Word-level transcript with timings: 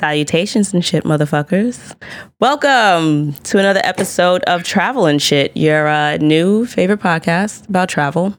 Salutations 0.00 0.72
and 0.72 0.82
shit, 0.82 1.04
motherfuckers. 1.04 1.94
Welcome 2.40 3.34
to 3.34 3.58
another 3.58 3.82
episode 3.84 4.42
of 4.44 4.64
Travel 4.64 5.04
and 5.04 5.20
Shit, 5.20 5.54
your 5.54 5.88
uh, 5.88 6.16
new 6.16 6.64
favorite 6.64 7.00
podcast 7.00 7.68
about 7.68 7.90
travel 7.90 8.34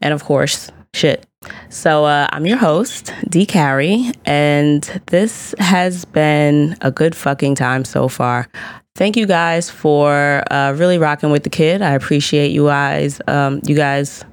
and, 0.00 0.14
of 0.14 0.24
course, 0.24 0.70
shit. 0.94 1.26
So, 1.68 2.06
uh, 2.06 2.26
I'm 2.32 2.46
your 2.46 2.56
host, 2.56 3.12
D. 3.28 3.44
Carrie, 3.44 4.12
and 4.24 4.82
this 5.08 5.54
has 5.58 6.06
been 6.06 6.74
a 6.80 6.90
good 6.90 7.14
fucking 7.14 7.54
time 7.54 7.84
so 7.84 8.08
far. 8.08 8.48
Thank 8.94 9.18
you 9.18 9.26
guys 9.26 9.68
for 9.68 10.42
uh, 10.50 10.72
really 10.74 10.96
rocking 10.96 11.30
with 11.30 11.42
the 11.42 11.50
kid. 11.50 11.82
I 11.82 11.90
appreciate 11.90 12.50
you 12.50 12.64
guys, 12.64 13.20
um, 13.26 13.60
you 13.66 13.76
guys 13.76 14.24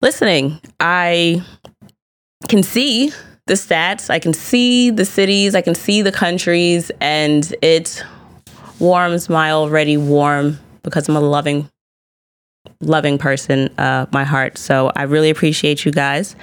listening. 0.00 0.58
I 0.80 1.44
can 2.48 2.62
see 2.62 3.12
the 3.48 3.54
stats, 3.54 4.10
I 4.10 4.18
can 4.18 4.32
see 4.32 4.90
the 4.90 5.04
cities, 5.04 5.54
I 5.54 5.60
can 5.60 5.74
see 5.74 6.02
the 6.02 6.12
countries, 6.12 6.90
and 7.00 7.54
it 7.62 8.04
warms 8.78 9.28
my 9.28 9.50
already 9.50 9.96
warm 9.96 10.58
because 10.82 11.08
I'm 11.08 11.16
a 11.16 11.20
loving, 11.20 11.68
loving 12.80 13.18
person, 13.18 13.68
uh, 13.78 14.06
my 14.12 14.24
heart. 14.24 14.56
So 14.56 14.92
I 14.94 15.02
really 15.02 15.30
appreciate 15.30 15.84
you 15.84 15.92
guys. 15.92 16.36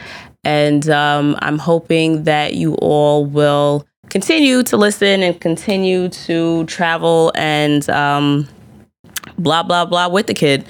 And 0.43 0.87
um, 0.89 1.35
I'm 1.39 1.57
hoping 1.57 2.23
that 2.23 2.53
you 2.53 2.75
all 2.75 3.25
will 3.25 3.87
continue 4.09 4.61
to 4.63 4.77
listen 4.77 5.23
and 5.23 5.39
continue 5.39 6.09
to 6.09 6.65
travel 6.65 7.31
and 7.35 7.89
um, 7.89 8.47
blah, 9.39 9.63
blah, 9.63 9.85
blah 9.85 10.07
with 10.07 10.27
the 10.27 10.33
kid. 10.33 10.65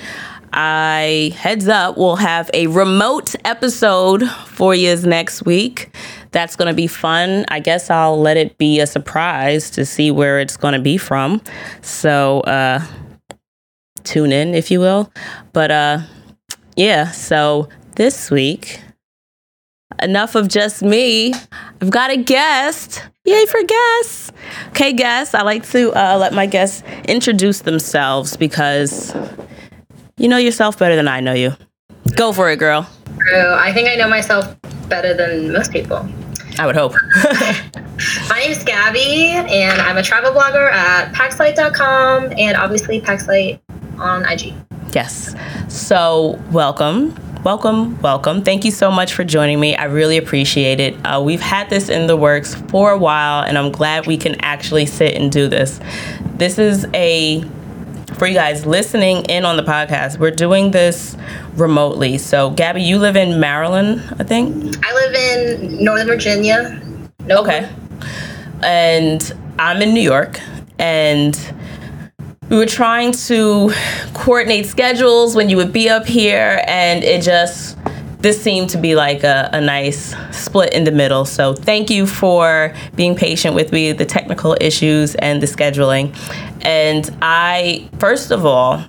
I 0.53 1.33
heads 1.35 1.67
up, 1.67 1.97
we'll 1.97 2.15
have 2.15 2.49
a 2.53 2.67
remote 2.67 3.35
episode 3.43 4.25
for 4.29 4.73
you 4.73 4.95
next 5.01 5.45
week. 5.45 5.91
That's 6.35 6.57
going 6.57 6.67
to 6.67 6.75
be 6.75 6.87
fun. 6.87 7.45
I 7.47 7.61
guess 7.61 7.89
I'll 7.89 8.19
let 8.19 8.35
it 8.35 8.57
be 8.57 8.81
a 8.81 8.85
surprise 8.85 9.69
to 9.69 9.85
see 9.85 10.11
where 10.11 10.41
it's 10.41 10.57
going 10.57 10.73
to 10.73 10.81
be 10.81 10.97
from. 10.97 11.41
So, 11.81 12.41
uh, 12.41 12.83
tune 14.03 14.33
in, 14.33 14.53
if 14.53 14.69
you 14.69 14.81
will. 14.81 15.09
But, 15.53 15.71
uh, 15.71 15.99
yeah, 16.75 17.11
so 17.11 17.69
this 17.95 18.29
week, 18.29 18.81
enough 20.01 20.35
of 20.35 20.49
just 20.49 20.81
me. 20.81 21.33
I've 21.81 21.89
got 21.89 22.11
a 22.11 22.17
guest. 22.17 23.01
Yay 23.23 23.45
for 23.45 23.63
guests. 23.63 24.33
Okay, 24.71 24.91
guests, 24.91 25.33
I 25.33 25.41
like 25.43 25.65
to 25.69 25.93
uh, 25.93 26.17
let 26.17 26.33
my 26.33 26.47
guests 26.47 26.83
introduce 27.07 27.61
themselves 27.61 28.35
because 28.35 29.15
you 30.17 30.27
know 30.27 30.35
yourself 30.35 30.77
better 30.77 30.97
than 30.97 31.07
I 31.07 31.21
know 31.21 31.31
you. 31.31 31.53
Go 32.17 32.33
for 32.33 32.51
it, 32.51 32.59
girl. 32.59 32.89
True. 33.19 33.53
I 33.53 33.71
think 33.71 33.87
I 33.87 33.95
know 33.95 34.09
myself 34.09 34.53
better 34.89 35.13
than 35.13 35.53
most 35.53 35.71
people. 35.71 36.05
I 36.57 36.65
would 36.65 36.75
hope. 36.75 36.93
My 38.29 38.39
name 38.39 38.51
is 38.51 38.63
Gabby, 38.63 39.31
and 39.31 39.81
I'm 39.81 39.97
a 39.97 40.03
travel 40.03 40.31
blogger 40.31 40.71
at 40.71 41.13
packslight.com 41.13 42.33
and 42.37 42.57
obviously 42.57 43.01
PacksLight 43.01 43.59
on 43.97 44.25
IG. 44.25 44.53
yes. 44.93 45.35
So, 45.69 46.39
welcome. 46.51 47.15
Welcome, 47.43 48.01
welcome. 48.01 48.43
Thank 48.43 48.65
you 48.65 48.71
so 48.71 48.89
much 48.89 49.13
for 49.13 49.23
joining 49.23 49.59
me. 49.59 49.75
I 49.75 49.83
really 49.85 50.17
appreciate 50.17 50.79
it. 50.79 50.95
Uh, 51.05 51.21
we've 51.23 51.41
had 51.41 51.69
this 51.69 51.89
in 51.89 52.07
the 52.07 52.17
works 52.17 52.55
for 52.55 52.91
a 52.91 52.97
while, 52.97 53.43
and 53.43 53.57
I'm 53.57 53.71
glad 53.71 54.07
we 54.07 54.17
can 54.17 54.35
actually 54.41 54.87
sit 54.87 55.13
and 55.15 55.31
do 55.31 55.47
this. 55.47 55.79
This 56.37 56.57
is 56.57 56.87
a 56.95 57.43
for 58.13 58.27
you 58.27 58.33
guys 58.33 58.65
listening 58.65 59.25
in 59.25 59.45
on 59.45 59.57
the 59.57 59.63
podcast, 59.63 60.19
we're 60.19 60.31
doing 60.31 60.71
this 60.71 61.17
remotely. 61.55 62.17
So, 62.17 62.51
Gabby, 62.51 62.81
you 62.81 62.97
live 62.97 63.15
in 63.15 63.39
Maryland, 63.39 64.01
I 64.19 64.23
think? 64.23 64.75
I 64.85 64.93
live 64.93 65.13
in 65.13 65.83
Northern 65.83 66.07
Virginia. 66.07 66.81
Okay. 67.29 67.69
And 68.61 69.33
I'm 69.59 69.81
in 69.81 69.93
New 69.93 70.01
York. 70.01 70.39
And 70.79 71.37
we 72.49 72.57
were 72.57 72.65
trying 72.65 73.11
to 73.11 73.71
coordinate 74.13 74.67
schedules 74.67 75.35
when 75.35 75.49
you 75.49 75.57
would 75.57 75.73
be 75.73 75.89
up 75.89 76.05
here. 76.05 76.63
And 76.67 77.03
it 77.03 77.21
just, 77.21 77.77
this 78.25 78.41
seemed 78.41 78.71
to 78.71 78.79
be 78.79 78.95
like 78.95 79.23
a, 79.23 79.51
a 79.53 79.61
nice 79.61 80.15
split 80.31 80.73
in 80.73 80.83
the 80.83 80.91
middle. 80.91 81.25
So, 81.25 81.53
thank 81.53 81.91
you 81.91 82.07
for 82.07 82.73
being 82.95 83.15
patient 83.15 83.53
with 83.53 83.71
me, 83.71 83.91
the 83.91 84.05
technical 84.05 84.57
issues 84.59 85.13
and 85.13 85.43
the 85.43 85.45
scheduling. 85.45 86.11
And 86.65 87.15
I, 87.21 87.87
first 87.99 88.31
of 88.31 88.43
all, 88.43 88.83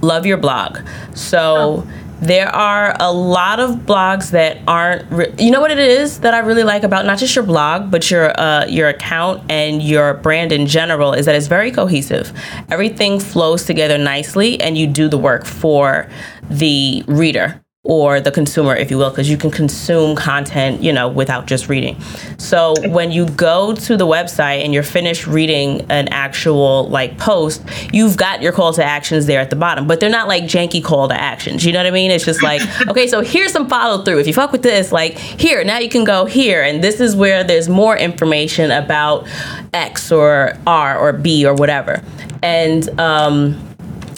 love 0.00 0.26
your 0.26 0.36
blog. 0.36 0.78
So 1.14 1.84
there 2.20 2.48
are 2.48 2.94
a 3.00 3.12
lot 3.12 3.58
of 3.58 3.70
blogs 3.80 4.30
that 4.30 4.58
aren't. 4.68 5.10
Re- 5.10 5.34
you 5.38 5.50
know 5.50 5.60
what 5.60 5.72
it 5.72 5.80
is 5.80 6.20
that 6.20 6.32
I 6.32 6.38
really 6.38 6.62
like 6.62 6.84
about 6.84 7.04
not 7.04 7.18
just 7.18 7.34
your 7.34 7.44
blog, 7.44 7.90
but 7.90 8.08
your 8.12 8.38
uh, 8.40 8.66
your 8.66 8.88
account 8.88 9.50
and 9.50 9.82
your 9.82 10.14
brand 10.14 10.52
in 10.52 10.66
general 10.66 11.12
is 11.12 11.26
that 11.26 11.34
it's 11.34 11.48
very 11.48 11.72
cohesive. 11.72 12.32
Everything 12.70 13.18
flows 13.18 13.64
together 13.64 13.98
nicely, 13.98 14.60
and 14.60 14.78
you 14.78 14.86
do 14.86 15.08
the 15.08 15.18
work 15.18 15.44
for 15.44 16.08
the 16.48 17.02
reader 17.08 17.60
or 17.86 18.20
the 18.20 18.32
consumer, 18.32 18.74
if 18.74 18.90
you 18.90 18.98
will, 18.98 19.10
because 19.10 19.30
you 19.30 19.36
can 19.36 19.50
consume 19.50 20.16
content, 20.16 20.82
you 20.82 20.92
know, 20.92 21.08
without 21.08 21.46
just 21.46 21.68
reading. 21.68 21.98
So 22.36 22.74
when 22.88 23.12
you 23.12 23.28
go 23.30 23.74
to 23.74 23.96
the 23.96 24.06
website 24.06 24.64
and 24.64 24.74
you're 24.74 24.82
finished 24.82 25.26
reading 25.26 25.82
an 25.88 26.08
actual 26.08 26.88
like 26.88 27.16
post, 27.16 27.62
you've 27.92 28.16
got 28.16 28.42
your 28.42 28.52
call 28.52 28.72
to 28.72 28.84
actions 28.84 29.26
there 29.26 29.40
at 29.40 29.50
the 29.50 29.56
bottom, 29.56 29.86
but 29.86 30.00
they're 30.00 30.10
not 30.10 30.26
like 30.26 30.44
janky 30.44 30.82
call 30.82 31.08
to 31.08 31.14
actions. 31.14 31.64
You 31.64 31.72
know 31.72 31.78
what 31.78 31.86
I 31.86 31.92
mean? 31.92 32.10
It's 32.10 32.24
just 32.24 32.42
like, 32.42 32.60
okay, 32.88 33.06
so 33.06 33.20
here's 33.20 33.52
some 33.52 33.68
follow 33.68 34.04
through. 34.04 34.18
If 34.18 34.26
you 34.26 34.32
fuck 34.32 34.50
with 34.50 34.62
this, 34.62 34.90
like 34.90 35.16
here, 35.16 35.62
now 35.62 35.78
you 35.78 35.88
can 35.88 36.02
go 36.02 36.24
here, 36.24 36.62
and 36.62 36.82
this 36.82 37.00
is 37.00 37.14
where 37.14 37.44
there's 37.44 37.68
more 37.68 37.96
information 37.96 38.72
about 38.72 39.28
X 39.72 40.10
or 40.10 40.58
R 40.66 40.98
or 40.98 41.12
B 41.12 41.46
or 41.46 41.54
whatever. 41.54 42.02
And 42.42 42.88
um, 42.98 43.74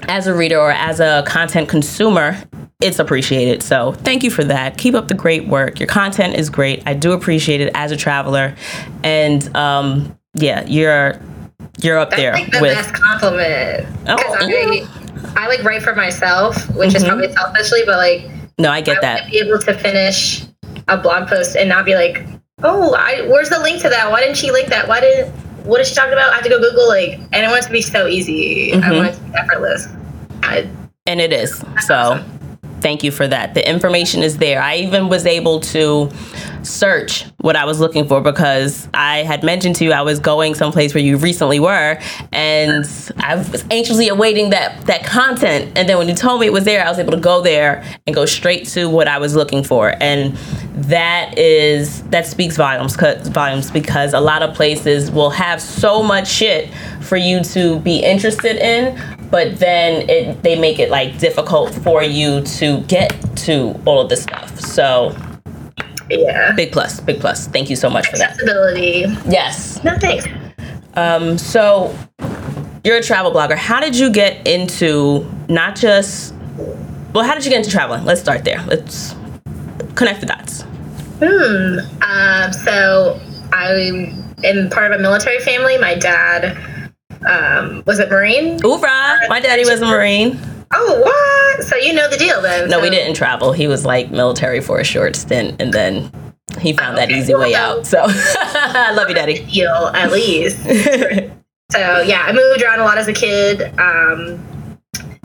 as 0.08 0.26
a 0.26 0.34
reader 0.34 0.58
or 0.58 0.70
as 0.70 1.00
a 1.00 1.22
content 1.26 1.68
consumer, 1.68 2.42
it's 2.80 2.98
appreciated. 2.98 3.62
So 3.62 3.92
thank 3.92 4.22
you 4.22 4.30
for 4.30 4.44
that. 4.44 4.78
Keep 4.78 4.94
up 4.94 5.08
the 5.08 5.14
great 5.14 5.48
work. 5.48 5.80
Your 5.80 5.88
content 5.88 6.36
is 6.36 6.48
great. 6.48 6.82
I 6.86 6.94
do 6.94 7.12
appreciate 7.12 7.60
it 7.60 7.72
as 7.74 7.90
a 7.90 7.96
traveler, 7.96 8.54
and 9.02 9.54
um, 9.56 10.16
yeah, 10.34 10.64
you're 10.66 11.20
you're 11.80 11.98
up 11.98 12.10
That's 12.10 12.22
there 12.22 12.32
like 12.34 12.52
the 12.52 12.60
with. 12.60 12.74
best 12.74 12.94
compliment. 12.94 13.86
Oh, 14.06 14.12
ooh. 14.14 14.86
I, 15.36 15.44
I 15.44 15.48
like 15.48 15.62
write 15.64 15.82
for 15.82 15.94
myself, 15.94 16.54
which 16.76 16.94
is 16.94 17.02
Mhm. 17.02 17.08
probably 17.08 17.32
selfishly, 17.32 17.82
but 17.84 17.96
like 17.96 18.30
No, 18.58 18.70
I 18.70 18.76
I 18.76 18.80
get 18.80 18.92
want 18.94 19.02
that. 19.02 19.30
be 19.30 19.38
able 19.38 19.58
to 19.58 19.74
finish 19.74 20.44
a 20.86 20.96
blog 20.96 21.28
post 21.28 21.56
and 21.56 21.68
not 21.68 21.84
be 21.84 21.94
like, 21.96 22.24
oh, 22.62 22.94
I, 22.94 23.22
where's 23.28 23.48
the 23.48 23.58
link 23.60 23.80
to 23.82 23.88
that? 23.88 24.10
Why 24.10 24.20
didn't 24.20 24.36
she 24.36 24.50
link 24.50 24.68
that? 24.68 24.88
Why 24.88 25.00
didn't, 25.00 25.32
what 25.64 25.80
is 25.80 25.88
she 25.88 25.94
talking 25.94 26.12
about? 26.14 26.30
I 26.32 26.36
have 26.36 26.44
to 26.44 26.48
go 26.48 26.58
Google, 26.58 26.88
like, 26.88 27.18
and 27.32 27.44
I 27.46 27.48
want 27.50 27.64
it 27.64 27.66
to 27.66 27.72
be 27.72 27.82
so 27.82 28.06
easy. 28.06 28.72
I 28.72 28.76
Mhm. 28.76 28.96
want 28.96 29.08
it 29.08 29.14
to 29.14 29.20
be 29.20 29.36
effortless. 29.36 29.86
I, 30.42 30.66
and 31.06 31.20
it 31.20 31.32
is. 31.32 31.62
So 31.86 32.20
thank 32.80 33.02
you 33.02 33.10
for 33.10 33.26
that. 33.28 33.54
The 33.54 33.68
information 33.68 34.22
is 34.22 34.38
there. 34.38 34.60
I 34.60 34.76
even 34.76 35.08
was 35.08 35.26
able 35.26 35.60
to 35.60 36.10
search 36.68 37.24
what 37.38 37.56
I 37.56 37.64
was 37.64 37.80
looking 37.80 38.06
for 38.06 38.20
because 38.20 38.88
I 38.94 39.18
had 39.18 39.42
mentioned 39.42 39.76
to 39.76 39.84
you 39.84 39.92
I 39.92 40.02
was 40.02 40.20
going 40.20 40.54
someplace 40.54 40.94
where 40.94 41.02
you 41.02 41.16
recently 41.16 41.60
were 41.60 41.98
and 42.32 42.84
I 43.18 43.36
was 43.36 43.64
anxiously 43.70 44.08
awaiting 44.08 44.50
that 44.50 44.86
that 44.86 45.04
content. 45.04 45.76
And 45.76 45.88
then 45.88 45.98
when 45.98 46.08
you 46.08 46.14
told 46.14 46.40
me 46.40 46.46
it 46.46 46.52
was 46.52 46.64
there 46.64 46.84
I 46.84 46.88
was 46.88 46.98
able 46.98 47.12
to 47.12 47.20
go 47.20 47.42
there 47.42 47.84
and 48.06 48.14
go 48.14 48.26
straight 48.26 48.66
to 48.68 48.88
what 48.88 49.08
I 49.08 49.18
was 49.18 49.34
looking 49.34 49.64
for. 49.64 49.94
And 50.00 50.36
that 50.76 51.36
is 51.38 52.02
that 52.04 52.26
speaks 52.26 52.56
volumes 52.56 52.96
volumes 52.96 53.70
because 53.70 54.12
a 54.12 54.20
lot 54.20 54.42
of 54.42 54.54
places 54.54 55.10
will 55.10 55.30
have 55.30 55.60
so 55.60 56.02
much 56.02 56.28
shit 56.28 56.72
for 57.00 57.16
you 57.16 57.42
to 57.42 57.80
be 57.80 57.98
interested 57.98 58.56
in 58.56 58.96
but 59.30 59.58
then 59.58 60.08
it 60.08 60.42
they 60.42 60.58
make 60.58 60.78
it 60.78 60.90
like 60.90 61.18
difficult 61.18 61.74
for 61.74 62.02
you 62.02 62.42
to 62.42 62.80
get 62.82 63.14
to 63.36 63.78
all 63.84 64.00
of 64.00 64.08
this 64.08 64.22
stuff. 64.22 64.58
So 64.58 65.14
yeah. 66.10 66.52
big 66.52 66.72
plus 66.72 67.00
big 67.00 67.20
plus 67.20 67.46
thank 67.48 67.68
you 67.70 67.76
so 67.76 67.88
much 67.90 68.06
for 68.08 68.16
that 68.18 68.30
Accessibility. 68.32 69.04
yes 69.28 69.82
No 69.84 69.96
thanks. 69.98 70.26
um 70.94 71.38
so 71.38 71.94
you're 72.84 72.96
a 72.96 73.02
travel 73.02 73.30
blogger 73.32 73.56
how 73.56 73.80
did 73.80 73.96
you 73.98 74.10
get 74.10 74.46
into 74.46 75.26
not 75.48 75.76
just 75.76 76.34
well 77.12 77.24
how 77.24 77.34
did 77.34 77.44
you 77.44 77.50
get 77.50 77.58
into 77.58 77.70
traveling 77.70 78.04
let's 78.04 78.20
start 78.20 78.44
there 78.44 78.62
let's 78.66 79.14
connect 79.94 80.20
the 80.20 80.26
dots 80.26 80.64
Hmm. 81.20 81.80
Um, 82.00 82.52
so 82.52 83.20
I 83.52 83.72
am 84.44 84.70
part 84.70 84.92
of 84.92 85.00
a 85.00 85.02
military 85.02 85.40
family. 85.40 85.76
My 85.76 85.96
dad 85.96 86.56
um, 87.28 87.82
was 87.86 87.98
a 87.98 88.06
Marine. 88.06 88.60
Oofra! 88.60 89.28
my 89.28 89.40
daddy 89.40 89.64
was 89.68 89.80
a 89.82 89.86
marine 89.86 90.38
Oh, 90.72 91.00
what? 91.00 91.64
So 91.66 91.76
you 91.76 91.92
know 91.92 92.08
the 92.10 92.16
deal 92.16 92.40
then? 92.42 92.68
no 92.68 92.80
we 92.80 92.90
didn't 92.90 93.14
travel 93.14 93.52
he 93.52 93.66
was 93.66 93.84
like 93.84 94.10
military 94.10 94.60
for 94.60 94.78
a 94.78 94.84
short 94.84 95.16
stint 95.16 95.60
and 95.60 95.72
then 95.72 96.10
he 96.60 96.72
found 96.72 96.96
that 96.96 97.08
Okay. 97.10 97.18
easy 97.18 97.34
way 97.34 97.54
out 97.54 97.86
so 97.86 97.98
i 98.06 98.92
love 98.94 99.08
you 99.08 99.14
daddy 99.14 99.44
Deal 99.46 99.90
at 99.94 100.10
least. 100.12 100.58
So 101.70 102.00
yeah, 102.00 102.22
I 102.26 102.32
moved 102.32 102.62
around 102.62 102.80
a 102.80 102.84
lot 102.84 102.96
as 102.96 103.08
a 103.08 103.12
kid. 103.12 103.60
Um, 103.78 104.42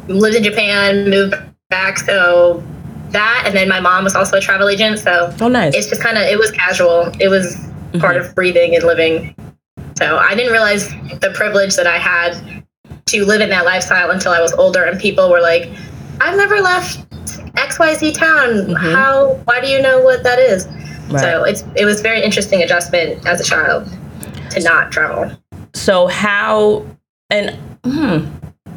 lived 0.09 0.35
in 0.35 0.43
Japan, 0.43 1.09
moved 1.09 1.35
back. 1.69 1.97
So 1.99 2.61
that, 3.11 3.43
and 3.45 3.55
then 3.55 3.69
my 3.69 3.79
mom 3.79 4.03
was 4.03 4.13
also 4.13 4.35
a 4.39 4.41
travel 4.41 4.67
agent. 4.67 4.99
So 4.99 5.33
oh 5.39 5.47
nice 5.47 5.73
it's 5.73 5.87
just 5.87 6.01
kind 6.03 6.17
of 6.17 6.23
it 6.23 6.37
was 6.37 6.51
casual. 6.51 7.09
It 7.21 7.29
was 7.29 7.55
part 7.97 8.17
of 8.17 8.35
breathing 8.35 8.75
and 8.75 8.83
living. 8.83 9.33
So 9.97 10.17
I 10.17 10.35
didn't 10.35 10.51
realize 10.51 10.89
the 11.21 11.31
privilege 11.33 11.77
that 11.77 11.87
I 11.87 11.97
had 11.97 12.62
to 13.05 13.25
live 13.25 13.41
in 13.41 13.49
that 13.49 13.65
lifestyle 13.65 14.11
until 14.11 14.31
I 14.31 14.41
was 14.41 14.53
older, 14.53 14.83
and 14.83 14.99
people 14.99 15.29
were 15.29 15.41
like, 15.41 15.69
"I've 16.21 16.37
never 16.37 16.59
left 16.61 17.09
XYZ 17.55 18.13
town. 18.13 18.75
How? 18.75 19.39
Why 19.45 19.61
do 19.61 19.67
you 19.67 19.81
know 19.81 20.01
what 20.01 20.23
that 20.23 20.39
is?" 20.39 20.67
Right. 21.09 21.19
So 21.19 21.43
it's 21.43 21.63
it 21.75 21.85
was 21.85 22.01
very 22.01 22.23
interesting 22.23 22.61
adjustment 22.61 23.25
as 23.27 23.41
a 23.41 23.43
child 23.43 23.89
to 24.51 24.61
not 24.61 24.91
travel. 24.91 25.31
So 25.73 26.07
how 26.07 26.85
and 27.29 27.57
hmm, 27.83 28.25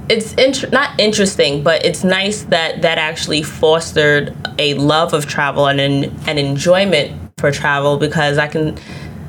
it's 0.08 0.32
int- 0.34 0.72
not 0.72 0.98
interesting, 0.98 1.62
but 1.62 1.84
it's 1.84 2.04
nice 2.04 2.42
that 2.44 2.82
that 2.82 2.98
actually 2.98 3.42
fostered 3.42 4.34
a 4.58 4.74
love 4.74 5.12
of 5.12 5.26
travel 5.26 5.66
and 5.66 5.80
an, 5.80 6.04
an 6.26 6.38
enjoyment 6.38 7.12
for 7.38 7.50
travel 7.50 7.96
because 7.96 8.38
I 8.38 8.48
can 8.48 8.78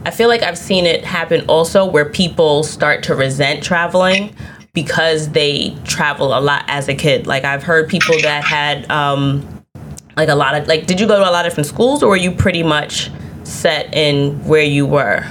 I 0.06 0.12
feel 0.12 0.30
like 0.30 0.42
I've 0.42 0.58
seen 0.58 0.86
it 0.86 1.04
happen 1.04 1.44
also 1.48 1.86
where 1.86 2.06
people 2.06 2.64
start 2.64 3.04
to 3.04 3.16
resent 3.16 3.64
traveling 3.64 4.34
because 4.78 5.30
they 5.30 5.76
travel 5.86 6.38
a 6.38 6.40
lot 6.40 6.64
as 6.68 6.88
a 6.88 6.94
kid. 6.94 7.26
Like 7.26 7.44
I've 7.44 7.64
heard 7.64 7.90
people 7.90 8.14
that 8.22 8.44
had 8.44 8.88
um 8.92 9.44
like 10.16 10.30
a 10.30 10.36
lot 10.36 10.54
of 10.54 10.68
like 10.68 10.86
did 10.86 11.00
you 11.00 11.08
go 11.08 11.18
to 11.18 11.28
a 11.28 11.34
lot 11.34 11.48
of 11.48 11.52
different 11.52 11.66
schools 11.66 12.04
or 12.04 12.10
were 12.10 12.16
you 12.16 12.32
pretty 12.32 12.62
much 12.62 13.10
set 13.44 13.92
in 13.92 14.38
where 14.46 14.62
you 14.62 14.86
were? 14.86 15.26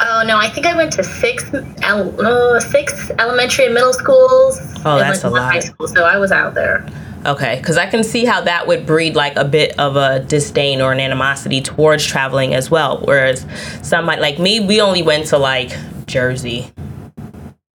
Oh 0.00 0.22
no, 0.26 0.36
I 0.36 0.50
think 0.50 0.66
I 0.66 0.76
went 0.76 0.92
to 0.92 1.02
six, 1.02 1.50
el- 1.80 2.20
uh, 2.20 2.60
six 2.60 3.10
elementary 3.18 3.64
and 3.64 3.72
middle 3.72 3.94
schools. 3.94 4.60
Oh, 4.84 4.98
that's 4.98 5.24
a 5.24 5.30
lot. 5.30 5.50
High 5.50 5.60
school, 5.60 5.88
so 5.88 6.04
I 6.04 6.18
was 6.18 6.30
out 6.30 6.52
there. 6.52 6.86
Okay, 7.24 7.56
because 7.56 7.78
I 7.78 7.86
can 7.86 8.04
see 8.04 8.26
how 8.26 8.42
that 8.42 8.66
would 8.66 8.84
breed 8.84 9.16
like 9.16 9.36
a 9.36 9.44
bit 9.46 9.78
of 9.78 9.96
a 9.96 10.20
disdain 10.20 10.82
or 10.82 10.92
an 10.92 11.00
animosity 11.00 11.62
towards 11.62 12.04
traveling 12.04 12.52
as 12.52 12.70
well. 12.70 13.00
Whereas 13.04 13.46
some 13.82 14.04
might, 14.04 14.20
like 14.20 14.38
me, 14.38 14.60
we 14.60 14.82
only 14.82 15.02
went 15.02 15.26
to 15.28 15.38
like 15.38 15.70
Jersey 16.06 16.70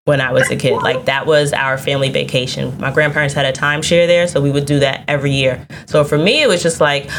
when 0.06 0.20
I 0.20 0.32
was 0.32 0.48
a 0.50 0.56
kid. 0.56 0.74
Like 0.82 1.04
that 1.06 1.26
was 1.26 1.52
our 1.52 1.76
family 1.76 2.10
vacation. 2.10 2.78
My 2.78 2.92
grandparents 2.92 3.34
had 3.34 3.44
a 3.44 3.52
timeshare 3.52 4.06
there, 4.06 4.26
so 4.28 4.40
we 4.40 4.50
would 4.50 4.64
do 4.64 4.78
that 4.78 5.04
every 5.08 5.32
year. 5.32 5.66
So 5.86 6.04
for 6.04 6.16
me, 6.16 6.42
it 6.42 6.48
was 6.48 6.62
just 6.62 6.80
like 6.80 7.10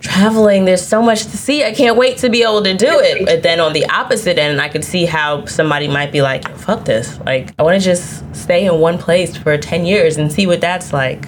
traveling. 0.00 0.64
There's 0.64 0.86
so 0.86 1.02
much 1.02 1.24
to 1.24 1.36
see. 1.36 1.64
I 1.64 1.74
can't 1.74 1.96
wait 1.96 2.18
to 2.18 2.30
be 2.30 2.42
able 2.44 2.62
to 2.62 2.74
do 2.74 2.86
it. 2.88 3.26
But 3.26 3.42
then 3.42 3.58
on 3.58 3.72
the 3.72 3.84
opposite 3.86 4.38
end, 4.38 4.60
I 4.60 4.68
could 4.68 4.84
see 4.84 5.06
how 5.06 5.44
somebody 5.46 5.88
might 5.88 6.12
be 6.12 6.22
like, 6.22 6.48
"Fuck 6.56 6.84
this! 6.84 7.18
Like 7.26 7.52
I 7.58 7.64
want 7.64 7.76
to 7.76 7.84
just 7.84 8.24
stay 8.34 8.66
in 8.66 8.78
one 8.78 8.96
place 8.96 9.36
for 9.36 9.58
ten 9.58 9.84
years 9.84 10.18
and 10.18 10.32
see 10.32 10.46
what 10.46 10.60
that's 10.60 10.92
like." 10.92 11.26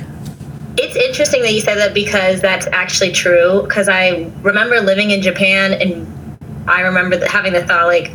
It's 0.77 0.95
interesting 0.95 1.43
that 1.43 1.53
you 1.53 1.61
said 1.61 1.79
that 1.79 1.95
because 1.95 2.41
that's 2.41 2.69
actually 2.69 3.11
true. 3.11 3.63
Because 3.63 3.89
I 3.89 4.31
remember 4.43 4.81
living 4.81 5.11
in 5.11 5.21
Japan, 5.21 5.73
and 5.73 6.39
I 6.69 6.83
remember 6.83 7.27
having 7.27 7.55
the 7.55 7.67
thought 7.67 7.89
like, 7.89 8.13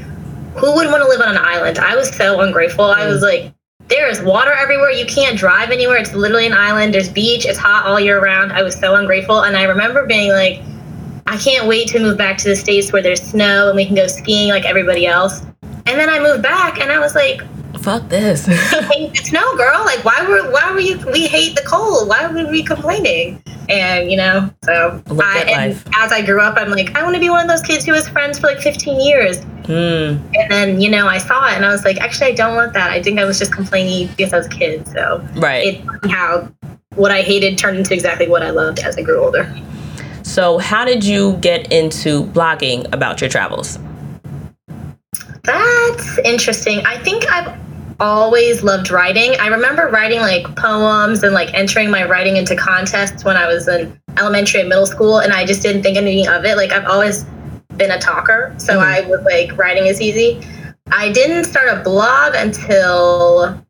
who 0.56 0.74
would 0.76 0.88
want 0.88 1.04
to 1.04 1.08
live 1.10 1.22
on 1.22 1.30
an 1.36 1.42
island? 1.44 1.78
I 1.80 1.96
was 1.96 2.10
so 2.16 2.42
ungrateful. 2.42 2.86
I 2.86 3.08
was 3.08 3.22
mm. 3.22 3.44
like. 3.44 3.54
There 3.88 4.10
is 4.10 4.20
water 4.24 4.52
everywhere. 4.52 4.90
You 4.90 5.06
can't 5.06 5.38
drive 5.38 5.70
anywhere. 5.70 5.98
It's 5.98 6.12
literally 6.16 6.48
an 6.48 6.54
island. 6.54 6.92
There's 6.92 7.08
beach. 7.08 7.46
It's 7.46 7.60
hot 7.60 7.86
all 7.86 8.00
year 8.00 8.20
round. 8.20 8.52
I 8.52 8.64
was 8.64 8.74
so 8.74 8.96
ungrateful. 8.96 9.44
And 9.44 9.56
I 9.56 9.66
remember 9.66 10.08
being 10.08 10.32
like, 10.32 10.60
I 11.28 11.38
can't 11.38 11.68
wait 11.68 11.88
to 11.90 12.00
move 12.00 12.18
back 12.18 12.40
to 12.40 12.50
the 12.50 12.56
States 12.56 12.92
where 12.92 13.04
there's 13.04 13.22
snow 13.22 13.68
and 13.68 13.76
we 13.76 13.86
can 13.86 13.94
go 13.94 14.08
skiing 14.08 14.50
like 14.50 14.66
everybody 14.66 15.06
else. 15.06 15.42
And 15.62 16.00
then 16.00 16.10
I 16.10 16.20
moved 16.20 16.42
back 16.42 16.80
and 16.80 16.92
I 16.92 16.98
was 16.98 17.14
like, 17.14 17.44
Fuck 17.86 18.10
this. 18.10 18.46
hate 18.48 19.12
the 19.12 19.22
snow, 19.24 19.56
girl. 19.58 19.86
Like, 19.86 20.04
why 20.04 20.26
were 20.28 20.52
why 20.52 20.72
were 20.72 20.80
you? 20.80 20.98
We 21.12 21.28
hate 21.28 21.56
the 21.56 21.62
cold. 21.62 22.10
Why 22.10 22.26
were 22.26 22.50
we 22.50 22.64
complaining? 22.64 23.44
And 23.70 24.12
you 24.12 24.18
know, 24.18 24.50
so 24.64 25.02
I, 25.10 25.46
and 25.48 25.84
as 25.96 26.12
I 26.12 26.24
grew 26.24 26.42
up, 26.42 26.58
I'm 26.58 26.70
like, 26.70 26.96
I 26.96 27.04
want 27.04 27.16
to 27.16 27.20
be 27.20 27.30
one 27.30 27.42
of 27.42 27.48
those 27.48 27.62
kids 27.62 27.86
who 27.86 27.92
was 27.92 28.08
friends 28.08 28.40
for 28.40 28.48
like 28.48 28.60
15 28.60 29.00
years. 29.00 29.44
Hmm. 29.66 30.18
And 30.36 30.52
then 30.52 30.82
you 30.82 30.90
know, 30.90 31.08
I 31.08 31.18
saw 31.18 31.48
it 31.48 31.54
and 31.54 31.66
I 31.66 31.70
was 31.70 31.84
like, 31.84 31.98
actually, 32.00 32.28
I 32.28 32.36
don't 32.36 32.56
want 32.56 32.74
that. 32.74 32.92
I 32.92 33.02
think 33.02 33.20
I 33.20 33.26
was 33.26 33.40
just 33.40 33.54
complaining 33.54 34.08
because 34.16 34.34
I 34.34 34.38
was 34.38 34.48
a 34.48 34.50
kid. 34.50 34.88
So 34.88 35.26
Right. 35.36 35.82
it's 35.84 36.12
how 36.12 36.52
what 36.96 37.12
I 37.12 37.22
hated 37.22 37.58
turned 37.58 37.78
into 37.78 37.94
exactly 37.94 38.28
what 38.28 38.42
I 38.44 38.52
loved 38.52 38.80
as 38.80 38.98
I 38.98 39.02
grew 39.02 39.20
older. 39.20 39.54
So, 40.24 40.58
how 40.58 40.86
did 40.86 41.04
you 41.04 41.38
get 41.38 41.72
into 41.72 42.26
blogging 42.28 42.92
about 42.94 43.22
your 43.22 43.30
travels? 43.30 43.78
That's 45.44 46.18
interesting. 46.20 46.84
I 46.86 46.98
think 47.04 47.28
I've 47.32 47.54
always 48.00 48.64
loved 48.64 48.92
writing. 48.92 49.36
I 49.40 49.48
remember 49.48 49.88
writing 49.88 50.20
like 50.20 50.56
poems 50.56 51.24
and 51.24 51.34
like 51.34 51.54
entering 51.54 51.90
my 51.90 52.04
writing 52.06 52.38
into 52.38 52.56
contests 52.56 53.24
when 53.24 53.38
I 53.38 53.48
was 53.48 53.68
in 53.68 54.00
elementary 54.18 54.62
and 54.62 54.70
middle 54.70 54.86
school, 54.86 55.20
and 55.20 55.34
I 55.34 55.46
just 55.46 55.62
didn't 55.62 55.84
think 55.84 55.98
anything 55.98 56.28
of 56.28 56.46
it. 56.46 56.58
Like 56.58 56.72
I've 56.72 56.86
always 56.86 57.26
been 57.78 57.92
a 57.92 58.00
talker, 58.00 58.54
so 58.58 58.80
I 58.80 59.02
was 59.02 59.22
like 59.24 59.58
writing 59.58 59.88
is 59.88 60.02
easy. 60.02 60.42
I 60.92 61.12
didn't 61.12 61.46
start 61.46 61.68
a 61.68 61.82
blog 61.84 62.36
until 62.36 63.62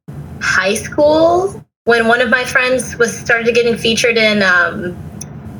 high 0.41 0.75
school 0.75 1.63
when 1.85 2.07
one 2.07 2.21
of 2.21 2.29
my 2.29 2.43
friends 2.43 2.97
was 2.97 3.17
started 3.17 3.53
getting 3.55 3.77
featured 3.77 4.17
in 4.17 4.43
um, 4.43 4.95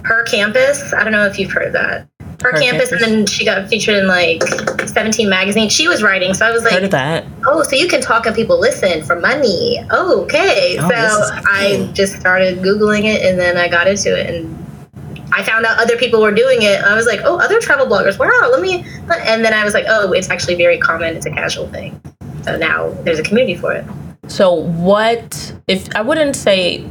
her 0.04 0.24
campus. 0.24 0.94
I 0.94 1.04
don't 1.04 1.14
know 1.14 1.26
if 1.26 1.40
you've 1.40 1.52
heard 1.52 1.68
of 1.68 1.74
that. 1.74 2.08
Her, 2.46 2.52
Her 2.52 2.60
campus, 2.60 2.92
and 2.92 3.02
then 3.02 3.26
she 3.26 3.44
got 3.44 3.68
featured 3.68 3.96
in 3.96 4.08
like 4.08 4.44
17 4.88 5.28
magazine. 5.28 5.68
She 5.68 5.88
was 5.88 6.04
writing, 6.04 6.36
so 6.36 6.46
I 6.46 6.52
was 6.52 6.64
Heard 6.64 6.74
like, 6.74 6.84
of 6.84 6.92
that? 6.92 7.26
"Oh, 7.46 7.64
so 7.64 7.76
you 7.76 7.88
can 7.88 8.02
talk 8.02 8.28
and 8.28 8.36
people 8.36 8.60
listen 8.60 9.04
for 9.04 9.20
money? 9.20 9.84
Oh, 9.90 10.22
okay." 10.24 10.78
Oh, 10.80 10.88
so. 10.88 11.40
I 11.48 11.90
just 11.94 12.20
started 12.20 12.60
googling 12.60 13.06
it, 13.06 13.24
and 13.24 13.40
then 13.40 13.58
I 13.58 13.68
got 13.68 13.88
into 13.88 14.16
it, 14.16 14.30
and 14.30 14.56
I 15.34 15.42
found 15.44 15.66
out 15.66 15.80
other 15.80 15.98
people 15.98 16.22
were 16.22 16.32
doing 16.32 16.62
it. 16.62 16.84
I 16.84 16.94
was 16.96 17.08
like, 17.08 17.22
"Oh, 17.24 17.40
other 17.40 17.60
travel 17.60 17.88
bloggers! 17.88 18.20
Wow, 18.20 18.50
let 18.52 18.62
me." 18.62 18.86
And 19.26 19.44
then 19.44 19.54
I 19.54 19.64
was 19.64 19.74
like, 19.74 19.86
"Oh, 19.88 20.12
it's 20.12 20.30
actually 20.30 20.56
very 20.56 20.78
common. 20.78 21.16
It's 21.16 21.26
a 21.26 21.32
casual 21.32 21.68
thing." 21.70 22.00
So 22.44 22.58
now 22.58 22.90
there's 23.04 23.18
a 23.18 23.24
community 23.24 23.56
for 23.56 23.74
it. 23.74 23.84
So, 24.28 24.54
what 24.54 25.54
if 25.68 25.88
I 25.96 26.02
wouldn't 26.02 26.36
say? 26.36 26.86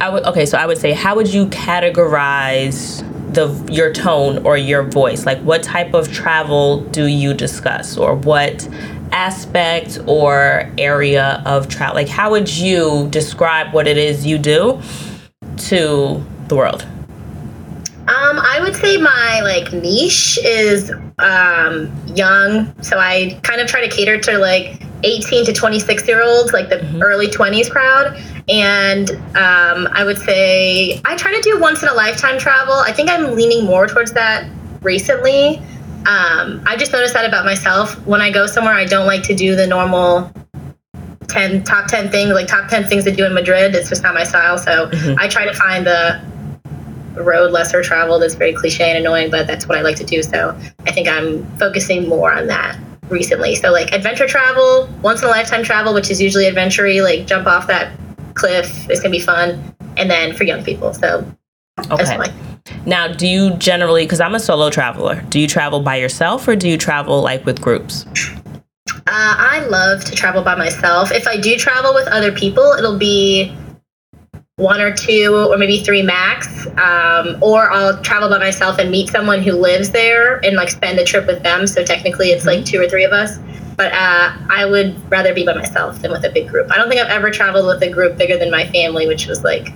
I 0.00 0.08
would 0.08 0.24
okay. 0.26 0.46
So 0.46 0.56
I 0.58 0.66
would 0.66 0.78
say, 0.78 0.92
how 0.92 1.16
would 1.16 1.32
you 1.32 1.46
categorize 1.46 3.02
the 3.32 3.48
your 3.70 3.92
tone 3.92 4.44
or 4.46 4.56
your 4.56 4.82
voice? 4.82 5.26
Like, 5.26 5.38
what 5.40 5.62
type 5.62 5.94
of 5.94 6.12
travel 6.12 6.82
do 6.90 7.06
you 7.06 7.34
discuss, 7.34 7.96
or 7.96 8.14
what 8.14 8.68
aspect 9.12 9.98
or 10.06 10.70
area 10.78 11.42
of 11.46 11.68
travel? 11.68 11.94
Like, 11.94 12.08
how 12.08 12.30
would 12.30 12.48
you 12.54 13.08
describe 13.10 13.72
what 13.72 13.86
it 13.86 13.96
is 13.96 14.26
you 14.26 14.38
do 14.38 14.80
to 15.68 16.24
the 16.48 16.56
world? 16.56 16.86
Um, 18.08 18.38
I 18.38 18.58
would 18.62 18.74
say 18.74 18.96
my 18.96 19.40
like 19.42 19.70
niche 19.74 20.38
is 20.42 20.90
um, 21.18 21.92
young, 22.14 22.72
so 22.82 22.98
I 22.98 23.38
kind 23.42 23.60
of 23.60 23.68
try 23.68 23.86
to 23.86 23.94
cater 23.94 24.18
to 24.18 24.38
like 24.38 24.82
18 25.04 25.44
to 25.44 25.52
26 25.52 26.08
year 26.08 26.22
olds, 26.22 26.54
like 26.54 26.70
the 26.70 26.80
early 27.02 27.28
20s 27.28 27.70
crowd. 27.70 28.18
And 28.48 29.10
um, 29.36 29.88
I 29.92 30.04
would 30.04 30.18
say 30.18 31.00
I 31.04 31.16
try 31.16 31.34
to 31.34 31.40
do 31.42 31.60
once 31.60 31.82
in 31.82 31.88
a 31.88 31.94
lifetime 31.94 32.38
travel. 32.38 32.74
I 32.74 32.92
think 32.92 33.10
I'm 33.10 33.34
leaning 33.34 33.64
more 33.64 33.86
towards 33.86 34.12
that 34.12 34.48
recently. 34.82 35.58
Um, 36.06 36.62
I 36.66 36.76
just 36.78 36.92
noticed 36.92 37.14
that 37.14 37.26
about 37.26 37.44
myself. 37.44 37.94
When 38.06 38.20
I 38.20 38.30
go 38.30 38.46
somewhere, 38.46 38.74
I 38.74 38.86
don't 38.86 39.06
like 39.06 39.22
to 39.24 39.34
do 39.34 39.54
the 39.54 39.66
normal 39.66 40.32
10 41.26 41.64
top 41.64 41.88
10 41.88 42.10
things, 42.10 42.32
like 42.32 42.46
top 42.46 42.68
10 42.68 42.84
things 42.84 43.04
to 43.04 43.14
do 43.14 43.26
in 43.26 43.34
Madrid. 43.34 43.74
It's 43.74 43.90
just 43.90 44.02
not 44.02 44.14
my 44.14 44.24
style. 44.24 44.56
So 44.56 44.90
I 45.18 45.28
try 45.28 45.44
to 45.44 45.52
find 45.52 45.86
the 45.86 46.20
road 47.16 47.50
lesser 47.50 47.82
traveled 47.82 48.22
is 48.22 48.34
very 48.34 48.54
cliche 48.54 48.88
and 48.88 48.98
annoying, 48.98 49.30
but 49.30 49.46
that's 49.46 49.66
what 49.66 49.76
I 49.76 49.82
like 49.82 49.96
to 49.96 50.04
do. 50.04 50.22
So 50.22 50.58
I 50.86 50.92
think 50.92 51.08
I'm 51.08 51.44
focusing 51.58 52.08
more 52.08 52.32
on 52.32 52.46
that 52.46 52.78
recently. 53.10 53.54
So 53.56 53.72
like 53.72 53.92
adventure 53.92 54.26
travel, 54.26 54.88
once 55.02 55.22
in 55.22 55.28
a 55.28 55.30
lifetime 55.30 55.62
travel, 55.62 55.92
which 55.92 56.10
is 56.10 56.22
usually 56.22 56.46
adventure 56.46 56.88
like 57.02 57.26
jump 57.26 57.46
off 57.46 57.66
that 57.66 57.92
cliff. 58.38 58.88
It's 58.88 59.00
gonna 59.00 59.10
be 59.10 59.20
fun. 59.20 59.74
And 59.96 60.10
then 60.10 60.34
for 60.34 60.44
young 60.44 60.64
people. 60.64 60.94
So 60.94 61.26
Okay. 61.90 62.32
Now, 62.86 63.08
do 63.08 63.26
you 63.26 63.54
generally? 63.54 64.04
Because 64.04 64.20
I'm 64.20 64.34
a 64.34 64.40
solo 64.40 64.70
traveler. 64.70 65.22
Do 65.28 65.40
you 65.40 65.46
travel 65.46 65.80
by 65.80 65.96
yourself, 65.96 66.46
or 66.48 66.56
do 66.56 66.68
you 66.68 66.76
travel 66.76 67.22
like 67.22 67.44
with 67.44 67.60
groups? 67.60 68.04
Uh, 68.90 69.00
I 69.06 69.66
love 69.70 70.04
to 70.04 70.14
travel 70.14 70.42
by 70.42 70.54
myself. 70.54 71.10
If 71.12 71.26
I 71.26 71.38
do 71.38 71.56
travel 71.56 71.94
with 71.94 72.08
other 72.08 72.32
people, 72.32 72.64
it'll 72.78 72.98
be 72.98 73.54
one 74.56 74.80
or 74.80 74.92
two 74.92 75.48
or 75.50 75.56
maybe 75.56 75.82
three 75.82 76.02
max. 76.02 76.66
Um, 76.78 77.38
or 77.40 77.70
I'll 77.70 78.00
travel 78.02 78.28
by 78.28 78.38
myself 78.38 78.78
and 78.78 78.90
meet 78.90 79.08
someone 79.08 79.42
who 79.42 79.52
lives 79.52 79.90
there 79.90 80.44
and 80.44 80.56
like 80.56 80.68
spend 80.68 80.98
the 80.98 81.04
trip 81.04 81.26
with 81.26 81.42
them. 81.42 81.66
So 81.66 81.84
technically, 81.84 82.30
it's 82.30 82.44
like 82.44 82.64
two 82.64 82.80
or 82.80 82.88
three 82.88 83.04
of 83.04 83.12
us. 83.12 83.38
But 83.78 83.92
uh, 83.92 84.36
I 84.50 84.66
would 84.68 85.00
rather 85.10 85.32
be 85.32 85.46
by 85.46 85.54
myself 85.54 86.02
than 86.02 86.10
with 86.10 86.24
a 86.24 86.30
big 86.30 86.48
group. 86.48 86.70
I 86.70 86.76
don't 86.76 86.88
think 86.88 87.00
I've 87.00 87.10
ever 87.10 87.30
traveled 87.30 87.64
with 87.64 87.80
a 87.80 87.88
group 87.88 88.18
bigger 88.18 88.36
than 88.36 88.50
my 88.50 88.66
family, 88.66 89.06
which 89.06 89.26
was 89.28 89.44
like 89.44 89.68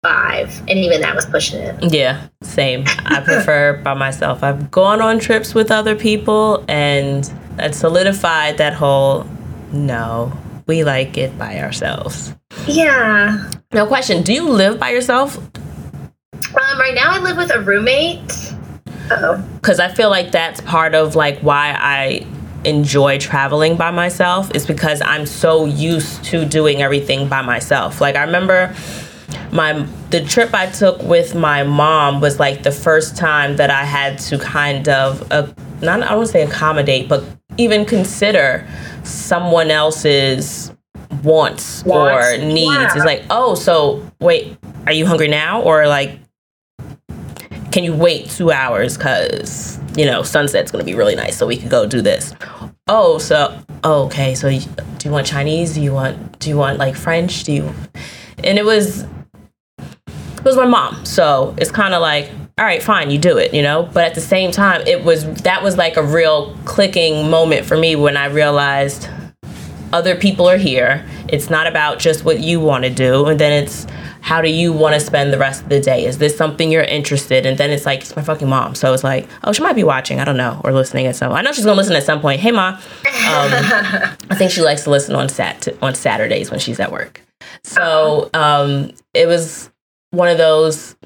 five, 0.00 0.56
and 0.60 0.78
even 0.78 1.00
that 1.00 1.16
was 1.16 1.26
pushing 1.26 1.60
it. 1.60 1.92
Yeah, 1.92 2.28
same. 2.42 2.84
I 3.04 3.20
prefer 3.20 3.74
by 3.84 3.94
myself. 3.94 4.44
I've 4.44 4.70
gone 4.70 5.02
on 5.02 5.18
trips 5.18 5.54
with 5.54 5.72
other 5.72 5.96
people, 5.96 6.64
and 6.68 7.24
that 7.56 7.74
solidified 7.74 8.58
that 8.58 8.74
whole 8.74 9.26
no, 9.72 10.32
we 10.66 10.84
like 10.84 11.18
it 11.18 11.36
by 11.36 11.58
ourselves. 11.58 12.34
Yeah. 12.66 13.50
No 13.72 13.86
question. 13.86 14.22
Do 14.22 14.32
you 14.32 14.48
live 14.48 14.78
by 14.78 14.90
yourself? 14.90 15.36
Um, 15.36 16.78
right 16.78 16.94
now, 16.94 17.10
I 17.10 17.18
live 17.18 17.36
with 17.36 17.52
a 17.52 17.60
roommate. 17.60 18.54
because 19.08 19.80
I 19.80 19.88
feel 19.88 20.10
like 20.10 20.30
that's 20.30 20.60
part 20.60 20.94
of 20.94 21.16
like 21.16 21.40
why 21.40 21.76
I 21.76 22.26
enjoy 22.64 23.18
traveling 23.18 23.76
by 23.76 23.90
myself 23.90 24.54
is 24.54 24.66
because 24.66 25.00
I'm 25.02 25.26
so 25.26 25.64
used 25.64 26.24
to 26.24 26.44
doing 26.44 26.82
everything 26.82 27.28
by 27.28 27.42
myself. 27.42 28.00
Like 28.00 28.16
I 28.16 28.24
remember 28.24 28.74
my 29.52 29.86
the 30.10 30.24
trip 30.24 30.54
I 30.54 30.66
took 30.66 31.02
with 31.02 31.34
my 31.34 31.62
mom 31.62 32.20
was 32.20 32.38
like 32.38 32.62
the 32.62 32.72
first 32.72 33.16
time 33.16 33.56
that 33.56 33.70
I 33.70 33.84
had 33.84 34.18
to 34.20 34.38
kind 34.38 34.88
of 34.88 35.30
uh, 35.32 35.52
not 35.80 36.02
I 36.02 36.14
won't 36.14 36.28
say 36.28 36.42
accommodate, 36.42 37.08
but 37.08 37.24
even 37.56 37.84
consider 37.84 38.66
someone 39.02 39.70
else's 39.70 40.72
wants, 41.22 41.84
wants. 41.84 42.28
or 42.28 42.38
needs. 42.38 42.72
Yeah. 42.72 42.94
It's 42.94 43.04
like, 43.04 43.24
oh, 43.30 43.54
so 43.54 44.06
wait, 44.20 44.56
are 44.86 44.92
you 44.92 45.06
hungry 45.06 45.28
now, 45.28 45.62
or 45.62 45.86
like, 45.86 46.18
can 47.70 47.84
you 47.84 47.94
wait 47.94 48.28
two 48.28 48.50
hours 48.50 48.96
because 48.96 49.78
you 49.96 50.04
know 50.04 50.22
sunset's 50.22 50.70
gonna 50.70 50.84
be 50.84 50.94
really 50.94 51.14
nice, 51.14 51.36
so 51.36 51.46
we 51.46 51.56
could 51.56 51.70
go 51.70 51.86
do 51.86 52.00
this. 52.02 52.34
Oh, 52.88 53.18
so 53.18 53.56
oh, 53.84 54.06
okay, 54.06 54.34
so 54.34 54.48
you, 54.48 54.60
do 54.98 55.08
you 55.08 55.10
want 55.10 55.26
Chinese? 55.26 55.74
Do 55.74 55.80
you 55.80 55.92
want 55.92 56.38
do 56.38 56.48
you 56.48 56.56
want 56.56 56.78
like 56.78 56.96
French? 56.96 57.44
Do 57.44 57.52
you? 57.52 57.74
And 58.42 58.58
it 58.58 58.64
was 58.64 59.04
it 60.40 60.44
was 60.44 60.56
my 60.56 60.66
mom. 60.66 61.04
So 61.04 61.54
it's 61.58 61.70
kind 61.70 61.92
of 61.92 62.00
like, 62.00 62.30
all 62.58 62.64
right, 62.64 62.82
fine, 62.82 63.10
you 63.10 63.18
do 63.18 63.36
it, 63.36 63.52
you 63.52 63.62
know? 63.62 63.88
But 63.92 64.04
at 64.04 64.14
the 64.14 64.22
same 64.22 64.50
time, 64.50 64.82
it 64.86 65.04
was 65.04 65.24
that 65.42 65.62
was 65.62 65.76
like 65.76 65.96
a 65.96 66.02
real 66.02 66.56
clicking 66.64 67.30
moment 67.30 67.66
for 67.66 67.76
me 67.76 67.94
when 67.94 68.16
I 68.16 68.26
realized 68.26 69.08
other 69.92 70.16
people 70.16 70.48
are 70.48 70.56
here. 70.56 71.06
It's 71.28 71.50
not 71.50 71.66
about 71.66 71.98
just 71.98 72.24
what 72.24 72.40
you 72.40 72.60
want 72.60 72.84
to 72.84 72.90
do, 72.90 73.26
and 73.26 73.38
then 73.38 73.52
it's 73.62 73.86
how 74.20 74.40
do 74.40 74.50
you 74.50 74.72
want 74.72 74.94
to 74.94 75.00
spend 75.00 75.32
the 75.32 75.38
rest 75.38 75.62
of 75.62 75.68
the 75.68 75.80
day? 75.80 76.04
Is 76.04 76.18
this 76.18 76.36
something 76.36 76.70
you're 76.70 76.82
interested? 76.82 77.46
And 77.46 77.56
then 77.56 77.70
it's 77.70 77.86
like 77.86 78.00
it's 78.00 78.14
my 78.14 78.22
fucking 78.22 78.48
mom, 78.48 78.74
so 78.74 78.92
it's 78.92 79.04
like, 79.04 79.28
oh, 79.44 79.52
she 79.52 79.62
might 79.62 79.76
be 79.76 79.84
watching. 79.84 80.20
I 80.20 80.24
don't 80.24 80.36
know, 80.36 80.60
or 80.64 80.72
listening 80.72 81.06
at 81.06 81.16
some. 81.16 81.32
I 81.32 81.42
know 81.42 81.52
she's 81.52 81.64
gonna 81.64 81.76
listen 81.76 81.96
at 81.96 82.04
some 82.04 82.20
point. 82.20 82.40
Hey, 82.40 82.50
ma. 82.50 82.68
Um, 82.68 82.80
I 84.30 84.34
think 84.36 84.50
she 84.50 84.62
likes 84.62 84.84
to 84.84 84.90
listen 84.90 85.14
on 85.14 85.28
sat 85.28 85.68
on 85.82 85.94
Saturdays 85.94 86.50
when 86.50 86.60
she's 86.60 86.80
at 86.80 86.92
work. 86.92 87.22
So 87.62 88.30
um, 88.34 88.92
it 89.14 89.26
was 89.26 89.70
one 90.10 90.28
of 90.28 90.38
those 90.38 90.96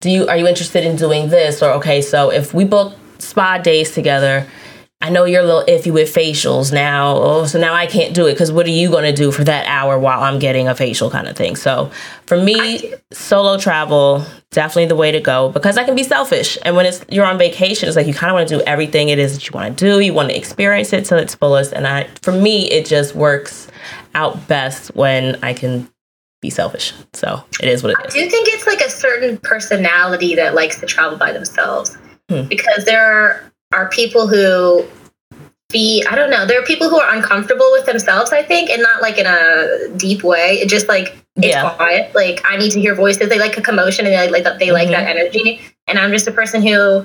do 0.00 0.10
you 0.10 0.26
are 0.28 0.36
you 0.36 0.46
interested 0.46 0.84
in 0.84 0.96
doing 0.96 1.28
this 1.28 1.62
or 1.62 1.72
okay 1.72 2.02
so 2.02 2.30
if 2.30 2.52
we 2.54 2.64
book 2.64 2.94
spa 3.18 3.58
days 3.58 3.92
together 3.92 4.46
I 5.04 5.10
know 5.10 5.26
you're 5.26 5.42
a 5.42 5.44
little 5.44 5.64
iffy 5.64 5.92
with 5.92 6.14
facials 6.14 6.72
now. 6.72 7.14
Oh, 7.18 7.44
so 7.44 7.60
now 7.60 7.74
I 7.74 7.86
can't 7.86 8.14
do 8.14 8.26
it 8.26 8.32
because 8.32 8.50
what 8.50 8.64
are 8.64 8.70
you 8.70 8.88
going 8.88 9.04
to 9.04 9.12
do 9.12 9.30
for 9.30 9.44
that 9.44 9.66
hour 9.66 9.98
while 9.98 10.22
I'm 10.22 10.38
getting 10.38 10.66
a 10.66 10.74
facial 10.74 11.10
kind 11.10 11.28
of 11.28 11.36
thing? 11.36 11.56
So 11.56 11.90
for 12.24 12.42
me, 12.42 12.94
solo 13.12 13.58
travel 13.58 14.24
definitely 14.50 14.86
the 14.86 14.96
way 14.96 15.12
to 15.12 15.20
go 15.20 15.50
because 15.50 15.76
I 15.76 15.84
can 15.84 15.94
be 15.94 16.04
selfish. 16.04 16.56
And 16.62 16.74
when 16.74 16.86
it's 16.86 17.04
you're 17.10 17.26
on 17.26 17.36
vacation, 17.36 17.86
it's 17.86 17.96
like 17.96 18.06
you 18.06 18.14
kind 18.14 18.30
of 18.30 18.34
want 18.34 18.48
to 18.48 18.56
do 18.56 18.64
everything 18.66 19.10
it 19.10 19.18
is 19.18 19.34
that 19.34 19.46
you 19.46 19.50
want 19.52 19.76
to 19.76 19.84
do. 19.84 20.00
You 20.00 20.14
want 20.14 20.30
to 20.30 20.36
experience 20.38 20.90
it 20.94 21.04
to 21.06 21.18
its 21.18 21.34
fullest. 21.34 21.74
And 21.74 21.86
I, 21.86 22.04
for 22.22 22.32
me, 22.32 22.70
it 22.70 22.86
just 22.86 23.14
works 23.14 23.68
out 24.14 24.48
best 24.48 24.88
when 24.96 25.38
I 25.42 25.52
can 25.52 25.86
be 26.40 26.48
selfish. 26.48 26.94
So 27.12 27.44
it 27.60 27.68
is 27.68 27.82
what 27.82 27.92
it 27.92 27.98
is. 28.06 28.14
I 28.14 28.20
do 28.20 28.30
think 28.30 28.48
it's 28.48 28.66
like 28.66 28.80
a 28.80 28.90
certain 28.90 29.36
personality 29.36 30.34
that 30.36 30.54
likes 30.54 30.80
to 30.80 30.86
travel 30.86 31.18
by 31.18 31.30
themselves 31.32 31.98
hmm. 32.30 32.44
because 32.48 32.86
there 32.86 33.04
are, 33.04 33.52
are 33.74 33.88
people 33.88 34.26
who 34.26 34.86
be 35.70 36.04
I 36.08 36.14
don't 36.14 36.30
know. 36.30 36.46
There 36.46 36.60
are 36.60 36.64
people 36.64 36.88
who 36.88 36.98
are 36.98 37.14
uncomfortable 37.14 37.68
with 37.72 37.84
themselves, 37.84 38.32
I 38.32 38.42
think, 38.42 38.70
and 38.70 38.80
not 38.80 39.02
like 39.02 39.18
in 39.18 39.26
a 39.26 39.88
deep 39.96 40.22
way. 40.22 40.58
It 40.60 40.68
just 40.68 40.88
like 40.88 41.16
it's 41.36 41.48
yeah. 41.48 41.74
quiet. 41.74 42.14
Like 42.14 42.40
I 42.44 42.56
need 42.56 42.70
to 42.72 42.80
hear 42.80 42.94
voices. 42.94 43.28
They 43.28 43.38
like 43.38 43.58
a 43.58 43.62
commotion 43.62 44.06
and 44.06 44.14
they 44.14 44.30
like 44.30 44.44
that 44.44 44.58
they 44.58 44.70
like 44.70 44.88
mm-hmm. 44.88 45.04
that 45.04 45.16
energy. 45.16 45.60
And 45.86 45.98
I'm 45.98 46.12
just 46.12 46.28
a 46.28 46.32
person 46.32 46.62
who 46.62 47.04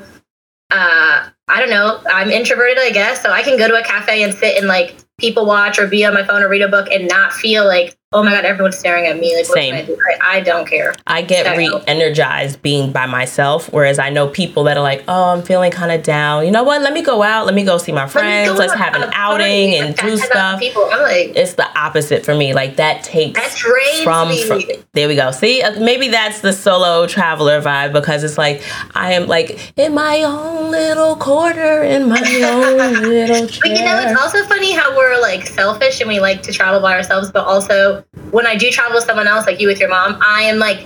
uh 0.71 1.29
I 1.47 1.59
don't 1.59 1.71
know. 1.71 2.01
I'm 2.11 2.29
introverted, 2.29 2.77
I 2.77 2.91
guess. 2.91 3.21
So 3.21 3.31
I 3.31 3.41
can 3.41 3.57
go 3.57 3.67
to 3.67 3.75
a 3.75 3.83
cafe 3.83 4.23
and 4.23 4.33
sit 4.33 4.57
and 4.57 4.67
like 4.67 4.95
people 5.19 5.45
watch 5.45 5.79
or 5.79 5.88
be 5.88 6.05
on 6.05 6.13
my 6.13 6.23
phone 6.23 6.43
or 6.43 6.47
read 6.47 6.61
a 6.61 6.67
book 6.67 6.88
and 6.91 7.07
not 7.07 7.33
feel 7.33 7.65
like 7.65 7.97
oh 8.11 8.23
my 8.23 8.31
god 8.31 8.43
everyone's 8.43 8.75
staring 8.75 9.05
at 9.05 9.19
me 9.19 9.35
like 9.35 9.45
Same. 9.45 9.75
I, 9.75 9.81
do? 9.83 9.95
I, 10.19 10.37
I, 10.37 10.39
don't 10.39 10.67
care 10.67 10.95
i 11.05 11.21
get 11.21 11.45
so. 11.45 11.55
re-energized 11.55 12.59
being 12.63 12.91
by 12.91 13.05
myself 13.05 13.71
whereas 13.71 13.99
i 13.99 14.09
know 14.09 14.27
people 14.27 14.63
that 14.63 14.77
are 14.77 14.81
like 14.81 15.03
oh 15.07 15.25
i'm 15.25 15.43
feeling 15.43 15.69
kind 15.69 15.91
of 15.91 16.01
down 16.01 16.43
you 16.43 16.49
know 16.49 16.63
what 16.63 16.81
let 16.81 16.91
me 16.91 17.03
go 17.03 17.21
out 17.21 17.45
let 17.45 17.53
me 17.53 17.63
go 17.63 17.77
see 17.77 17.91
my 17.91 18.07
friends 18.07 18.57
let's 18.57 18.73
have 18.73 18.95
an 18.95 19.11
outing 19.13 19.75
and 19.75 19.95
do 19.95 20.17
stuff 20.17 20.59
people. 20.59 20.89
I'm 20.91 21.03
like, 21.03 21.35
it's 21.35 21.53
the 21.53 21.67
opposite 21.77 22.25
for 22.25 22.33
me 22.33 22.55
like 22.55 22.77
that 22.77 23.03
takes 23.03 23.39
that's 23.39 23.59
from, 24.03 24.35
from 24.47 24.61
there 24.93 25.07
we 25.07 25.15
go 25.15 25.29
see 25.29 25.61
uh, 25.61 25.79
maybe 25.79 26.07
that's 26.07 26.41
the 26.41 26.51
solo 26.51 27.05
traveler 27.05 27.61
vibe 27.61 27.93
because 27.93 28.23
it's 28.23 28.39
like 28.39 28.63
i 28.95 29.13
am 29.13 29.27
like 29.27 29.71
in 29.77 29.93
my 29.93 30.23
own 30.23 30.71
little 30.71 31.15
corner 31.15 31.83
in 31.83 32.09
my 32.09 32.17
own 32.43 33.03
little 33.03 33.47
chair. 33.47 33.59
but 33.61 33.69
you 33.69 33.85
know 33.85 33.99
it's 33.99 34.19
also 34.19 34.43
funny 34.45 34.71
how 34.71 34.97
we're 34.97 35.21
like 35.21 35.45
selfish 35.45 36.01
and 36.01 36.09
we 36.09 36.19
like 36.19 36.41
to 36.41 36.51
travel 36.51 36.81
by 36.81 36.95
ourselves 36.95 37.31
but 37.31 37.45
also 37.45 37.98
when 38.31 38.45
I 38.45 38.55
do 38.55 38.69
travel 38.69 38.95
with 38.95 39.05
someone 39.05 39.27
else, 39.27 39.45
like 39.45 39.59
you 39.59 39.67
with 39.67 39.79
your 39.79 39.89
mom, 39.89 40.19
I 40.21 40.43
am 40.43 40.57
like 40.59 40.85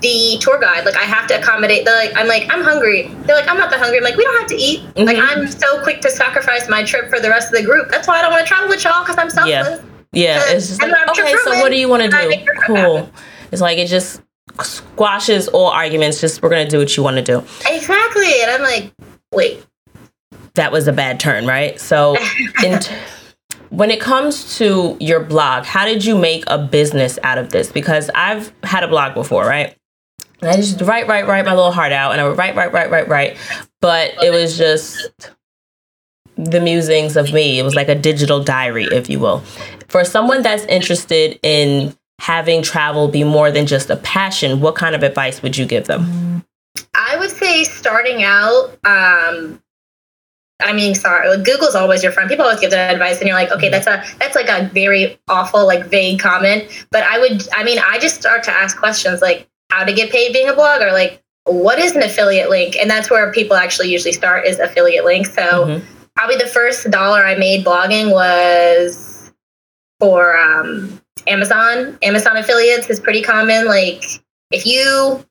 the 0.00 0.38
tour 0.40 0.58
guide. 0.60 0.84
Like 0.84 0.96
I 0.96 1.04
have 1.04 1.26
to 1.28 1.38
accommodate. 1.38 1.84
They're 1.84 1.96
like, 1.96 2.16
I'm 2.16 2.28
like, 2.28 2.46
I'm 2.50 2.62
hungry. 2.62 3.08
They're 3.22 3.36
like, 3.36 3.48
I'm 3.48 3.56
not 3.56 3.70
that 3.70 3.80
hungry. 3.80 3.98
I'm 3.98 4.04
like, 4.04 4.16
we 4.16 4.24
don't 4.24 4.38
have 4.38 4.48
to 4.48 4.56
eat. 4.56 4.80
Mm-hmm. 4.80 5.04
Like 5.04 5.16
I'm 5.18 5.46
so 5.48 5.82
quick 5.82 6.00
to 6.02 6.10
sacrifice 6.10 6.68
my 6.68 6.82
trip 6.82 7.08
for 7.08 7.20
the 7.20 7.28
rest 7.28 7.48
of 7.48 7.58
the 7.58 7.64
group. 7.64 7.90
That's 7.90 8.06
why 8.06 8.18
I 8.18 8.22
don't 8.22 8.32
want 8.32 8.46
to 8.46 8.48
travel 8.48 8.68
with 8.68 8.84
y'all 8.84 9.02
because 9.02 9.18
I'm 9.18 9.30
selfless. 9.30 9.82
Yeah, 10.12 10.40
yeah. 10.46 10.54
It's 10.54 10.68
just 10.68 10.82
like, 10.82 11.08
okay, 11.10 11.34
so 11.44 11.60
what 11.60 11.70
do 11.70 11.76
you 11.76 11.88
want 11.88 12.02
to 12.02 12.10
do? 12.10 12.46
Cool. 12.66 13.10
It's 13.50 13.62
like 13.62 13.78
it 13.78 13.86
just 13.86 14.22
squashes 14.62 15.48
all 15.48 15.68
arguments. 15.68 16.20
Just 16.20 16.42
we're 16.42 16.50
gonna 16.50 16.68
do 16.68 16.78
what 16.78 16.96
you 16.96 17.02
want 17.02 17.16
to 17.16 17.22
do. 17.22 17.38
Exactly. 17.66 18.42
And 18.42 18.50
I'm 18.50 18.62
like, 18.62 18.92
wait. 19.32 19.64
That 20.54 20.72
was 20.72 20.88
a 20.88 20.92
bad 20.92 21.20
turn, 21.20 21.46
right? 21.46 21.80
So, 21.80 22.16
in. 22.64 22.80
T- 22.80 22.94
when 23.70 23.90
it 23.90 24.00
comes 24.00 24.56
to 24.58 24.96
your 25.00 25.20
blog, 25.20 25.64
how 25.64 25.84
did 25.84 26.04
you 26.04 26.16
make 26.16 26.44
a 26.46 26.58
business 26.58 27.18
out 27.22 27.38
of 27.38 27.50
this? 27.50 27.70
Because 27.70 28.10
I've 28.14 28.52
had 28.62 28.82
a 28.82 28.88
blog 28.88 29.14
before, 29.14 29.44
right? 29.44 29.76
And 30.40 30.50
I 30.50 30.56
just 30.56 30.80
write, 30.80 31.08
write, 31.08 31.26
write 31.26 31.44
my 31.44 31.54
little 31.54 31.72
heart 31.72 31.92
out, 31.92 32.12
and 32.12 32.20
I 32.20 32.28
would 32.28 32.38
write, 32.38 32.54
write, 32.54 32.72
write, 32.72 32.90
write, 32.90 33.08
write. 33.08 33.36
But 33.80 34.14
it 34.22 34.30
was 34.30 34.56
just 34.56 35.32
the 36.36 36.60
musings 36.60 37.16
of 37.16 37.32
me. 37.32 37.58
It 37.58 37.62
was 37.62 37.74
like 37.74 37.88
a 37.88 37.94
digital 37.94 38.42
diary, 38.42 38.84
if 38.84 39.10
you 39.10 39.18
will. 39.18 39.40
For 39.88 40.04
someone 40.04 40.42
that's 40.42 40.64
interested 40.64 41.38
in 41.42 41.96
having 42.20 42.62
travel 42.62 43.08
be 43.08 43.24
more 43.24 43.50
than 43.50 43.66
just 43.66 43.90
a 43.90 43.96
passion, 43.96 44.60
what 44.60 44.76
kind 44.76 44.94
of 44.94 45.02
advice 45.02 45.42
would 45.42 45.56
you 45.56 45.66
give 45.66 45.86
them? 45.86 46.44
I 46.94 47.16
would 47.18 47.30
say 47.30 47.64
starting 47.64 48.22
out, 48.22 48.76
um, 48.84 49.60
I 50.60 50.72
mean, 50.72 50.94
sorry, 50.94 51.28
like 51.28 51.44
Google's 51.44 51.74
always 51.74 52.02
your 52.02 52.10
friend. 52.10 52.28
People 52.28 52.44
always 52.44 52.60
give 52.60 52.72
that 52.72 52.92
advice, 52.92 53.18
and 53.18 53.28
you're 53.28 53.36
like, 53.36 53.52
okay, 53.52 53.68
that's 53.68 53.86
a 53.86 54.02
that's 54.18 54.34
like 54.34 54.48
a 54.48 54.68
very 54.74 55.18
awful, 55.28 55.66
like 55.66 55.86
vague 55.86 56.18
comment. 56.18 56.86
But 56.90 57.04
I 57.04 57.18
would, 57.18 57.48
I 57.52 57.62
mean, 57.62 57.78
I 57.78 57.98
just 57.98 58.16
start 58.16 58.42
to 58.44 58.50
ask 58.50 58.76
questions 58.76 59.22
like 59.22 59.48
how 59.70 59.84
to 59.84 59.92
get 59.92 60.10
paid 60.10 60.32
being 60.32 60.48
a 60.48 60.52
blogger, 60.52 60.92
like 60.92 61.22
what 61.44 61.78
is 61.78 61.94
an 61.94 62.02
affiliate 62.02 62.50
link, 62.50 62.76
and 62.76 62.90
that's 62.90 63.08
where 63.08 63.32
people 63.32 63.56
actually 63.56 63.88
usually 63.90 64.12
start 64.12 64.46
is 64.46 64.58
affiliate 64.58 65.04
links. 65.04 65.32
So 65.32 65.42
mm-hmm. 65.42 65.86
probably 66.16 66.36
the 66.36 66.46
first 66.46 66.90
dollar 66.90 67.24
I 67.24 67.36
made 67.36 67.64
blogging 67.64 68.12
was 68.12 69.32
for 70.00 70.36
um, 70.36 71.00
Amazon. 71.28 71.98
Amazon 72.02 72.36
affiliates 72.36 72.90
is 72.90 72.98
pretty 72.98 73.22
common. 73.22 73.66
Like 73.66 74.04
if 74.50 74.66
you 74.66 75.24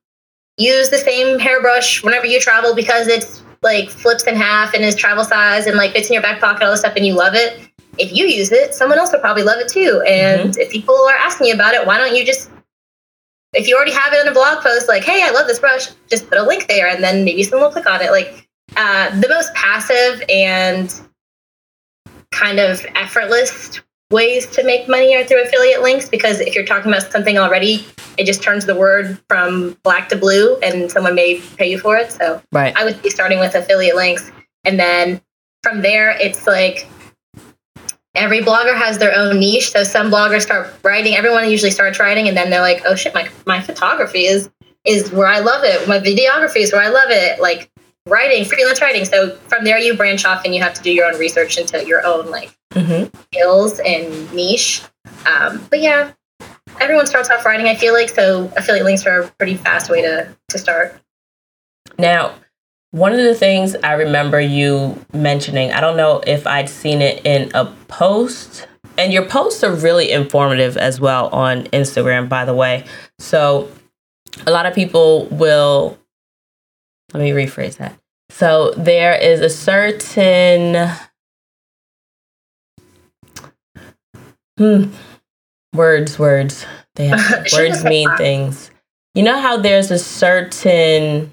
use 0.58 0.90
the 0.90 0.98
same 0.98 1.38
hairbrush 1.38 2.04
whenever 2.04 2.26
you 2.26 2.40
travel 2.40 2.76
because 2.76 3.08
it's 3.08 3.44
like 3.68 3.90
flips 3.92 4.26
in 4.26 4.36
half 4.36 4.74
and 4.74 4.84
is 4.84 4.96
travel 4.96 5.24
size 5.24 5.68
and 5.68 5.78
like 5.78 5.92
fits 5.92 6.10
in 6.10 6.14
your 6.14 6.24
back 6.24 6.40
pocket, 6.40 6.64
all 6.64 6.72
this 6.72 6.80
stuff, 6.80 6.94
and 6.96 7.06
you 7.06 7.14
love 7.14 7.36
it. 7.36 7.70
If 8.00 8.12
you 8.12 8.26
use 8.26 8.52
it, 8.52 8.74
someone 8.74 8.98
else 8.98 9.12
will 9.12 9.20
probably 9.20 9.44
love 9.44 9.60
it 9.60 9.68
too. 9.68 10.02
And 10.08 10.52
mm-hmm. 10.52 10.62
if 10.62 10.72
people 10.72 10.96
are 10.96 11.16
asking 11.16 11.48
you 11.48 11.54
about 11.54 11.74
it, 11.74 11.86
why 11.86 11.98
don't 11.98 12.16
you 12.16 12.26
just, 12.26 12.50
if 13.54 13.68
you 13.68 13.76
already 13.76 13.94
have 13.94 14.14
it 14.14 14.22
in 14.22 14.28
a 14.28 14.34
blog 14.34 14.64
post, 14.64 14.88
like, 14.88 15.04
hey, 15.04 15.24
I 15.24 15.32
love 15.32 15.48
this 15.48 15.60
brush, 15.60 15.88
just 16.10 16.30
put 16.30 16.38
a 16.38 16.44
link 16.44 16.68
there, 16.68 16.88
and 16.88 17.04
then 17.04 17.26
maybe 17.26 17.44
someone 17.44 17.68
will 17.68 17.74
click 17.74 17.90
on 17.90 18.02
it. 18.02 18.12
Like 18.12 18.48
uh, 18.76 19.20
the 19.20 19.28
most 19.30 19.54
passive 19.54 20.24
and 20.30 20.94
kind 22.32 22.60
of 22.60 22.86
effortless 22.96 23.82
ways 24.12 24.46
to 24.48 24.64
make 24.64 24.88
money 24.88 25.16
are 25.16 25.24
through 25.24 25.44
affiliate 25.44 25.82
links 25.82 26.08
because 26.08 26.40
if 26.40 26.56
you're 26.56 26.66
talking 26.66 26.92
about 26.92 27.12
something 27.12 27.38
already, 27.38 27.86
it 28.18 28.26
just 28.26 28.42
turns 28.42 28.66
the 28.66 28.76
word 28.76 29.20
from 29.28 29.78
black 29.84 30.10
to 30.10 30.16
blue 30.16 30.56
and 30.58 30.92
someone 30.92 31.14
may 31.16 31.42
pay 31.58 31.70
you 31.70 31.78
for 31.78 31.98
it. 31.98 32.12
So 32.12 32.42
right. 32.52 32.76
I 32.78 32.86
would 32.86 33.02
be 33.02 33.10
starting 33.10 33.40
with 33.40 33.54
affiliate 33.54 33.96
links. 33.96 34.32
And 34.64 34.80
then 34.80 35.22
from 35.62 35.82
there, 35.82 36.12
it's 36.12 36.48
like 36.48 36.88
every 38.16 38.42
blogger 38.42 38.76
has 38.76 38.98
their 38.98 39.14
own 39.16 39.40
niche. 39.40 39.72
So 39.72 39.84
some 39.84 40.10
bloggers 40.10 40.42
start 40.42 40.74
writing, 40.84 41.16
everyone 41.16 41.50
usually 41.50 41.72
starts 41.72 42.00
writing, 42.00 42.28
and 42.28 42.36
then 42.36 42.50
they're 42.50 42.62
like, 42.62 42.84
oh 42.86 42.96
shit, 42.96 43.14
my, 43.14 43.30
my 43.46 43.62
photography 43.62 44.26
is 44.26 44.50
is 44.86 45.12
where 45.12 45.28
I 45.28 45.40
love 45.40 45.64
it. 45.66 45.86
My 45.88 46.00
videography 46.00 46.62
is 46.62 46.72
where 46.72 46.82
I 46.82 46.88
love 46.88 47.10
it. 47.10 47.42
Like 47.42 47.70
writing, 48.08 48.46
freelance 48.46 48.82
writing. 48.82 49.06
So 49.06 49.36
from 49.48 49.64
there, 49.64 49.78
you 49.78 49.96
branch 49.96 50.26
off 50.26 50.44
and 50.46 50.54
you 50.56 50.62
have 50.62 50.74
to 50.76 50.82
do 50.82 50.92
your 50.92 51.06
own 51.06 51.20
research 51.20 51.58
into 51.58 51.86
your 51.86 52.06
own 52.06 52.30
like 52.32 52.56
mm-hmm. 52.72 53.16
skills 53.32 53.80
and 53.80 54.34
niche. 54.34 54.84
Um, 55.26 55.66
but 55.70 55.82
yeah, 55.82 56.14
everyone 56.80 57.08
starts 57.08 57.30
off 57.30 57.46
writing. 57.46 57.68
I 57.68 57.76
feel 57.76 57.94
like 57.94 58.10
so 58.10 58.52
affiliate 58.56 58.86
links 58.86 59.06
are 59.06 59.22
a 59.22 59.28
pretty 59.32 59.56
fast 59.56 59.90
way 59.90 60.02
to 60.02 60.36
to 60.50 60.58
start. 60.58 61.00
Now, 61.98 62.36
one 62.92 63.12
of 63.12 63.20
the 63.20 63.36
things 63.36 63.76
I 63.84 63.94
remember 63.94 64.40
you 64.40 65.04
mentioning, 65.14 65.72
I 65.72 65.82
don't 65.82 65.98
know 65.98 66.22
if 66.26 66.48
I'd 66.48 66.70
seen 66.70 67.02
it 67.02 67.26
in 67.26 67.52
a 67.54 67.66
post, 67.88 68.68
and 68.98 69.12
your 69.12 69.26
posts 69.26 69.64
are 69.64 69.74
really 69.74 70.12
informative 70.12 70.78
as 70.78 71.00
well 71.00 71.28
on 71.30 71.64
Instagram, 71.66 72.30
by 72.30 72.46
the 72.46 72.54
way. 72.54 72.86
So 73.20 73.70
a 74.46 74.52
lot 74.52 74.66
of 74.66 74.74
people 74.74 75.26
will, 75.28 75.98
let 77.14 77.22
me 77.24 77.32
rephrase 77.32 77.78
that. 77.78 77.98
So 78.30 78.72
there 78.72 79.16
is 79.16 79.40
a 79.40 79.50
certain, 79.50 80.90
hmm, 84.58 84.86
words, 85.74 86.20
words. 86.20 86.66
They 86.96 87.08
have, 87.08 87.48
words 87.54 87.84
mean 87.84 88.10
things. 88.18 88.72
You 89.16 89.24
know 89.24 89.40
how 89.40 89.58
there's 89.58 89.90
a 89.92 89.98
certain, 89.98 91.32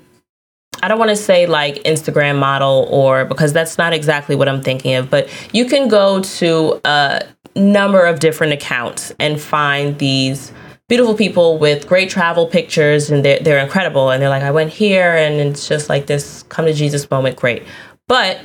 I 0.83 0.89
don't 0.89 0.99
want 0.99 1.11
to 1.11 1.17
say 1.17 1.47
like 1.47 1.77
Instagram 1.83 2.39
model 2.39 2.87
or 2.91 3.25
because 3.25 3.53
that's 3.53 3.77
not 3.77 3.93
exactly 3.93 4.37
what 4.37 4.49
I'm 4.49 4.63
thinking 4.63 4.95
of, 4.95 5.11
but 5.11 5.29
you 5.53 5.67
can 5.67 5.89
go 5.89 6.23
to 6.23 6.81
a 6.85 7.23
number 7.57 8.05
of 8.05 8.21
different 8.21 8.53
accounts 8.53 9.13
and 9.19 9.41
find 9.41 9.99
these 9.99 10.53
beautiful 10.89 11.15
people 11.15 11.59
with 11.59 11.87
great 11.87 12.11
travel 12.11 12.47
pictures 12.47 13.11
and 13.11 13.25
they're, 13.25 13.41
they're 13.41 13.59
incredible. 13.59 14.11
And 14.11 14.23
they're 14.23 14.29
like, 14.29 14.43
I 14.43 14.51
went 14.51 14.71
here 14.71 15.15
and 15.15 15.41
it's 15.41 15.67
just 15.67 15.89
like 15.89 16.07
this 16.07 16.43
come 16.45 16.67
to 16.67 16.73
Jesus 16.73 17.11
moment. 17.11 17.37
Great. 17.37 17.63
But 18.07 18.41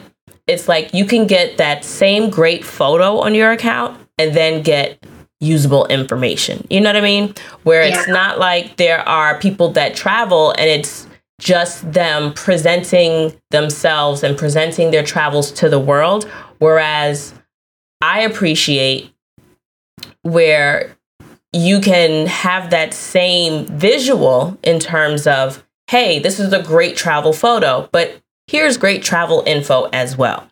it's 0.47 0.67
like 0.67 0.93
you 0.93 1.05
can 1.05 1.27
get 1.27 1.57
that 1.57 1.83
same 1.83 2.29
great 2.29 2.63
photo 2.63 3.19
on 3.19 3.35
your 3.35 3.51
account 3.51 3.99
and 4.17 4.33
then 4.35 4.63
get 4.63 5.05
usable 5.39 5.85
information. 5.87 6.65
You 6.69 6.81
know 6.81 6.89
what 6.89 6.97
I 6.97 7.01
mean? 7.01 7.33
Where 7.63 7.81
it's 7.81 8.07
not 8.07 8.39
like 8.39 8.77
there 8.77 9.07
are 9.07 9.39
people 9.39 9.71
that 9.73 9.95
travel 9.95 10.51
and 10.57 10.69
it's 10.69 11.07
just 11.39 11.89
them 11.93 12.33
presenting 12.33 13.39
themselves 13.51 14.23
and 14.23 14.37
presenting 14.37 14.91
their 14.91 15.03
travels 15.03 15.51
to 15.53 15.69
the 15.69 15.79
world. 15.79 16.25
Whereas 16.57 17.33
I 18.01 18.21
appreciate 18.21 19.13
where 20.23 20.97
you 21.53 21.79
can 21.81 22.27
have 22.27 22.69
that 22.69 22.93
same 22.93 23.65
visual 23.65 24.57
in 24.63 24.79
terms 24.79 25.25
of, 25.25 25.65
hey, 25.87 26.19
this 26.19 26.39
is 26.39 26.53
a 26.53 26.61
great 26.61 26.95
travel 26.95 27.33
photo, 27.33 27.89
but 27.91 28.21
here's 28.47 28.77
great 28.77 29.01
travel 29.03 29.43
info 29.45 29.89
as 29.91 30.17
well. 30.17 30.47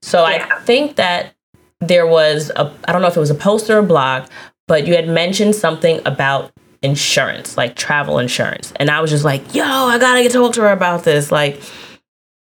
So 0.00 0.26
yeah. 0.26 0.48
I 0.50 0.60
think 0.60 0.96
that 0.96 1.34
there 1.80 2.06
was 2.06 2.50
a 2.56 2.72
I 2.86 2.92
don't 2.92 3.02
know 3.02 3.08
if 3.08 3.16
it 3.16 3.20
was 3.20 3.30
a 3.30 3.34
post 3.34 3.68
or 3.70 3.78
a 3.78 3.82
blog, 3.82 4.28
but 4.66 4.86
you 4.86 4.94
had 4.94 5.08
mentioned 5.08 5.54
something 5.54 6.00
about 6.06 6.52
insurance, 6.82 7.56
like 7.56 7.76
travel 7.76 8.18
insurance. 8.18 8.72
And 8.76 8.90
I 8.90 9.00
was 9.00 9.10
just 9.10 9.24
like, 9.24 9.54
yo, 9.54 9.64
I 9.64 9.98
gotta 9.98 10.22
get 10.22 10.32
to 10.32 10.38
talk 10.38 10.54
to 10.54 10.62
her 10.62 10.72
about 10.72 11.04
this. 11.04 11.30
Like, 11.30 11.60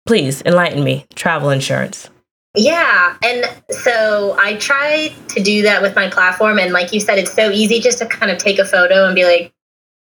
please 0.06 0.42
enlighten 0.42 0.82
me. 0.82 1.06
Travel 1.14 1.50
insurance. 1.50 2.10
Yeah. 2.54 3.16
And 3.22 3.46
so 3.70 4.36
I 4.38 4.54
try 4.54 5.08
to 5.28 5.42
do 5.42 5.62
that 5.62 5.80
with 5.80 5.94
my 5.96 6.08
platform. 6.08 6.58
And 6.58 6.72
like 6.72 6.92
you 6.92 7.00
said, 7.00 7.18
it's 7.18 7.32
so 7.32 7.50
easy 7.50 7.80
just 7.80 7.98
to 7.98 8.06
kind 8.06 8.30
of 8.30 8.38
take 8.38 8.58
a 8.58 8.64
photo 8.64 9.06
and 9.06 9.14
be 9.14 9.24
like, 9.24 9.52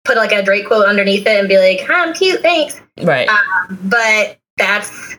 put 0.03 0.17
like 0.17 0.31
a 0.31 0.43
Drake 0.43 0.67
quote 0.67 0.85
underneath 0.85 1.25
it 1.27 1.39
and 1.39 1.47
be 1.47 1.57
like, 1.57 1.87
Hi, 1.87 2.05
I'm 2.05 2.13
cute, 2.13 2.41
thanks. 2.41 2.81
Right. 3.01 3.27
Um, 3.29 3.79
but 3.83 4.39
that's 4.57 5.17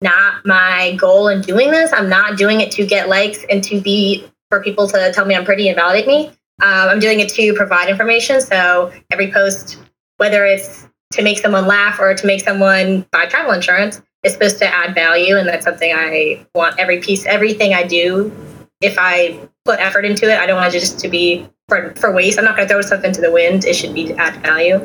not 0.00 0.46
my 0.46 0.96
goal 0.98 1.28
in 1.28 1.42
doing 1.42 1.70
this. 1.70 1.92
I'm 1.92 2.08
not 2.08 2.38
doing 2.38 2.60
it 2.60 2.70
to 2.72 2.86
get 2.86 3.08
likes 3.08 3.44
and 3.50 3.62
to 3.64 3.80
be 3.80 4.24
for 4.48 4.62
people 4.62 4.86
to 4.88 5.12
tell 5.12 5.26
me 5.26 5.34
I'm 5.34 5.44
pretty 5.44 5.68
and 5.68 5.76
validate 5.76 6.06
me. 6.06 6.28
Um, 6.60 6.88
I'm 6.88 7.00
doing 7.00 7.20
it 7.20 7.28
to 7.30 7.54
provide 7.54 7.88
information. 7.88 8.40
So 8.40 8.92
every 9.10 9.30
post, 9.30 9.78
whether 10.16 10.44
it's 10.44 10.88
to 11.12 11.22
make 11.22 11.38
someone 11.38 11.66
laugh 11.66 11.98
or 11.98 12.14
to 12.14 12.26
make 12.26 12.40
someone 12.40 13.06
buy 13.12 13.26
travel 13.26 13.52
insurance, 13.52 14.02
is 14.24 14.32
supposed 14.32 14.58
to 14.58 14.66
add 14.66 14.94
value. 14.94 15.36
And 15.36 15.48
that's 15.48 15.64
something 15.64 15.92
I 15.94 16.46
want 16.54 16.78
every 16.78 17.00
piece, 17.00 17.24
everything 17.26 17.74
I 17.74 17.84
do. 17.84 18.32
If 18.80 18.96
I 18.98 19.38
put 19.64 19.80
effort 19.80 20.04
into 20.04 20.30
it, 20.30 20.38
I 20.38 20.46
don't 20.46 20.56
want 20.56 20.74
it 20.74 20.78
just 20.78 20.98
to 21.00 21.08
be 21.08 21.48
for, 21.68 21.94
for 21.96 22.12
waste. 22.12 22.38
I'm 22.38 22.44
not 22.44 22.56
going 22.56 22.68
to 22.68 22.72
throw 22.72 22.80
stuff 22.82 23.04
into 23.04 23.20
the 23.20 23.32
wind. 23.32 23.64
It 23.64 23.74
should 23.74 23.94
be 23.94 24.06
to 24.06 24.16
add 24.16 24.42
value. 24.42 24.76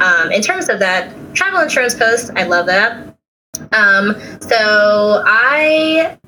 Um, 0.00 0.32
in 0.32 0.42
terms 0.42 0.68
of 0.68 0.78
that 0.80 1.14
travel 1.34 1.60
insurance 1.60 1.94
post, 1.94 2.30
I 2.36 2.44
love 2.44 2.66
that. 2.66 3.16
Um, 3.72 4.16
so 4.40 5.22
I, 5.26 6.18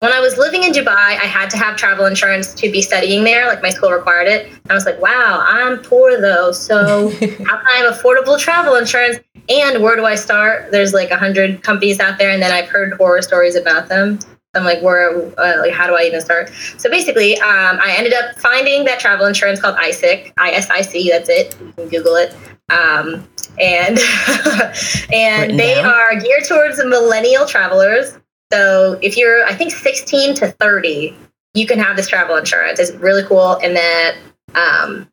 when 0.00 0.14
I 0.14 0.20
was 0.20 0.38
living 0.38 0.62
in 0.62 0.72
Dubai, 0.72 0.88
I 0.96 1.26
had 1.26 1.50
to 1.50 1.58
have 1.58 1.76
travel 1.76 2.06
insurance 2.06 2.54
to 2.54 2.70
be 2.72 2.80
studying 2.80 3.22
there. 3.22 3.46
Like 3.46 3.60
my 3.60 3.68
school 3.68 3.90
required 3.90 4.28
it. 4.28 4.46
And 4.46 4.70
I 4.70 4.74
was 4.74 4.86
like, 4.86 4.98
wow, 4.98 5.44
I'm 5.46 5.78
poor 5.78 6.18
though. 6.18 6.52
So 6.52 7.10
how 7.10 7.18
can 7.18 7.66
I 7.66 7.82
have 7.84 7.94
affordable 7.94 8.38
travel 8.38 8.76
insurance? 8.76 9.18
And 9.50 9.82
where 9.82 9.96
do 9.96 10.06
I 10.06 10.14
start? 10.14 10.70
There's 10.70 10.94
like 10.94 11.10
a 11.10 11.18
hundred 11.18 11.62
companies 11.62 12.00
out 12.00 12.18
there, 12.18 12.30
and 12.30 12.42
then 12.42 12.50
I've 12.50 12.68
heard 12.68 12.94
horror 12.94 13.20
stories 13.20 13.56
about 13.56 13.88
them. 13.88 14.18
I'm 14.54 14.64
like, 14.64 14.82
where, 14.82 15.16
uh, 15.38 15.58
like, 15.60 15.72
how 15.72 15.86
do 15.86 15.94
I 15.94 16.02
even 16.02 16.20
start? 16.20 16.50
So 16.76 16.90
basically, 16.90 17.36
um, 17.36 17.78
I 17.80 17.94
ended 17.96 18.14
up 18.14 18.36
finding 18.38 18.84
that 18.84 18.98
travel 18.98 19.26
insurance 19.26 19.60
called 19.60 19.76
ISIC, 19.76 20.32
I-S-I-C, 20.38 21.08
that's 21.08 21.28
it. 21.28 21.56
You 21.60 21.72
can 21.72 21.88
Google 21.88 22.16
it. 22.16 22.34
Um, 22.68 23.28
and 23.60 23.98
and 25.12 25.58
they 25.58 25.74
down. 25.74 25.86
are 25.86 26.18
geared 26.18 26.44
towards 26.48 26.82
millennial 26.84 27.46
travelers. 27.46 28.18
So 28.52 28.98
if 29.02 29.16
you're, 29.16 29.44
I 29.46 29.54
think, 29.54 29.72
16 29.72 30.34
to 30.36 30.52
30, 30.52 31.16
you 31.54 31.66
can 31.66 31.78
have 31.78 31.96
this 31.96 32.08
travel 32.08 32.36
insurance. 32.36 32.78
It's 32.78 32.92
really 32.92 33.22
cool. 33.24 33.54
And 33.62 33.76
that 33.76 34.16
um, 34.54 35.08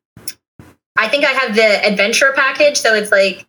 I 0.98 1.08
think 1.08 1.26
I 1.26 1.32
have 1.32 1.56
the 1.56 1.86
adventure 1.86 2.34
package. 2.36 2.78
So 2.78 2.94
it's 2.94 3.12
like 3.12 3.48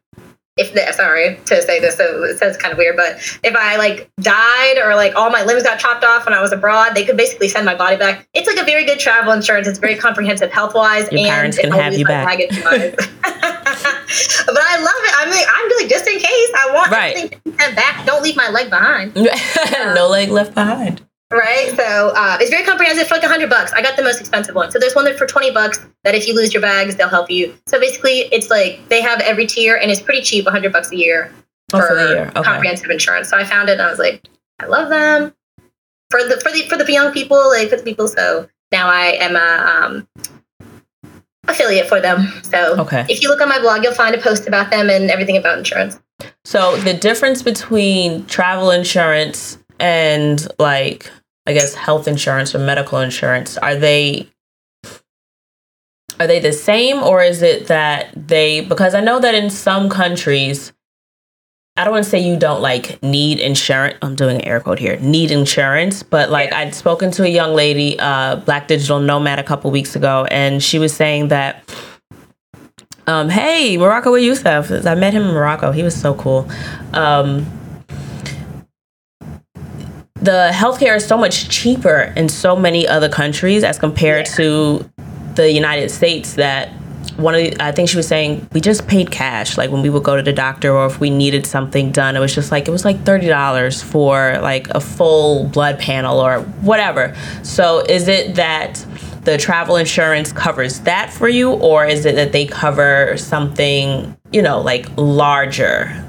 if 0.59 0.75
the, 0.75 0.93
sorry 0.93 1.39
to 1.47 1.63
say 1.63 1.81
this, 1.81 1.97
so 1.97 2.25
it 2.25 2.39
sounds 2.39 2.57
kind 2.57 2.73
of 2.73 2.79
weird, 2.79 2.97
but 2.97 3.17
if 3.45 3.55
I 3.57 3.77
like 3.77 4.11
died 4.21 4.79
or 4.83 4.95
like 4.95 5.15
all 5.15 5.31
my 5.31 5.45
limbs 5.45 5.63
got 5.63 5.79
chopped 5.79 6.05
off 6.05 6.25
when 6.27 6.35
I 6.35 6.41
was 6.41 6.53
abroad, 6.53 6.95
they 6.95 7.05
could 7.05 7.17
basically 7.17 7.49
send 7.49 7.65
my 7.65 7.75
body 7.75 7.97
back. 7.97 8.29
It's 8.35 8.47
like 8.47 8.59
a 8.59 8.65
very 8.65 8.85
good 8.85 8.99
travel 8.99 9.33
insurance. 9.33 9.67
It's 9.67 9.79
very 9.79 9.97
comprehensive 9.97 10.53
health 10.53 10.75
wise, 10.75 11.09
and 11.09 11.19
parents 11.19 11.59
can 11.59 11.71
have 11.71 11.95
you 11.95 12.05
back. 12.05 12.39
but 14.47 14.63
I 14.63 14.77
love 14.79 15.03
it. 15.05 15.15
I'm 15.19 15.31
like, 15.31 15.47
I'm 15.49 15.67
really 15.69 15.89
just 15.89 16.07
in 16.07 16.19
case 16.19 16.51
I 16.55 16.71
want 16.75 16.91
right. 16.91 17.17
everything 17.17 17.75
back. 17.75 18.07
Don't 18.07 18.23
leave 18.23 18.37
my 18.37 18.49
leg 18.49 18.71
behind. 18.71 19.15
no 19.95 20.09
leg 20.09 20.31
left 20.31 20.55
behind. 20.55 21.03
Right. 21.31 21.75
So 21.77 22.13
uh, 22.17 22.39
it's 22.41 22.51
very 22.51 22.65
comprehensive 22.65 23.07
for 23.07 23.15
like 23.15 23.23
a 23.23 23.29
hundred 23.29 23.51
bucks. 23.51 23.73
I 23.75 23.83
got 23.83 23.97
the 23.97 24.03
most 24.03 24.19
expensive 24.19 24.55
one. 24.55 24.71
So 24.71 24.79
there's 24.79 24.95
one 24.95 25.05
that 25.05 25.19
for 25.19 25.27
20 25.27 25.51
bucks 25.51 25.79
that 26.05 26.15
if 26.15 26.27
you 26.27 26.35
lose 26.35 26.55
your 26.55 26.63
bags, 26.63 26.97
they'll 26.97 27.09
help 27.09 27.31
you. 27.31 27.55
So 27.67 27.79
basically 27.79 28.21
it's 28.33 28.49
like 28.49 28.81
they 28.89 29.03
have 29.03 29.21
every 29.21 29.47
tier 29.47 29.77
and 29.77 29.91
it's 29.91 30.01
pretty 30.01 30.23
cheap, 30.23 30.47
a 30.47 30.51
hundred 30.51 30.73
bucks 30.73 30.91
a 30.91 30.97
year 30.97 31.31
for, 31.69 31.83
oh, 31.83 31.89
for 31.89 32.15
year. 32.15 32.29
Okay. 32.29 32.43
comprehensive 32.43 32.91
insurance. 32.91 33.29
So 33.29 33.37
I 33.37 33.45
found 33.45 33.69
it 33.69 33.73
and 33.73 33.83
I 33.83 33.91
was 33.91 33.99
like, 33.99 34.27
I 34.59 34.67
love 34.67 34.89
them 34.89 35.35
for 36.09 36.25
the, 36.25 36.41
for 36.41 36.51
the, 36.51 36.63
for 36.63 36.79
the 36.79 36.91
young 36.91 37.13
people, 37.13 37.37
like 37.49 37.69
for 37.69 37.77
the 37.77 37.83
people. 37.83 38.09
So 38.09 38.49
now 38.73 38.89
I 38.89 39.19
am 39.21 39.37
a, 39.37 39.85
um, 39.85 40.09
affiliate 41.47 41.89
for 41.89 42.01
them. 42.01 42.33
So 42.43 42.81
okay. 42.81 43.05
if 43.11 43.23
you 43.23 43.29
look 43.29 43.43
on 43.43 43.51
my 43.51 43.59
blog, 43.59 43.83
you'll 43.83 43.95
find 43.95 44.15
a 44.15 44.21
post 44.21 44.47
about 44.47 44.71
them 44.71 44.89
and 44.89 45.11
everything 45.11 45.37
about 45.37 45.59
insurance. 45.59 46.01
So 46.45 46.77
the 46.79 46.95
difference 46.95 47.43
between 47.43 48.25
travel 48.27 48.71
insurance 48.71 49.58
and 49.81 50.47
like 50.59 51.11
I 51.47 51.53
guess 51.53 51.75
health 51.75 52.07
insurance 52.07 52.55
or 52.55 52.59
medical 52.59 52.99
insurance, 52.99 53.57
are 53.59 53.77
they 53.77 54.29
are 56.21 56.27
they 56.27 56.41
the 56.41 56.53
same 56.53 57.03
or 57.03 57.23
is 57.23 57.43
it 57.43 57.69
that 57.69 58.09
they 58.15 58.61
because 58.61 58.95
I 58.95 59.01
know 59.01 59.21
that 59.21 59.35
in 59.35 59.51
some 59.51 59.89
countries 59.89 60.73
I 61.79 61.85
don't 61.85 61.93
want 61.93 62.05
to 62.05 62.11
say 62.11 62.19
you 62.19 62.37
don't 62.37 62.61
like 62.61 63.01
need 63.05 63.39
insurance. 63.39 63.97
I'm 64.03 64.17
doing 64.17 64.37
an 64.37 64.43
air 64.43 64.59
quote 64.59 64.81
here. 64.81 64.97
Need 64.99 65.31
insurance, 65.31 66.03
but 66.03 66.29
like 66.29 66.53
I'd 66.53 66.75
spoken 66.75 67.13
to 67.13 67.23
a 67.23 67.29
young 67.29 67.55
lady, 67.55 67.97
uh, 68.01 68.37
Black 68.37 68.67
Digital 68.67 68.99
Nomad, 68.99 69.39
a 69.39 69.45
couple 69.45 69.71
weeks 69.71 69.95
ago, 69.95 70.27
and 70.29 70.61
she 70.61 70.81
was 70.81 70.93
saying 70.93 71.29
that, 71.29 71.63
um, 73.07 73.29
"Hey, 73.29 73.77
Morocco 73.77 74.11
with 74.11 74.25
Youssef. 74.25 74.73
I 74.87 74.97
met 74.97 75.13
him 75.13 75.23
in 75.23 75.33
Morocco. 75.33 75.71
He 75.71 75.85
was 75.85 75.95
so 75.95 76.15
cool." 76.15 76.49
Um, 76.95 77.47
the 80.21 80.51
healthcare 80.53 80.97
is 80.97 81.07
so 81.07 81.17
much 81.17 81.49
cheaper 81.49 82.13
in 82.17 82.29
so 82.29 82.57
many 82.57 82.87
other 82.87 83.09
countries 83.09 83.63
as 83.63 83.79
compared 83.79 84.27
yeah. 84.27 84.37
to 84.37 84.91
the 85.35 85.53
United 85.53 85.91
States 85.91 86.35
that 86.35 86.71
one 87.17 87.35
of 87.35 87.41
the, 87.41 87.57
I 87.63 87.73
think 87.73 87.89
she 87.89 87.97
was 87.97 88.07
saying 88.07 88.49
we 88.53 88.61
just 88.61 88.87
paid 88.87 89.11
cash 89.11 89.57
like 89.57 89.71
when 89.71 89.83
we 89.83 89.91
would 89.91 90.05
go 90.05 90.17
to 90.17 90.23
the 90.23 90.33
doctor 90.33 90.73
or 90.73 90.87
if 90.87 91.01
we 91.01 91.11
needed 91.11 91.47
something 91.47 91.91
done 91.91 92.17
it 92.17 92.21
was 92.21 92.35
just 92.35 92.53
like 92.53 92.69
it 92.69 92.71
was 92.71 92.85
like 92.85 92.97
$30 92.99 93.85
for 93.85 94.39
like 94.41 94.69
a 94.71 94.81
full 94.81 95.45
blood 95.49 95.79
panel 95.79 96.19
or 96.19 96.41
whatever. 96.63 97.15
So 97.43 97.81
is 97.81 98.09
it 98.09 98.35
that 98.37 98.85
the 99.25 99.37
travel 99.37 99.77
insurance 99.77 100.33
covers 100.33 100.81
that 100.81 101.13
for 101.13 101.29
you 101.29 101.51
or 101.51 101.87
is 101.87 102.05
it 102.07 102.15
that 102.17 102.33
they 102.33 102.47
cover 102.47 103.17
something, 103.17 104.17
you 104.33 104.43
know, 104.43 104.61
like 104.61 104.87
larger? 104.97 106.05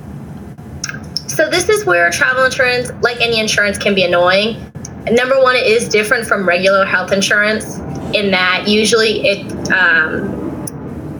So 1.29 1.49
this 1.49 1.69
is 1.69 1.85
where 1.85 2.09
travel 2.09 2.43
insurance 2.43 2.91
like 3.01 3.21
any 3.21 3.39
insurance 3.39 3.77
can 3.77 3.95
be 3.95 4.03
annoying. 4.03 4.71
Number 5.11 5.41
one, 5.41 5.55
it 5.55 5.65
is 5.65 5.87
different 5.87 6.25
from 6.25 6.47
regular 6.47 6.85
health 6.85 7.11
insurance 7.11 7.77
in 8.13 8.31
that 8.31 8.67
usually 8.67 9.27
it 9.27 9.71
um, 9.71 10.39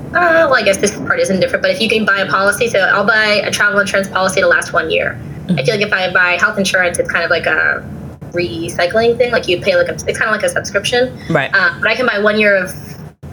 uh, 0.09 0.49
well, 0.49 0.55
I 0.55 0.63
guess 0.63 0.77
this 0.77 0.97
part 0.97 1.19
isn't 1.19 1.39
different, 1.39 1.61
but 1.61 1.69
if 1.69 1.79
you 1.79 1.87
can 1.87 2.03
buy 2.03 2.19
a 2.19 2.27
policy, 2.27 2.67
so 2.67 2.79
I'll 2.79 3.05
buy 3.05 3.41
a 3.45 3.51
travel 3.51 3.79
insurance 3.79 4.07
policy 4.07 4.41
to 4.41 4.47
last 4.47 4.73
one 4.73 4.89
year. 4.89 5.19
Mm-hmm. 5.45 5.59
I 5.59 5.63
feel 5.63 5.75
like 5.75 5.85
if 5.85 5.93
I 5.93 6.11
buy 6.11 6.31
health 6.31 6.57
insurance, 6.57 6.97
it's 6.97 7.11
kind 7.11 7.23
of 7.23 7.29
like 7.29 7.45
a 7.45 7.87
recycling 8.31 9.17
thing. 9.17 9.31
Like 9.31 9.47
you 9.47 9.61
pay 9.61 9.75
like 9.75 9.87
a, 9.87 9.93
it's 9.93 10.17
kind 10.17 10.23
of 10.23 10.31
like 10.31 10.43
a 10.43 10.49
subscription. 10.49 11.15
Right. 11.29 11.51
Uh, 11.53 11.77
but 11.79 11.89
I 11.89 11.95
can 11.95 12.07
buy 12.07 12.17
one 12.17 12.39
year 12.39 12.55
of 12.55 12.71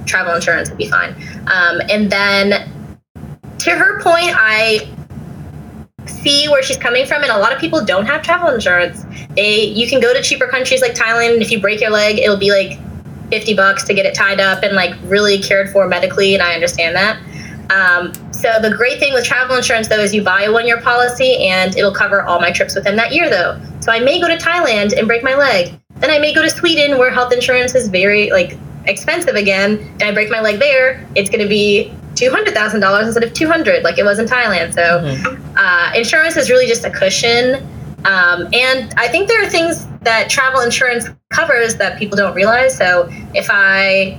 travel 0.05 0.35
insurance, 0.35 0.69
it'd 0.69 0.79
be 0.79 0.89
fine. 0.89 1.15
Um, 1.47 1.81
and 1.89 2.13
then 2.13 2.71
to 3.59 3.71
her 3.71 4.01
point, 4.03 4.33
I 4.35 4.87
see 6.27 6.49
where 6.49 6.63
she's 6.63 6.77
coming 6.77 7.07
from 7.07 7.23
and 7.23 7.31
a 7.31 7.39
lot 7.39 7.53
of 7.53 7.59
people 7.61 7.85
don't 7.85 8.07
have 8.07 8.23
travel 8.23 8.53
insurance. 8.53 9.05
They 9.37 9.65
you 9.65 9.89
can 9.89 10.01
go 10.01 10.13
to 10.13 10.23
cheaper 10.23 10.49
countries 10.49 10.81
like 10.83 10.95
thailand 10.95 11.35
and 11.35 11.43
if 11.43 11.51
you 11.51 11.61
break 11.61 11.81
your 11.81 11.91
leg 11.91 12.19
it'll 12.19 12.37
be 12.37 12.51
like 12.51 12.79
50 13.31 13.55
bucks 13.55 13.85
to 13.85 13.95
get 13.95 14.07
it 14.07 14.15
tied 14.15 14.41
up 14.41 14.63
and 14.63 14.75
like 14.75 14.95
really 15.05 15.39
cared 15.39 15.71
for 15.71 15.87
medically 15.89 16.35
and 16.35 16.43
i 16.43 16.55
understand 16.55 16.95
that. 16.97 17.21
Um, 17.69 18.13
so 18.33 18.61
the 18.61 18.73
great 18.77 19.01
thing 19.01 19.13
with 19.13 19.25
travel 19.25 19.57
insurance 19.57 19.89
though 19.89 20.01
is 20.01 20.15
you 20.15 20.23
buy 20.23 20.43
a 20.43 20.53
one 20.53 20.67
year 20.67 20.81
policy 20.81 21.47
and 21.49 21.77
it'll 21.77 21.95
cover 21.95 22.23
all 22.23 22.41
my 22.41 22.53
trips 22.53 22.75
within 22.75 22.97
that 22.97 23.13
year 23.13 23.31
though. 23.31 23.61
So 23.81 23.93
i 23.93 24.01
may 24.01 24.21
go 24.21 24.29
to 24.29 24.37
thailand 24.37 24.99
and 24.99 25.07
break 25.07 25.23
my 25.23 25.35
leg. 25.35 25.73
Then 25.97 26.11
i 26.11 26.19
may 26.19 26.35
go 26.35 26.43
to 26.43 26.51
sweden 26.51 26.99
where 26.99 27.11
health 27.11 27.33
insurance 27.33 27.75
is 27.75 27.89
very 27.89 28.31
like 28.31 28.59
expensive 28.87 29.35
again 29.35 29.79
and 29.95 30.03
i 30.05 30.13
break 30.13 30.31
my 30.31 30.41
leg 30.41 30.61
there 30.61 31.05
it's 31.17 31.29
going 31.29 31.43
to 31.43 31.49
be 31.49 31.93
$200000 32.17 33.07
instead 33.07 33.23
of 33.23 33.33
200 33.33 33.85
like 33.85 33.99
it 33.99 34.05
was 34.05 34.19
in 34.19 34.27
thailand 34.27 34.75
so 34.75 34.83
mm-hmm. 34.83 35.57
uh, 35.57 35.93
insurance 35.95 36.37
is 36.37 36.51
really 36.51 36.67
just 36.67 36.85
a 36.85 36.91
cushion 36.91 37.57
um, 38.05 38.49
and 38.53 38.93
i 38.97 39.07
think 39.07 39.29
there 39.29 39.45
are 39.45 39.49
things 39.49 39.87
that 40.07 40.31
travel 40.31 40.61
insurance 40.61 41.09
covers 41.31 41.75
that 41.77 41.99
people 41.99 42.17
don't 42.17 42.35
realize. 42.35 42.77
So 42.77 43.09
if 43.35 43.49
I 43.51 44.19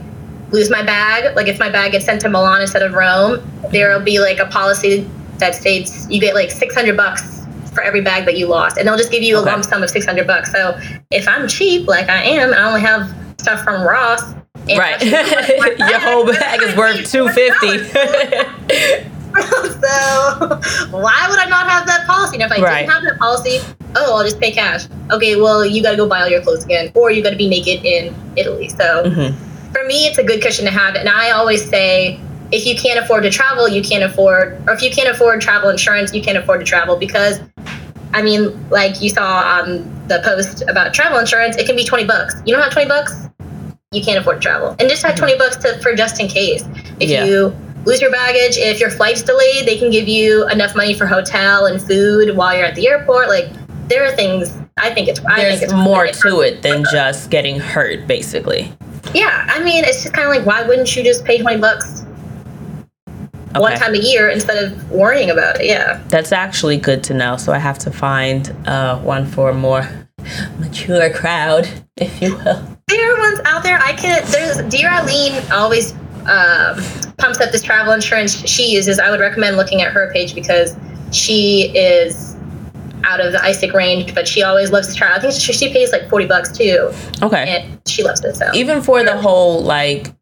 lose 0.52 0.70
my 0.70 0.84
bag, 0.84 1.36
like 1.36 1.48
if 1.48 1.60
my 1.60 1.70
bag 1.70 1.94
gets 1.94 2.06
sent 2.06 2.22
to 2.22 2.30
Milan 2.30 2.62
instead 2.62 2.84
of 2.84 2.94
Rome, 2.94 3.42
there'll 3.72 4.02
be 4.02 4.20
like 4.20 4.40
a 4.40 4.46
policy 4.46 5.10
that 5.38 5.56
states 5.56 6.08
you 6.10 6.20
get 6.20 6.36
like 6.36 6.52
600 6.52 6.98
bucks 6.98 7.46
for 7.74 7.82
every 7.82 8.02
bag 8.02 8.26
that 8.26 8.38
you 8.38 8.48
lost, 8.48 8.78
and 8.78 8.88
they'll 8.88 8.98
just 8.98 9.12
give 9.12 9.24
you 9.24 9.38
okay. 9.38 9.50
a 9.50 9.54
lump 9.54 9.64
sum 9.64 9.84
of 9.84 9.90
600 9.90 10.28
bucks. 10.28 10.52
So 10.52 10.78
if 11.12 11.28
I'm 11.28 11.48
cheap, 11.48 11.88
like 11.88 12.10
I 12.10 12.22
am, 12.24 12.54
I 12.54 12.64
only 12.68 12.82
have 12.82 13.14
stuff 13.40 13.62
from 13.64 13.82
Ross. 13.82 14.34
Right, 14.78 15.02
your 15.80 16.00
whole 16.00 16.26
bag 16.26 16.62
is 16.62 16.76
worth 16.76 17.10
250. 17.10 19.08
so 19.42 20.60
why 20.92 21.28
would 21.30 21.40
I 21.40 21.48
not 21.50 21.70
have 21.70 21.86
that 21.88 22.06
policy? 22.08 22.38
Now, 22.38 22.46
if 22.46 22.52
I 22.52 22.62
right. 22.62 22.80
didn't 22.82 22.92
have 22.92 23.04
that 23.04 23.20
policy, 23.20 23.60
oh, 23.96 24.18
I'll 24.18 24.24
just 24.24 24.40
pay 24.40 24.52
cash. 24.52 24.88
Okay, 25.12 25.36
well, 25.36 25.66
you 25.66 25.84
got 25.84 25.92
to 25.92 25.98
go 25.98 26.08
buy 26.08 26.22
all 26.22 26.30
your 26.30 26.42
clothes 26.42 26.66
again, 26.66 26.92
or 26.96 27.12
you 27.12 27.24
got 27.24 27.32
to 27.32 27.38
be 27.38 27.50
naked 27.50 27.86
in 27.86 28.16
Italy. 28.36 28.70
So 28.70 29.04
mm-hmm. 29.04 29.72
for 29.72 29.84
me, 29.86 30.08
it's 30.08 30.18
a 30.18 30.24
good 30.24 30.42
cushion 30.42 30.66
to 30.66 30.72
have. 30.72 30.96
And 30.96 31.10
I 31.10 31.32
always 31.32 31.68
say, 31.68 32.20
if 32.52 32.66
you 32.66 32.76
can't 32.76 33.00
afford 33.00 33.24
to 33.24 33.30
travel, 33.30 33.68
you 33.68 33.82
can't 33.82 34.04
afford, 34.04 34.62
or 34.68 34.74
if 34.74 34.82
you 34.82 34.92
can't 34.92 35.10
afford 35.10 35.42
travel 35.42 35.70
insurance, 35.70 36.14
you 36.14 36.22
can't 36.22 36.38
afford 36.38 36.62
to 36.62 36.66
travel 36.66 36.96
because, 36.96 37.40
I 38.14 38.22
mean, 38.22 38.70
like 38.70 39.02
you 39.02 39.10
saw 39.10 39.42
on 39.42 39.94
the 40.08 40.22
post 40.24 40.64
about 40.70 40.94
travel 40.94 41.20
insurance, 41.20 41.58
it 41.58 41.66
can 41.66 41.76
be 41.76 41.84
20 41.84 42.06
bucks. 42.06 42.36
You 42.46 42.54
don't 42.54 42.64
have 42.64 42.72
20 42.72 42.88
bucks, 42.88 43.27
you 43.92 44.04
can't 44.04 44.20
afford 44.20 44.42
to 44.42 44.42
travel. 44.42 44.76
And 44.80 44.90
just 44.90 45.02
have 45.04 45.16
mm-hmm. 45.16 45.26
20 45.26 45.38
bucks 45.38 45.56
to, 45.58 45.80
for 45.82 45.96
just 45.96 46.20
in 46.20 46.28
case. 46.28 46.64
If 47.00 47.10
yeah. 47.10 47.26
you 47.26 47.56
lose 47.88 48.02
your 48.02 48.12
baggage. 48.12 48.58
If 48.58 48.80
your 48.80 48.92
flight's 48.92 49.22
delayed, 49.24 49.66
they 49.66 49.78
can 49.78 49.90
give 49.90 50.08
you 50.08 50.48
enough 50.50 50.76
money 50.76 50.94
for 50.94 51.08
hotel 51.08 51.66
and 51.66 51.82
food 51.82 52.36
while 52.36 52.56
you're 52.56 52.66
at 52.66 52.76
the 52.76 52.88
airport. 52.88 53.30
Like 53.30 53.50
there 53.88 54.04
are 54.06 54.12
things 54.12 54.56
I 54.78 54.94
think 54.94 55.08
it's. 55.08 55.22
I 55.26 55.42
There's 55.42 55.60
think 55.60 55.72
it's 55.72 55.74
more 55.74 56.06
to 56.06 56.42
it 56.42 56.62
than 56.62 56.84
just 56.92 57.32
getting 57.32 57.60
hurt, 57.60 58.06
basically. 58.06 58.72
Yeah, 59.14 59.48
I 59.50 59.64
mean, 59.64 59.86
it's 59.86 60.04
just 60.04 60.14
kind 60.14 60.28
of 60.28 60.36
like 60.36 60.46
why 60.46 60.68
wouldn't 60.68 60.94
you 60.96 61.04
just 61.04 61.24
pay 61.24 61.42
twenty 61.42 61.60
bucks 61.60 62.06
okay. 63.08 63.60
one 63.60 63.78
time 63.78 63.96
a 63.96 64.00
year 64.00 64.30
instead 64.30 64.64
of 64.64 64.92
worrying 64.92 65.32
about 65.32 65.62
it? 65.62 65.68
Yeah, 65.68 66.04
that's 66.10 66.34
actually 66.34 66.78
good 66.78 67.04
to 67.06 67.14
know. 67.14 67.38
So 67.38 67.54
I 67.54 67.58
have 67.58 67.80
to 67.80 67.92
find 67.92 68.54
uh, 68.68 69.00
one 69.00 69.26
for 69.26 69.50
a 69.50 69.54
more 69.54 69.88
mature 70.60 71.12
crowd, 71.12 71.68
if 71.96 72.22
you 72.22 72.36
will. 72.36 72.77
There 72.88 73.16
are 73.16 73.20
ones 73.20 73.42
out 73.44 73.64
there. 73.64 73.80
I 73.80 73.94
can. 73.94 74.24
There's 74.32 74.62
Dear 74.70 74.90
Eileen 74.90 75.44
always 75.52 75.94
um, 76.28 76.82
pumps 77.18 77.42
up 77.42 77.52
this 77.52 77.62
travel 77.62 77.94
insurance 77.94 78.48
she 78.48 78.72
uses, 78.72 79.00
I 79.00 79.10
would 79.10 79.20
recommend 79.20 79.58
looking 79.58 79.82
at 79.82 79.92
her 79.92 80.12
page 80.14 80.36
because 80.36 80.76
she 81.12 81.72
is 81.76 82.36
out 83.04 83.20
of 83.20 83.32
the 83.32 83.40
ISIC 83.40 83.74
range, 83.74 84.14
but 84.14 84.28
she 84.28 84.44
always 84.44 84.72
loves 84.72 84.88
to 84.90 84.96
travel. 84.96 85.18
I 85.18 85.22
think 85.22 85.34
she, 85.34 85.54
she 85.54 85.72
pays 85.72 85.92
like 85.92 86.10
40 86.10 86.26
bucks 86.28 86.58
too. 86.58 86.92
Okay. 87.22 87.48
And 87.48 87.82
she 87.88 88.04
loves 88.04 88.24
it. 88.24 88.36
So 88.36 88.52
even 88.54 88.82
for 88.82 89.04
the 89.04 89.18
whole 89.18 89.64
like, 89.64 90.14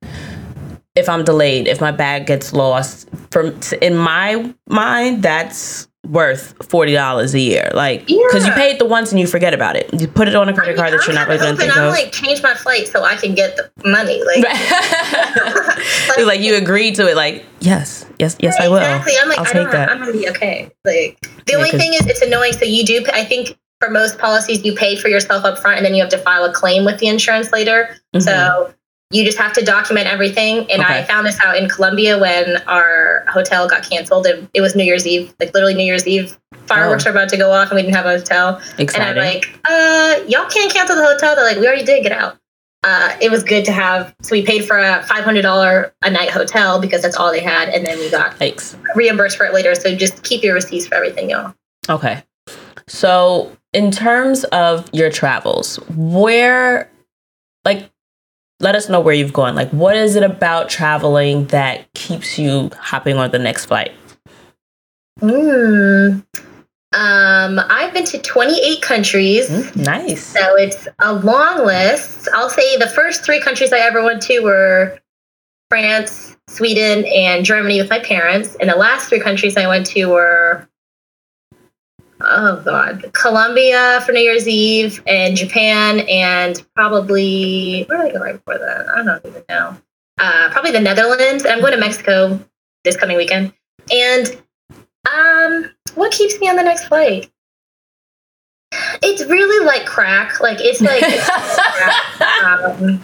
if 0.96 1.10
I'm 1.10 1.24
delayed, 1.24 1.68
if 1.68 1.82
my 1.82 1.92
bag 1.92 2.26
gets 2.26 2.54
lost, 2.54 3.10
from 3.32 3.60
in 3.82 3.96
my 3.96 4.54
mind, 4.68 5.24
that's 5.24 5.88
worth 6.06 6.56
forty 6.68 6.94
dollars 6.94 7.34
a 7.34 7.40
year. 7.40 7.70
Like, 7.74 8.06
because 8.08 8.44
yeah. 8.44 8.48
you 8.48 8.54
pay 8.54 8.72
it 8.72 8.80
the 8.80 8.86
once 8.86 9.12
and 9.12 9.20
you 9.20 9.28
forget 9.28 9.54
about 9.54 9.76
it. 9.76 9.90
You 10.00 10.08
put 10.08 10.28
it 10.28 10.36
on 10.36 10.50
a 10.50 10.54
credit 10.54 10.72
I 10.72 10.74
mean, 10.74 10.78
card 10.78 10.94
that 10.94 11.02
I'm 11.02 11.08
you're 11.08 11.16
not 11.16 11.28
really 11.28 11.40
going 11.40 11.56
to 11.56 11.62
think 11.62 11.78
I'm 11.78 11.86
of. 11.86 11.92
like, 11.92 12.12
change 12.12 12.44
my 12.44 12.54
flight 12.54 12.88
so 12.88 13.04
I 13.04 13.16
can 13.16 13.36
get 13.36 13.58
the 13.58 13.72
money. 13.84 14.24
Like, 14.24 14.44
like, 16.18 16.26
like, 16.26 16.40
you 16.42 16.56
agree 16.56 16.92
to 16.94 17.08
it. 17.08 17.16
Like, 17.16 17.46
yes, 17.60 18.06
yes, 18.20 18.38
yes, 18.40 18.60
I 18.60 18.68
will. 18.68 18.78
Exactly. 18.78 19.14
I'm 19.22 19.30
like, 19.30 19.40
I'll 19.40 19.46
I 19.46 19.52
take 19.52 19.72
that. 19.72 19.90
I'm 19.90 20.00
gonna 20.00 20.14
be 20.14 20.30
okay. 20.30 20.72
Like, 20.84 21.20
the 21.46 21.54
yeah, 21.54 21.58
only 21.58 21.72
thing 21.72 21.94
is, 21.94 22.06
it's 22.06 22.22
annoying. 22.22 22.54
So 22.54 22.66
you 22.66 22.86
do. 22.86 23.06
I 23.14 23.24
think 23.26 23.58
for 23.80 23.90
most 23.90 24.20
policies, 24.20 24.64
you 24.64 24.76
pay 24.76 24.96
for 24.96 25.08
yourself 25.08 25.44
up 25.44 25.58
front, 25.60 25.78
and 25.78 25.86
then 25.86 25.96
you 25.96 26.02
have 26.02 26.12
to 26.12 26.18
file 26.20 26.46
a 26.46 26.54
claim 26.54 26.86
with 26.86 27.00
the 27.00 27.08
insurance 27.08 27.52
later. 27.52 27.98
Mm-hmm. 28.14 28.22
So 28.22 28.74
you 29.12 29.24
just 29.24 29.38
have 29.38 29.54
to 29.54 29.64
document 29.64 30.08
everything. 30.08 30.70
And 30.72 30.82
okay. 30.82 31.00
I 31.00 31.04
found 31.04 31.26
this 31.26 31.40
out 31.40 31.58
in 31.58 31.70
Colombia 31.70 32.18
when 32.18 32.58
our 32.68 33.24
hotel 33.28 33.68
got 33.68 33.88
canceled. 33.88 34.26
It, 34.26 34.48
it 34.54 34.62
was 34.62 34.76
New 34.76 34.84
Year's 34.84 35.06
Eve, 35.06 35.34
like 35.40 35.54
literally 35.54 35.76
New 35.76 35.86
Year's 35.86 36.08
Eve. 36.08 36.38
Fireworks 36.66 37.06
oh. 37.06 37.12
were 37.12 37.18
about 37.18 37.30
to 37.30 37.38
go 37.38 37.52
off, 37.52 37.70
and 37.70 37.76
we 37.76 37.84
didn't 37.84 37.96
have 37.96 38.08
a 38.08 38.18
hotel. 38.18 38.60
Exciting. 38.80 39.08
And 39.08 39.20
I'm 39.20 39.26
like, 39.26 39.60
uh, 39.66 40.24
y'all 40.28 40.50
can't 40.50 40.74
cancel 40.74 40.96
the 40.96 41.06
hotel. 41.06 41.36
They're 41.36 41.46
like, 41.46 41.58
we 41.58 41.68
already 41.68 41.86
did. 41.86 42.02
Get 42.02 42.12
out. 42.12 42.38
Uh, 42.84 43.16
it 43.22 43.30
was 43.30 43.44
good 43.44 43.66
to 43.66 43.72
have. 43.72 44.16
So 44.22 44.32
we 44.32 44.44
paid 44.44 44.66
for 44.66 44.80
a 44.80 45.04
five 45.04 45.24
hundred 45.24 45.44
dollar 45.44 45.94
a 46.02 46.10
night 46.10 46.32
hotel 46.32 46.80
because 46.82 47.04
that's 47.04 47.16
all 47.16 47.32
they 47.32 47.42
had, 47.42 47.70
and 47.70 47.86
then 47.86 48.00
we 48.00 48.10
got 48.10 48.36
Thanks. 48.36 48.76
reimbursed 48.96 49.38
for 49.38 49.46
it 49.46 49.54
later. 49.54 49.76
So 49.76 49.96
just 49.96 50.24
keep 50.24 50.44
your 50.44 50.56
receipts 50.56 50.88
for 50.88 50.96
everything, 50.96 51.30
y'all. 51.30 51.54
Okay. 51.90 52.24
So 52.88 53.56
in 53.74 53.92
terms 53.92 54.44
of 54.46 54.90
your 54.94 55.12
travels, 55.12 55.78
where, 55.96 56.90
like, 57.64 57.90
let 58.60 58.76
us 58.76 58.90
know 58.90 59.00
where 59.00 59.14
you've 59.14 59.34
gone. 59.34 59.56
Like, 59.56 59.70
what 59.72 59.96
is 59.96 60.16
it 60.16 60.24
about 60.24 60.70
traveling 60.70 61.48
that 61.48 61.92
keeps 61.94 62.38
you 62.40 62.72
hopping 62.80 63.18
on 63.18 63.32
the 63.32 63.40
next 63.40 63.66
flight? 63.66 63.92
Hmm. 65.20 66.20
Um, 66.94 67.60
I've 67.70 67.94
been 67.94 68.06
to 68.06 68.20
28 68.20 68.82
countries. 68.82 69.50
Mm, 69.50 69.76
nice. 69.76 70.24
So 70.24 70.56
it's 70.56 70.88
a 71.00 71.14
long 71.14 71.66
list. 71.66 72.30
I'll 72.34 72.50
say 72.50 72.78
the 72.78 72.88
first 72.88 73.26
three 73.26 73.42
countries 73.42 73.74
I 73.74 73.80
ever 73.80 74.02
went 74.02 74.22
to 74.24 74.40
were 74.40 74.98
France, 75.70 76.38
Sweden, 76.48 77.04
and 77.06 77.44
Germany 77.44 77.82
with 77.82 77.90
my 77.90 78.00
parents. 78.00 78.56
And 78.62 78.70
the 78.70 78.76
last 78.76 79.10
three 79.10 79.20
countries 79.20 79.58
I 79.58 79.68
went 79.68 79.86
to 79.88 80.06
were 80.06 80.70
oh 82.22 82.62
god, 82.64 83.12
Colombia 83.14 84.02
for 84.06 84.12
New 84.12 84.22
Year's 84.22 84.48
Eve 84.48 85.04
and 85.08 85.36
Japan 85.36 86.02
and 86.02 86.66
probably 86.76 87.84
where 87.88 87.98
did 87.98 88.12
I 88.12 88.14
go 88.14 88.20
right 88.24 88.34
before 88.34 88.60
that? 88.60 88.90
I 88.90 89.04
don't 89.04 89.26
even 89.26 89.44
know. 89.50 89.78
Uh, 90.18 90.50
probably 90.52 90.72
the 90.72 90.80
Netherlands. 90.80 91.44
And 91.44 91.54
I'm 91.54 91.60
going 91.60 91.74
to 91.74 91.80
Mexico 91.80 92.40
this 92.84 92.96
coming 92.96 93.18
weekend. 93.18 93.54
And 93.92 94.42
um, 95.14 95.70
what 95.96 96.12
keeps 96.12 96.40
me 96.40 96.50
on 96.50 96.56
the 96.56 96.64
next 96.64 96.86
flight? 96.86 97.30
It's 99.02 99.24
really 99.26 99.66
like 99.66 99.86
crack. 99.86 100.40
Like 100.40 100.58
it's 100.62 100.82
like 100.82 101.04
um, 102.44 103.02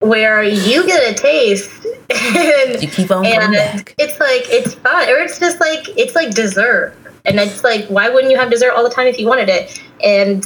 where 0.00 0.42
you 0.42 0.86
get 0.86 1.10
a 1.10 1.14
taste 1.14 1.86
and 2.10 2.82
you 2.82 2.88
keep 2.88 3.10
on 3.10 3.26
and 3.26 3.52
back. 3.52 3.94
It's 3.98 4.18
like 4.20 4.42
it's 4.48 4.74
fun, 4.74 5.08
or 5.08 5.18
it's 5.18 5.38
just 5.38 5.60
like 5.60 5.88
it's 5.96 6.14
like 6.14 6.34
dessert. 6.34 6.96
And 7.24 7.38
it's 7.38 7.64
like, 7.64 7.86
why 7.86 8.08
wouldn't 8.08 8.30
you 8.30 8.38
have 8.38 8.50
dessert 8.50 8.72
all 8.72 8.84
the 8.84 8.94
time 8.94 9.06
if 9.06 9.18
you 9.18 9.26
wanted 9.26 9.48
it? 9.48 9.82
And 10.02 10.44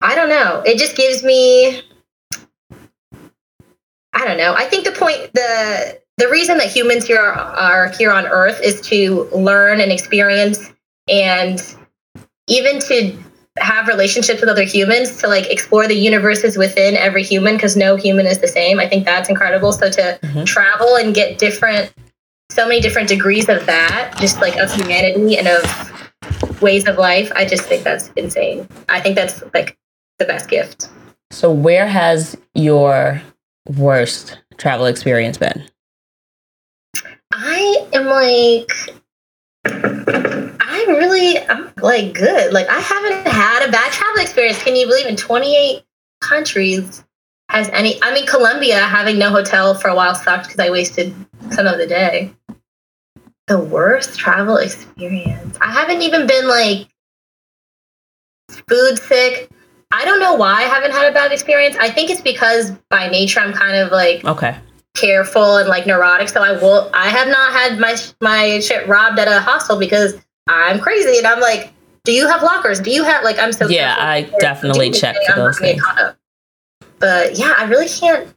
I 0.00 0.14
don't 0.14 0.28
know. 0.28 0.62
It 0.64 0.78
just 0.78 0.96
gives 0.96 1.22
me 1.22 1.82
I 4.18 4.24
don't 4.24 4.38
know. 4.38 4.54
I 4.54 4.64
think 4.64 4.84
the 4.84 4.92
point 4.92 5.32
the 5.34 6.00
the 6.16 6.28
reason 6.28 6.58
that 6.58 6.66
humans 6.66 7.06
here 7.06 7.20
are, 7.20 7.38
are 7.38 7.88
here 7.92 8.10
on 8.10 8.26
earth 8.26 8.60
is 8.62 8.80
to 8.82 9.28
learn 9.32 9.80
and 9.80 9.92
experience 9.92 10.72
and 11.08 11.76
even 12.48 12.80
to 12.80 13.16
have 13.58 13.86
relationships 13.86 14.40
with 14.40 14.50
other 14.50 14.64
humans 14.64 15.16
to 15.18 15.28
like 15.28 15.46
explore 15.50 15.86
the 15.86 15.94
universes 15.94 16.56
within 16.56 16.96
every 16.96 17.22
human 17.22 17.54
because 17.54 17.76
no 17.76 17.94
human 17.96 18.26
is 18.26 18.38
the 18.38 18.48
same. 18.48 18.80
I 18.80 18.88
think 18.88 19.04
that's 19.04 19.28
incredible. 19.28 19.72
So 19.72 19.90
to 19.90 20.18
mm-hmm. 20.20 20.44
travel 20.44 20.96
and 20.96 21.14
get 21.14 21.38
different 21.38 21.92
so 22.50 22.66
many 22.66 22.80
different 22.80 23.08
degrees 23.08 23.48
of 23.48 23.66
that, 23.66 24.16
just 24.18 24.40
like 24.40 24.56
of 24.56 24.72
humanity 24.72 25.36
and 25.36 25.46
of 25.46 25.62
ways 26.60 26.86
of 26.86 26.96
life. 26.96 27.30
I 27.34 27.44
just 27.44 27.64
think 27.64 27.84
that's 27.84 28.10
insane. 28.16 28.68
I 28.88 29.00
think 29.00 29.16
that's 29.16 29.42
like 29.54 29.76
the 30.18 30.24
best 30.24 30.48
gift. 30.48 30.88
So, 31.30 31.50
where 31.52 31.86
has 31.86 32.36
your 32.54 33.22
worst 33.76 34.38
travel 34.56 34.86
experience 34.86 35.38
been? 35.38 35.64
I 37.32 37.86
am 37.92 38.06
like 38.06 38.70
I'm 39.66 40.88
really 40.96 41.38
I'm 41.48 41.70
like 41.82 42.14
good. 42.14 42.52
Like 42.52 42.68
I 42.68 42.80
haven't 42.80 43.30
had 43.30 43.68
a 43.68 43.72
bad 43.72 43.92
travel 43.92 44.22
experience. 44.22 44.62
Can 44.62 44.76
you 44.76 44.86
believe 44.86 45.06
in 45.06 45.16
28 45.16 45.82
countries 46.20 47.04
has 47.48 47.68
any 47.70 48.02
I 48.02 48.12
mean 48.12 48.26
Colombia 48.26 48.78
having 48.80 49.18
no 49.18 49.30
hotel 49.30 49.74
for 49.74 49.88
a 49.88 49.94
while 49.94 50.14
sucked 50.14 50.44
because 50.44 50.60
I 50.60 50.70
wasted 50.70 51.14
some 51.50 51.66
of 51.66 51.78
the 51.78 51.86
day. 51.86 52.32
The 53.48 53.58
worst 53.58 54.18
travel 54.18 54.58
experience. 54.58 55.56
I 55.60 55.72
haven't 55.72 56.02
even 56.02 56.26
been 56.26 56.46
like 56.46 56.88
food 58.68 58.98
sick. 58.98 59.50
I 59.90 60.04
don't 60.04 60.20
know 60.20 60.34
why 60.34 60.52
I 60.52 60.62
haven't 60.62 60.92
had 60.92 61.10
a 61.10 61.14
bad 61.14 61.32
experience. 61.32 61.76
I 61.80 61.90
think 61.90 62.10
it's 62.10 62.20
because 62.20 62.72
by 62.90 63.08
nature 63.08 63.40
I'm 63.40 63.54
kind 63.54 63.76
of 63.76 63.90
like 63.90 64.24
Okay. 64.24 64.54
careful 64.94 65.56
and 65.56 65.68
like 65.68 65.86
neurotic. 65.86 66.28
So 66.28 66.42
I 66.42 66.52
will. 66.52 66.90
I 66.92 67.08
have 67.08 67.28
not 67.28 67.52
had 67.52 67.78
my 67.78 67.96
my 68.20 68.60
shit 68.60 68.86
robbed 68.86 69.18
at 69.18 69.28
a 69.28 69.40
hostel 69.40 69.78
because 69.78 70.14
I'm 70.46 70.78
crazy 70.78 71.16
and 71.16 71.26
I'm 71.26 71.40
like, 71.40 71.72
do 72.04 72.12
you 72.12 72.28
have 72.28 72.42
lockers? 72.42 72.80
Do 72.80 72.90
you 72.90 73.02
have 73.02 73.24
like 73.24 73.38
I'm 73.38 73.52
so 73.52 73.66
Yeah. 73.68 73.96
I 73.98 74.22
definitely 74.40 74.90
check 74.90 75.16
for 75.26 75.36
those 75.36 75.58
things. 75.58 75.82
But 76.98 77.38
yeah, 77.38 77.54
I 77.56 77.64
really 77.64 77.88
can't. 77.88 78.34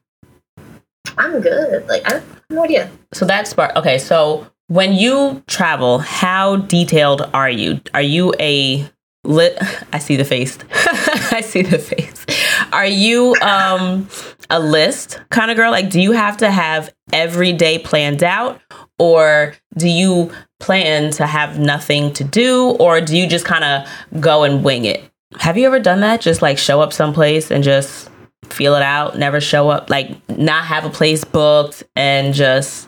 I'm 1.18 1.42
good. 1.42 1.86
Like 1.90 2.08
I 2.10 2.14
have 2.16 2.42
no 2.50 2.64
idea. 2.64 2.90
So 3.12 3.26
that's 3.26 3.54
part. 3.54 3.76
Okay, 3.76 3.98
so 3.98 4.48
when 4.72 4.94
you 4.94 5.44
travel, 5.48 6.00
how 6.00 6.56
detailed 6.56 7.30
are 7.34 7.50
you? 7.50 7.82
Are 7.94 8.02
you 8.02 8.34
a 8.40 8.90
lit? 9.26 9.58
I 9.92 10.00
see 10.00 10.16
the 10.16 10.24
face. 10.24 10.58
I 10.72 11.42
see 11.42 11.62
the 11.62 11.78
face. 11.78 12.26
Are 12.72 12.86
you 12.86 13.36
um 13.42 14.08
a 14.50 14.62
list 14.62 15.20
kind 15.30 15.52
of 15.52 15.58
girl? 15.58 15.72
Like, 15.72 15.90
do 15.90 16.00
you 16.00 16.14
have 16.14 16.38
to 16.38 16.50
have 16.50 16.94
every 17.12 17.52
day 17.52 17.80
planned 17.80 18.24
out, 18.24 18.62
or 18.98 19.56
do 19.76 19.90
you 19.90 20.32
plan 20.62 21.12
to 21.12 21.28
have 21.28 21.60
nothing 21.60 22.14
to 22.14 22.24
do, 22.24 22.70
or 22.80 23.02
do 23.02 23.18
you 23.18 23.28
just 23.28 23.44
kind 23.44 23.66
of 23.66 24.22
go 24.22 24.44
and 24.44 24.64
wing 24.64 24.86
it? 24.86 25.04
Have 25.38 25.58
you 25.58 25.68
ever 25.68 25.80
done 25.80 26.00
that? 26.00 26.22
Just 26.22 26.42
like 26.42 26.58
show 26.58 26.80
up 26.80 26.94
someplace 26.94 27.52
and 27.52 27.62
just 27.62 28.10
feel 28.46 28.76
it 28.76 28.84
out, 28.84 29.18
never 29.18 29.42
show 29.42 29.70
up, 29.70 29.90
like 29.90 30.30
not 30.30 30.64
have 30.64 30.86
a 30.86 30.90
place 30.90 31.26
booked 31.26 31.84
and 31.98 32.34
just 32.34 32.88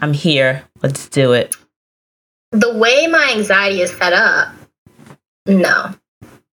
I'm 0.00 0.14
here. 0.14 0.64
Let's 0.82 1.08
do 1.08 1.32
it. 1.32 1.56
the 2.52 2.74
way 2.76 3.06
my 3.06 3.32
anxiety 3.34 3.80
is 3.80 3.90
set 3.96 4.12
up, 4.12 4.54
no. 5.46 5.94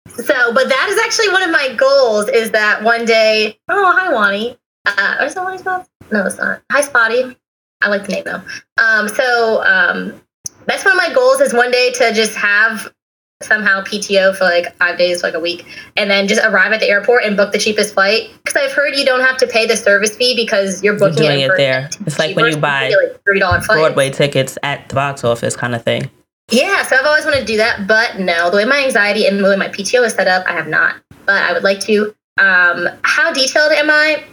So, 0.10 0.54
but 0.54 0.70
that 0.70 0.88
is 0.90 1.00
actually 1.00 1.30
one 1.30 1.44
of 1.44 1.52
my 1.52 1.74
goals 1.76 2.28
is 2.30 2.52
that 2.52 2.84
one 2.84 3.06
day, 3.06 3.58
oh, 3.70 3.94
hi, 3.98 4.12
Wani. 4.14 4.58
Uh, 4.86 5.18
or 5.20 5.26
is 5.26 5.36
that 5.36 5.44
Wani's 5.44 5.66
mom? 5.66 5.84
No, 6.12 6.26
it's 6.26 6.38
not. 6.38 6.62
Hi, 6.72 6.82
Spotty. 6.82 7.36
I 7.82 7.90
like 7.90 8.06
the 8.06 8.14
name 8.14 8.24
though. 8.26 8.42
Um, 8.82 9.08
so, 9.10 9.64
um, 9.66 10.22
that's 10.68 10.86
one 10.86 10.94
of 10.94 10.98
my 10.98 11.14
goals 11.14 11.42
is 11.42 11.54
one 11.54 11.72
day 11.72 11.92
to 11.94 12.14
just 12.14 12.36
have 12.36 12.92
somehow 13.42 13.82
PTO 13.82 14.36
for 14.36 14.46
like 14.46 14.76
five 14.78 14.98
days, 14.98 15.24
like 15.24 15.34
a 15.34 15.40
week, 15.40 15.66
and 15.98 16.10
then 16.10 16.28
just 16.28 16.42
arrive 16.44 16.72
at 16.72 16.80
the 16.80 16.88
airport 16.88 17.24
and 17.24 17.36
book 17.36 17.52
the 17.52 17.58
cheapest 17.58 17.94
flight. 17.94 18.30
Because 18.44 18.62
I've 18.62 18.72
heard 18.72 18.96
you 18.96 19.06
don't 19.06 19.22
have 19.22 19.38
to 19.38 19.48
pay 19.48 19.66
the 19.66 19.76
service 19.76 20.16
fee 20.16 20.36
because 20.36 20.84
you're 20.84 20.94
You're 20.94 21.00
booking 21.00 21.24
doing 21.24 21.42
in 21.42 21.52
it 21.52 21.58
there. 21.58 21.90
It's 22.06 22.18
like 22.18 22.36
when 22.36 22.52
you 22.52 22.58
buy 22.58 22.90
like 22.90 23.24
three 23.26 23.40
dollar. 23.40 23.62
Broadway 23.62 24.10
tickets 24.10 24.58
at 24.64 24.88
the 24.90 24.96
box 24.96 25.24
office 25.24 25.56
kind 25.56 25.76
of 25.76 25.84
thing. 25.84 26.10
Yeah, 26.52 26.84
so 26.84 26.96
I've 26.96 27.06
always 27.06 27.26
wanted 27.26 27.40
to 27.40 27.46
do 27.46 27.58
that, 27.58 27.88
but 27.88 28.20
no, 28.20 28.52
the 28.52 28.58
way 28.58 28.66
my 28.66 28.84
anxiety 28.84 29.26
and 29.26 29.40
the 29.40 29.50
way 29.50 29.56
my 29.56 29.68
PTO 29.68 30.06
is 30.06 30.14
set 30.14 30.28
up, 30.28 30.46
I 30.48 30.52
have 30.52 30.68
not. 30.68 30.96
But 31.26 31.42
I 31.42 31.54
would 31.54 31.64
like 31.64 31.80
to. 31.82 32.16
Um, 32.38 32.88
how 33.02 33.34
detailed 33.34 33.72
am 33.72 33.90
I? 33.90 34.24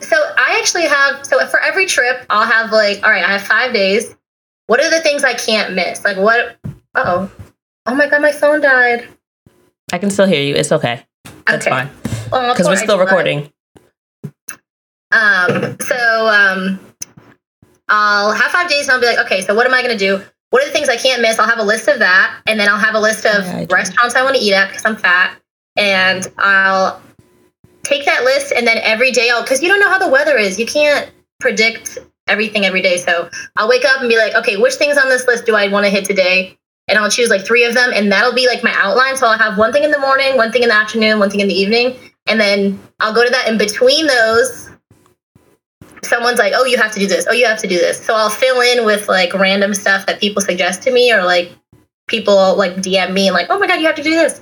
So 0.00 0.16
I 0.16 0.58
actually 0.60 0.86
have. 0.86 1.24
So 1.24 1.44
for 1.46 1.60
every 1.60 1.86
trip, 1.86 2.26
I'll 2.28 2.46
have 2.46 2.72
like, 2.72 3.02
all 3.04 3.10
right, 3.10 3.24
I 3.24 3.32
have 3.32 3.42
five 3.42 3.72
days. 3.72 4.16
What 4.66 4.80
are 4.80 4.90
the 4.90 5.00
things 5.00 5.24
I 5.24 5.34
can't 5.34 5.74
miss? 5.74 6.04
Like 6.04 6.16
what? 6.16 6.56
Oh, 6.96 7.30
oh 7.86 7.94
my 7.94 8.08
god, 8.08 8.22
my 8.22 8.32
phone 8.32 8.60
died. 8.60 9.08
I 9.92 9.98
can 9.98 10.10
still 10.10 10.26
hear 10.26 10.42
you. 10.42 10.54
It's 10.54 10.72
okay. 10.72 11.04
That's 11.46 11.66
Okay. 11.66 11.70
fine. 11.70 11.90
Oh, 12.32 12.52
Because 12.52 12.68
we're 12.68 12.76
still 12.76 12.98
recording. 12.98 13.50
Um, 15.12 15.76
so 15.80 16.28
um, 16.28 16.78
I'll 17.88 18.32
have 18.32 18.50
five 18.52 18.68
days 18.68 18.82
and 18.86 18.92
I'll 18.92 19.00
be 19.00 19.06
like, 19.06 19.18
okay, 19.26 19.40
so 19.42 19.54
what 19.54 19.66
am 19.66 19.74
I 19.74 19.82
going 19.82 19.96
to 19.96 19.98
do? 19.98 20.22
What 20.50 20.62
are 20.62 20.66
the 20.66 20.72
things 20.72 20.88
I 20.88 20.96
can't 20.96 21.20
miss? 21.22 21.38
I'll 21.38 21.48
have 21.48 21.58
a 21.58 21.64
list 21.64 21.88
of 21.88 21.98
that. 21.98 22.40
And 22.46 22.58
then 22.58 22.68
I'll 22.68 22.78
have 22.78 22.94
a 22.94 23.00
list 23.00 23.24
of 23.24 23.44
Yeah, 23.44 23.56
I 23.58 23.66
restaurants 23.70 24.14
I 24.14 24.22
want 24.22 24.36
to 24.36 24.42
eat 24.42 24.52
at 24.52 24.68
because 24.68 24.84
I'm 24.84 24.96
fat. 24.96 25.36
And 25.76 26.26
I'll 26.38 27.00
take 27.82 28.04
that 28.04 28.22
list 28.24 28.52
and 28.52 28.66
then 28.66 28.78
every 28.78 29.10
day 29.10 29.30
I'll, 29.30 29.42
because 29.42 29.62
you 29.62 29.68
don't 29.68 29.80
know 29.80 29.90
how 29.90 29.98
the 29.98 30.08
weather 30.08 30.36
is. 30.36 30.58
You 30.58 30.66
can't 30.66 31.10
predict 31.40 31.98
everything 32.28 32.64
every 32.64 32.82
day. 32.82 32.96
So 32.96 33.28
I'll 33.56 33.68
wake 33.68 33.84
up 33.84 34.00
and 34.00 34.08
be 34.08 34.16
like, 34.18 34.34
okay, 34.34 34.56
which 34.56 34.74
things 34.74 34.96
on 34.96 35.08
this 35.08 35.26
list 35.26 35.46
do 35.46 35.56
I 35.56 35.66
want 35.68 35.86
to 35.86 35.90
hit 35.90 36.04
today? 36.04 36.56
And 36.90 36.98
I'll 36.98 37.10
choose 37.10 37.30
like 37.30 37.46
three 37.46 37.64
of 37.64 37.74
them. 37.74 37.90
And 37.94 38.12
that'll 38.12 38.34
be 38.34 38.46
like 38.46 38.62
my 38.62 38.74
outline. 38.74 39.16
So 39.16 39.26
I'll 39.26 39.38
have 39.38 39.56
one 39.56 39.72
thing 39.72 39.84
in 39.84 39.90
the 39.90 39.98
morning, 39.98 40.36
one 40.36 40.52
thing 40.52 40.62
in 40.62 40.68
the 40.68 40.74
afternoon, 40.74 41.18
one 41.18 41.30
thing 41.30 41.40
in 41.40 41.48
the 41.48 41.54
evening. 41.54 41.96
And 42.26 42.38
then 42.38 42.78
I'll 43.00 43.14
go 43.14 43.24
to 43.24 43.30
that 43.30 43.48
in 43.48 43.56
between 43.56 44.06
those 44.06 44.70
someone's 46.02 46.38
like, 46.38 46.52
"Oh, 46.54 46.64
you 46.64 46.76
have 46.76 46.92
to 46.92 46.98
do 46.98 47.06
this. 47.06 47.26
Oh, 47.28 47.32
you 47.32 47.46
have 47.46 47.58
to 47.60 47.66
do 47.66 47.78
this." 47.78 48.04
So 48.04 48.14
I'll 48.14 48.30
fill 48.30 48.60
in 48.60 48.84
with 48.84 49.08
like 49.08 49.32
random 49.34 49.74
stuff 49.74 50.06
that 50.06 50.20
people 50.20 50.42
suggest 50.42 50.82
to 50.82 50.92
me, 50.92 51.12
or 51.12 51.24
like 51.24 51.52
people 52.08 52.56
like 52.56 52.76
DM 52.76 53.12
me 53.12 53.28
and 53.28 53.34
like, 53.34 53.46
"Oh 53.50 53.58
my 53.58 53.66
god, 53.66 53.80
you 53.80 53.86
have 53.86 53.96
to 53.96 54.02
do 54.02 54.10
this." 54.10 54.40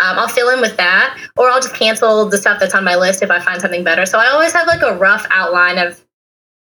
Um, 0.00 0.18
I'll 0.18 0.28
fill 0.28 0.48
in 0.50 0.60
with 0.60 0.76
that, 0.78 1.18
or 1.36 1.50
I'll 1.50 1.60
just 1.60 1.74
cancel 1.74 2.28
the 2.28 2.38
stuff 2.38 2.58
that's 2.58 2.74
on 2.74 2.84
my 2.84 2.96
list 2.96 3.22
if 3.22 3.30
I 3.30 3.40
find 3.40 3.60
something 3.60 3.84
better. 3.84 4.06
So 4.06 4.18
I 4.18 4.28
always 4.28 4.52
have 4.52 4.66
like 4.66 4.82
a 4.82 4.96
rough 4.96 5.26
outline 5.30 5.78
of 5.78 6.04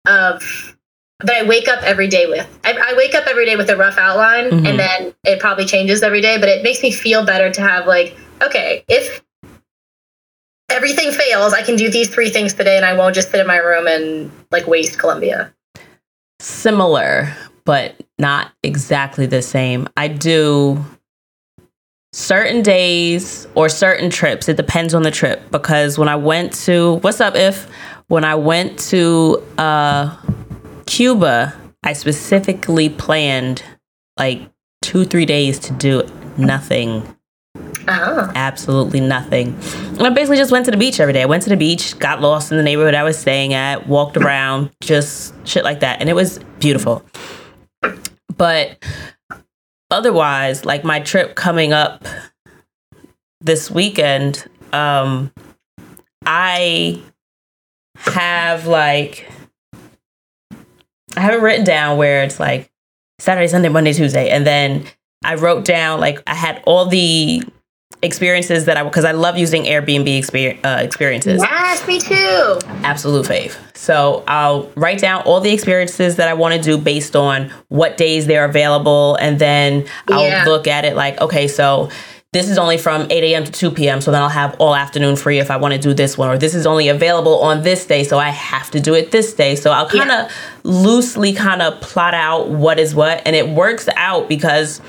of 0.07 0.76
that 1.21 1.35
I 1.35 1.47
wake 1.47 1.67
up 1.67 1.81
every 1.83 2.07
day 2.07 2.27
with. 2.27 2.47
I, 2.63 2.73
I 2.73 2.93
wake 2.95 3.15
up 3.15 3.25
every 3.27 3.45
day 3.45 3.55
with 3.55 3.69
a 3.69 3.75
rough 3.77 3.97
outline, 3.97 4.51
Mhm. 4.51 4.67
and 4.69 4.79
then 4.79 5.13
it 5.25 5.39
probably 5.39 5.65
changes 5.65 6.03
every 6.03 6.21
day. 6.21 6.37
But 6.37 6.49
it 6.49 6.63
makes 6.63 6.81
me 6.83 6.91
feel 6.91 7.25
better 7.25 7.49
to 7.51 7.61
have 7.61 7.87
like, 7.87 8.15
okay, 8.43 8.83
if 8.87 9.23
everything 10.69 11.11
fails, 11.11 11.53
I 11.53 11.63
can 11.63 11.75
do 11.75 11.89
these 11.89 12.07
three 12.09 12.29
things 12.29 12.53
today, 12.53 12.77
and 12.77 12.85
I 12.85 12.93
won't 12.93 13.15
just 13.15 13.31
sit 13.31 13.39
in 13.39 13.47
my 13.47 13.57
room 13.57 13.87
and 13.87 14.31
like 14.51 14.67
waste 14.67 14.99
Colombia. 14.99 15.51
Similar, 16.39 17.33
but 17.65 17.95
not 18.19 18.51
exactly 18.61 19.25
the 19.25 19.41
same. 19.41 19.87
I 19.97 20.07
do 20.09 20.83
certain 22.13 22.61
days 22.61 23.47
or 23.55 23.69
certain 23.69 24.09
trips. 24.11 24.47
It 24.47 24.55
depends 24.57 24.93
on 24.93 25.01
the 25.01 25.11
trip 25.11 25.49
because 25.51 25.97
when 25.97 26.09
I 26.09 26.15
went 26.15 26.53
to 26.65 26.95
what's 27.01 27.19
up 27.21 27.35
if 27.35 27.67
when 28.07 28.23
I 28.23 28.35
went 28.35 28.79
to 28.89 29.43
uh 29.57 30.15
Cuba, 30.87 31.53
I 31.83 31.93
specifically 31.93 32.89
planned 32.89 33.63
like 34.17 34.49
2 34.81 35.05
3 35.05 35.25
days 35.25 35.59
to 35.59 35.73
do 35.73 36.03
nothing 36.37 37.17
Oh, 37.89 38.29
absolutely 38.35 38.99
nothing. 38.99 39.57
And 39.97 40.01
I 40.01 40.09
basically 40.09 40.37
just 40.37 40.51
went 40.51 40.65
to 40.65 40.71
the 40.71 40.77
beach 40.77 40.99
every 40.99 41.13
day. 41.13 41.21
I 41.21 41.25
went 41.25 41.43
to 41.43 41.49
the 41.49 41.55
beach, 41.55 41.97
got 41.99 42.21
lost 42.21 42.51
in 42.51 42.57
the 42.57 42.63
neighborhood 42.63 42.93
I 42.93 43.03
was 43.03 43.17
staying 43.17 43.53
at, 43.53 43.87
walked 43.87 44.17
around, 44.17 44.71
just 44.81 45.33
shit 45.47 45.63
like 45.63 45.79
that. 45.79 46.01
And 46.01 46.09
it 46.09 46.13
was 46.13 46.39
beautiful. 46.59 47.03
But 48.35 48.83
otherwise, 49.89 50.65
like 50.65 50.83
my 50.83 50.99
trip 50.99 51.35
coming 51.35 51.71
up 51.71 52.05
this 53.39 53.71
weekend, 53.71 54.45
um, 54.73 55.31
I 56.25 57.01
have 57.95 58.67
like, 58.67 59.29
I 61.17 61.21
have 61.21 61.33
it 61.33 61.41
written 61.41 61.65
down 61.65 61.97
where 61.97 62.23
it's 62.23 62.39
like 62.39 62.69
Saturday, 63.19 63.47
Sunday, 63.47 63.69
Monday, 63.69 63.93
Tuesday. 63.93 64.29
And 64.29 64.45
then 64.45 64.85
I 65.23 65.35
wrote 65.35 65.65
down 65.65 65.99
like 65.99 66.21
I 66.27 66.35
had 66.35 66.61
all 66.65 66.85
the 66.85 67.41
experiences 68.03 68.65
that 68.65 68.77
I 68.77 68.83
because 68.83 69.05
I 69.05 69.11
love 69.13 69.37
using 69.37 69.63
Airbnb 69.63 70.63
uh, 70.63 70.83
experiences. 70.83 71.41
yes, 71.41 71.87
me 71.87 71.99
too. 71.99 72.59
Absolute 72.83 73.25
fave. 73.25 73.57
So 73.75 74.23
I'll 74.27 74.71
write 74.75 74.99
down 74.99 75.23
all 75.23 75.39
the 75.41 75.51
experiences 75.51 76.17
that 76.17 76.27
I 76.27 76.35
want 76.35 76.53
to 76.55 76.61
do 76.61 76.77
based 76.77 77.15
on 77.15 77.51
what 77.69 77.97
days 77.97 78.27
they're 78.27 78.45
available, 78.45 79.15
and 79.15 79.39
then 79.39 79.87
I'll 80.09 80.23
Yeah. 80.27 80.45
look 80.45 80.67
at 80.67 80.85
it 80.85 80.95
like, 80.95 81.19
okay, 81.21 81.47
so 81.47 81.89
this 82.33 82.49
is 82.49 82.57
only 82.57 82.77
from 82.77 83.07
8 83.09 83.23
a.m. 83.23 83.45
to 83.45 83.51
2 83.51 83.71
p.m. 83.71 84.01
So 84.01 84.11
then 84.11 84.21
I'll 84.21 84.29
have 84.29 84.55
all 84.59 84.75
afternoon 84.75 85.15
free 85.15 85.39
if 85.39 85.49
I 85.49 85.57
want 85.57 85.73
to 85.73 85.79
do 85.79 85.93
this 85.93 86.17
one, 86.17 86.29
or 86.29 86.37
this 86.37 86.53
is 86.53 86.65
only 86.65 86.89
available 86.89 87.39
on 87.39 87.63
this 87.63 87.85
day, 87.85 88.03
so 88.03 88.19
I 88.19 88.29
have 88.29 88.69
to 88.71 88.79
do 88.79 88.93
it 88.93 89.11
this 89.11 89.33
day. 89.33 89.55
So 89.55 89.71
I'll 89.71 89.89
kind 89.89 90.11
of 90.11 90.31
loosely 90.63 91.33
kind 91.33 91.61
of 91.61 91.79
plot 91.81 92.13
out 92.13 92.49
what 92.49 92.79
is 92.79 92.93
what, 92.93 93.21
and 93.25 93.35
it 93.35 93.47
works 93.49 93.87
out 93.95 94.27
because 94.27 94.81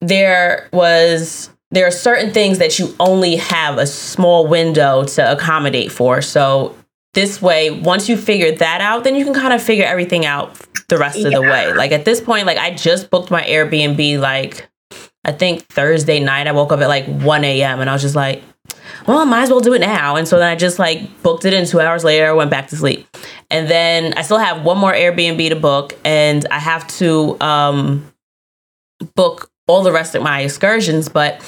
there 0.00 0.68
was 0.72 1.50
there 1.70 1.86
are 1.86 1.92
certain 1.92 2.32
things 2.32 2.58
that 2.58 2.78
you 2.78 2.94
only 3.00 3.36
have 3.36 3.78
a 3.78 3.86
small 3.86 4.46
window 4.46 5.04
to 5.04 5.32
accommodate 5.32 5.90
for. 5.90 6.20
So 6.20 6.76
this 7.14 7.40
way, 7.40 7.70
once 7.70 8.08
you 8.08 8.16
figure 8.16 8.52
that 8.52 8.80
out, 8.80 9.04
then 9.04 9.14
you 9.14 9.24
can 9.24 9.32
kind 9.32 9.54
of 9.54 9.62
figure 9.62 9.84
everything 9.84 10.26
out 10.26 10.54
the 10.88 10.98
rest 10.98 11.18
of 11.24 11.32
the 11.32 11.40
way. 11.40 11.72
Like 11.72 11.92
at 11.92 12.04
this 12.04 12.20
point, 12.20 12.46
like 12.46 12.58
I 12.58 12.74
just 12.74 13.08
booked 13.08 13.30
my 13.30 13.42
Airbnb 13.44 14.18
like 14.18 14.68
I 15.24 15.32
think 15.32 15.66
Thursday 15.68 16.20
night. 16.20 16.46
I 16.46 16.52
woke 16.52 16.72
up 16.72 16.80
at 16.80 16.88
like 16.88 17.06
1 17.06 17.44
a.m. 17.44 17.80
and 17.80 17.88
I 17.88 17.92
was 17.92 18.02
just 18.02 18.16
like, 18.16 18.42
well, 19.06 19.18
I 19.18 19.24
might 19.24 19.42
as 19.42 19.50
well 19.50 19.60
do 19.60 19.72
it 19.74 19.80
now. 19.80 20.16
And 20.16 20.26
so 20.26 20.38
then 20.38 20.48
I 20.48 20.56
just 20.56 20.78
like 20.78 21.22
booked 21.22 21.44
it 21.44 21.52
in 21.52 21.66
two 21.66 21.80
hours 21.80 22.04
later, 22.04 22.34
went 22.34 22.50
back 22.50 22.68
to 22.68 22.76
sleep. 22.76 23.06
And 23.50 23.68
then 23.68 24.14
I 24.14 24.22
still 24.22 24.38
have 24.38 24.64
one 24.64 24.78
more 24.78 24.92
Airbnb 24.92 25.48
to 25.50 25.56
book, 25.56 25.94
and 26.04 26.46
I 26.50 26.58
have 26.58 26.86
to 26.98 27.36
um, 27.40 28.12
book 29.14 29.50
all 29.68 29.82
the 29.82 29.92
rest 29.92 30.14
of 30.14 30.22
my 30.22 30.40
excursions. 30.40 31.08
But 31.08 31.42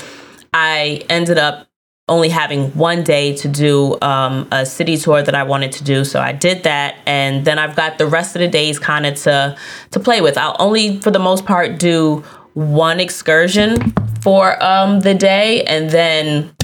I 0.53 1.03
ended 1.09 1.39
up 1.39 1.67
only 2.07 2.29
having 2.29 2.71
one 2.73 3.03
day 3.03 3.35
to 3.35 3.49
do 3.49 3.99
um, 4.03 4.47
a 4.53 4.67
city 4.67 4.99
tour 4.99 5.23
that 5.23 5.35
I 5.35 5.45
wanted 5.45 5.73
to 5.73 5.85
do, 5.85 6.05
so 6.05 6.21
I 6.21 6.33
did 6.33 6.65
that, 6.65 6.97
and 7.07 7.45
then 7.47 7.59
I've 7.59 7.75
got 7.75 7.97
the 7.97 8.07
rest 8.07 8.37
of 8.37 8.41
the 8.41 8.49
days 8.49 8.79
kind 8.79 9.07
of 9.07 9.15
to 9.23 9.57
to 9.93 10.01
play 10.01 10.21
with. 10.21 10.37
I'll 10.37 10.57
only, 10.59 11.01
for 11.01 11.11
the 11.11 11.19
most 11.19 11.47
part, 11.47 11.79
do 11.79 12.23
one 12.55 13.01
excursion 13.01 13.93
for 14.23 14.63
um, 14.63 15.01
the 15.01 15.15
day, 15.15 15.63
and 15.65 15.91
then 15.91 16.55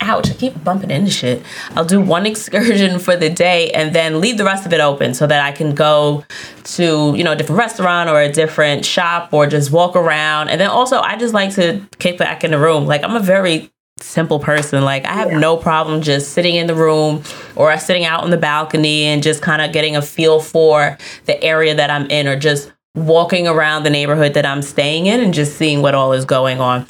ouch, 0.00 0.30
I 0.30 0.34
keep 0.34 0.62
bumping 0.64 0.90
into 0.90 1.10
shit. 1.10 1.42
I'll 1.70 1.84
do 1.84 2.00
one 2.00 2.26
excursion 2.32 2.98
for 2.98 3.16
the 3.16 3.30
day 3.30 3.70
and 3.72 3.94
then 3.94 4.20
leave 4.20 4.38
the 4.38 4.44
rest 4.44 4.66
of 4.66 4.72
it 4.72 4.80
open 4.80 5.14
so 5.14 5.26
that 5.26 5.44
I 5.44 5.52
can 5.52 5.74
go 5.74 6.24
to, 6.64 7.14
you 7.16 7.24
know, 7.24 7.32
a 7.32 7.36
different 7.36 7.58
restaurant 7.58 8.08
or 8.08 8.20
a 8.20 8.30
different 8.32 8.84
shop 8.84 9.32
or 9.32 9.46
just 9.46 9.70
walk 9.70 9.96
around. 9.96 10.48
And 10.48 10.60
then 10.60 10.70
also 10.70 11.00
I 11.00 11.16
just 11.16 11.34
like 11.34 11.54
to 11.56 11.82
kick 11.98 12.18
back 12.18 12.44
in 12.44 12.50
the 12.50 12.58
room. 12.58 12.86
Like 12.86 13.04
I'm 13.04 13.16
a 13.16 13.20
very 13.20 13.70
simple 13.98 14.38
person. 14.38 14.84
Like 14.84 15.04
I 15.04 15.12
have 15.12 15.30
yeah. 15.30 15.38
no 15.38 15.56
problem 15.56 16.00
just 16.02 16.32
sitting 16.32 16.56
in 16.56 16.66
the 16.66 16.74
room 16.74 17.22
or 17.54 17.76
sitting 17.78 18.04
out 18.04 18.22
on 18.22 18.30
the 18.30 18.38
balcony 18.38 19.04
and 19.04 19.22
just 19.22 19.42
kind 19.42 19.60
of 19.60 19.72
getting 19.72 19.96
a 19.96 20.02
feel 20.02 20.40
for 20.40 20.96
the 21.26 21.42
area 21.42 21.74
that 21.74 21.90
I'm 21.90 22.10
in 22.10 22.26
or 22.26 22.36
just 22.36 22.72
walking 22.94 23.46
around 23.46 23.84
the 23.84 23.90
neighborhood 23.90 24.34
that 24.34 24.44
I'm 24.44 24.62
staying 24.62 25.06
in 25.06 25.20
and 25.20 25.32
just 25.32 25.56
seeing 25.56 25.82
what 25.82 25.94
all 25.94 26.12
is 26.12 26.24
going 26.24 26.60
on. 26.60 26.86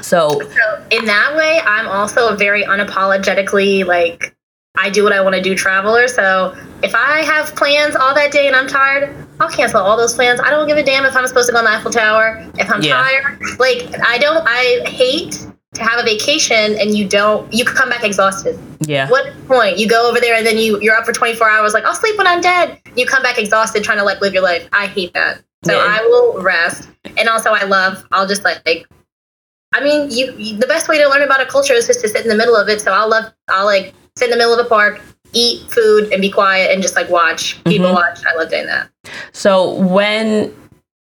So, 0.00 0.40
so 0.40 0.86
in 0.90 1.04
that 1.04 1.36
way, 1.36 1.60
I'm 1.64 1.86
also 1.86 2.28
a 2.28 2.36
very 2.36 2.64
unapologetically 2.64 3.84
like 3.84 4.34
I 4.76 4.88
do 4.88 5.02
what 5.02 5.12
I 5.12 5.20
want 5.20 5.34
to 5.34 5.42
do 5.42 5.54
traveler. 5.54 6.08
So 6.08 6.56
if 6.82 6.94
I 6.94 7.22
have 7.22 7.54
plans 7.56 7.96
all 7.96 8.14
that 8.14 8.32
day 8.32 8.46
and 8.46 8.56
I'm 8.56 8.66
tired, 8.66 9.14
I'll 9.40 9.50
cancel 9.50 9.80
all 9.80 9.96
those 9.96 10.14
plans. 10.14 10.40
I 10.40 10.50
don't 10.50 10.66
give 10.66 10.78
a 10.78 10.82
damn 10.82 11.04
if 11.04 11.16
I'm 11.16 11.26
supposed 11.26 11.48
to 11.48 11.52
go 11.52 11.58
on 11.58 11.64
the 11.64 11.70
Eiffel 11.70 11.90
Tower. 11.90 12.46
If 12.58 12.70
I'm 12.70 12.82
yeah. 12.82 12.94
tired, 12.94 13.40
like 13.58 13.88
I 14.06 14.18
don't. 14.18 14.44
I 14.46 14.88
hate 14.88 15.46
to 15.74 15.82
have 15.82 16.00
a 16.00 16.02
vacation 16.02 16.76
and 16.78 16.96
you 16.96 17.08
don't. 17.08 17.52
You 17.52 17.64
come 17.64 17.88
back 17.88 18.04
exhausted. 18.04 18.58
Yeah. 18.80 19.08
What 19.08 19.32
point? 19.46 19.78
You 19.78 19.88
go 19.88 20.08
over 20.08 20.20
there 20.20 20.34
and 20.34 20.46
then 20.46 20.58
you 20.58 20.80
you're 20.80 20.96
up 20.96 21.04
for 21.04 21.12
24 21.12 21.48
hours. 21.48 21.74
Like 21.74 21.84
I'll 21.84 21.94
sleep 21.94 22.18
when 22.18 22.26
I'm 22.26 22.40
dead. 22.40 22.80
You 22.96 23.06
come 23.06 23.22
back 23.22 23.38
exhausted 23.38 23.84
trying 23.84 23.98
to 23.98 24.04
like 24.04 24.20
live 24.20 24.34
your 24.34 24.42
life. 24.42 24.68
I 24.72 24.86
hate 24.86 25.14
that. 25.14 25.42
So 25.64 25.76
yeah. 25.76 25.98
I 26.00 26.02
will 26.06 26.42
rest. 26.42 26.88
And 27.16 27.28
also 27.28 27.50
I 27.50 27.64
love. 27.64 28.04
I'll 28.12 28.26
just 28.26 28.44
like, 28.44 28.60
like 28.66 28.86
I 29.72 29.82
mean, 29.82 30.10
you, 30.10 30.34
you, 30.36 30.56
the 30.58 30.66
best 30.66 30.88
way 30.88 30.98
to 30.98 31.08
learn 31.08 31.22
about 31.22 31.40
a 31.40 31.46
culture 31.46 31.74
is 31.74 31.86
just 31.86 32.00
to 32.00 32.08
sit 32.08 32.22
in 32.22 32.28
the 32.28 32.36
middle 32.36 32.56
of 32.56 32.68
it. 32.68 32.80
So 32.80 32.92
I'll 32.92 33.08
love 33.08 33.32
I'll 33.48 33.66
like 33.66 33.94
sit 34.16 34.24
in 34.24 34.30
the 34.30 34.36
middle 34.36 34.58
of 34.58 34.64
a 34.64 34.68
park, 34.68 35.00
eat 35.32 35.70
food, 35.70 36.12
and 36.12 36.20
be 36.20 36.30
quiet 36.30 36.72
and 36.72 36.82
just 36.82 36.96
like 36.96 37.08
watch 37.08 37.62
people 37.64 37.86
mm-hmm. 37.86 37.94
watch. 37.94 38.20
I 38.26 38.34
love 38.36 38.50
doing 38.50 38.66
that. 38.66 38.90
So 39.32 39.74
when 39.74 40.52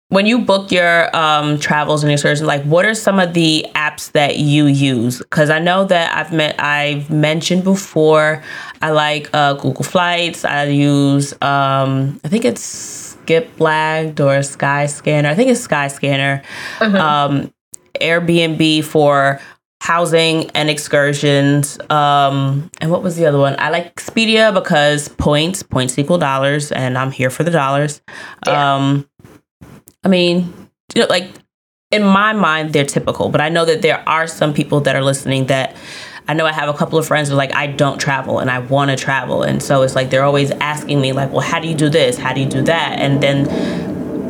when 0.09 0.25
you 0.25 0.39
book 0.39 0.71
your 0.71 1.15
um, 1.15 1.59
travels 1.59 2.03
and 2.03 2.11
excursions, 2.11 2.47
like 2.47 2.63
what 2.63 2.83
are 2.85 2.95
some 2.95 3.19
of 3.19 3.33
the 3.33 3.65
apps 3.75 4.11
that 4.13 4.37
you 4.39 4.65
use? 4.65 5.19
Because 5.19 5.51
I 5.51 5.59
know 5.59 5.85
that 5.85 6.15
I've 6.15 6.33
met 6.33 6.59
I've 6.59 7.09
mentioned 7.11 7.63
before. 7.63 8.43
I 8.81 8.89
like 8.89 9.29
uh, 9.33 9.53
Google 9.53 9.83
Flights. 9.83 10.45
I 10.45 10.65
use 10.65 11.33
um, 11.41 12.19
I 12.23 12.27
think 12.27 12.43
it's 12.43 13.15
Skiplagged 13.15 14.19
or 14.19 14.39
Skyscanner. 14.39 15.25
I 15.25 15.35
think 15.35 15.51
it's 15.51 15.65
Skyscanner. 15.65 16.43
Mm-hmm. 16.79 16.95
Um, 16.95 17.53
Airbnb 18.01 18.83
for 18.85 19.39
housing 19.81 20.49
and 20.51 20.69
excursions. 20.69 21.79
Um, 21.89 22.69
and 22.81 22.91
what 22.91 23.03
was 23.03 23.15
the 23.15 23.25
other 23.25 23.39
one? 23.39 23.55
I 23.59 23.69
like 23.69 23.95
Expedia 23.95 24.53
because 24.53 25.07
points, 25.07 25.63
points 25.63 25.97
equal 25.97 26.17
dollars, 26.17 26.71
and 26.71 26.97
I'm 26.97 27.11
here 27.11 27.29
for 27.29 27.43
the 27.43 27.51
dollars. 27.51 28.01
Yeah. 28.45 28.75
Um, 28.75 29.08
I 30.03 30.07
mean, 30.07 30.53
you 30.95 31.01
know, 31.01 31.07
like 31.09 31.29
in 31.91 32.03
my 32.03 32.33
mind, 32.33 32.73
they're 32.73 32.85
typical, 32.85 33.29
but 33.29 33.41
I 33.41 33.49
know 33.49 33.65
that 33.65 33.81
there 33.81 34.07
are 34.07 34.27
some 34.27 34.53
people 34.53 34.81
that 34.81 34.95
are 34.95 35.03
listening 35.03 35.47
that 35.47 35.75
I 36.27 36.33
know 36.33 36.45
I 36.45 36.51
have 36.51 36.69
a 36.69 36.73
couple 36.73 36.99
of 36.99 37.07
friends 37.07 37.29
who 37.29 37.33
are 37.33 37.37
like, 37.37 37.55
I 37.55 37.65
don't 37.65 37.99
travel 37.99 38.37
and 38.37 38.51
I 38.51 38.59
want 38.59 38.91
to 38.91 38.95
travel. 38.95 39.41
And 39.41 39.63
so 39.63 39.81
it's 39.81 39.95
like 39.95 40.11
they're 40.11 40.23
always 40.23 40.51
asking 40.51 41.01
me, 41.01 41.11
like, 41.11 41.31
well, 41.31 41.41
how 41.41 41.59
do 41.59 41.67
you 41.67 41.73
do 41.73 41.89
this? 41.89 42.17
How 42.17 42.33
do 42.33 42.41
you 42.41 42.47
do 42.47 42.61
that? 42.61 42.99
And 42.99 43.21
then 43.21 43.47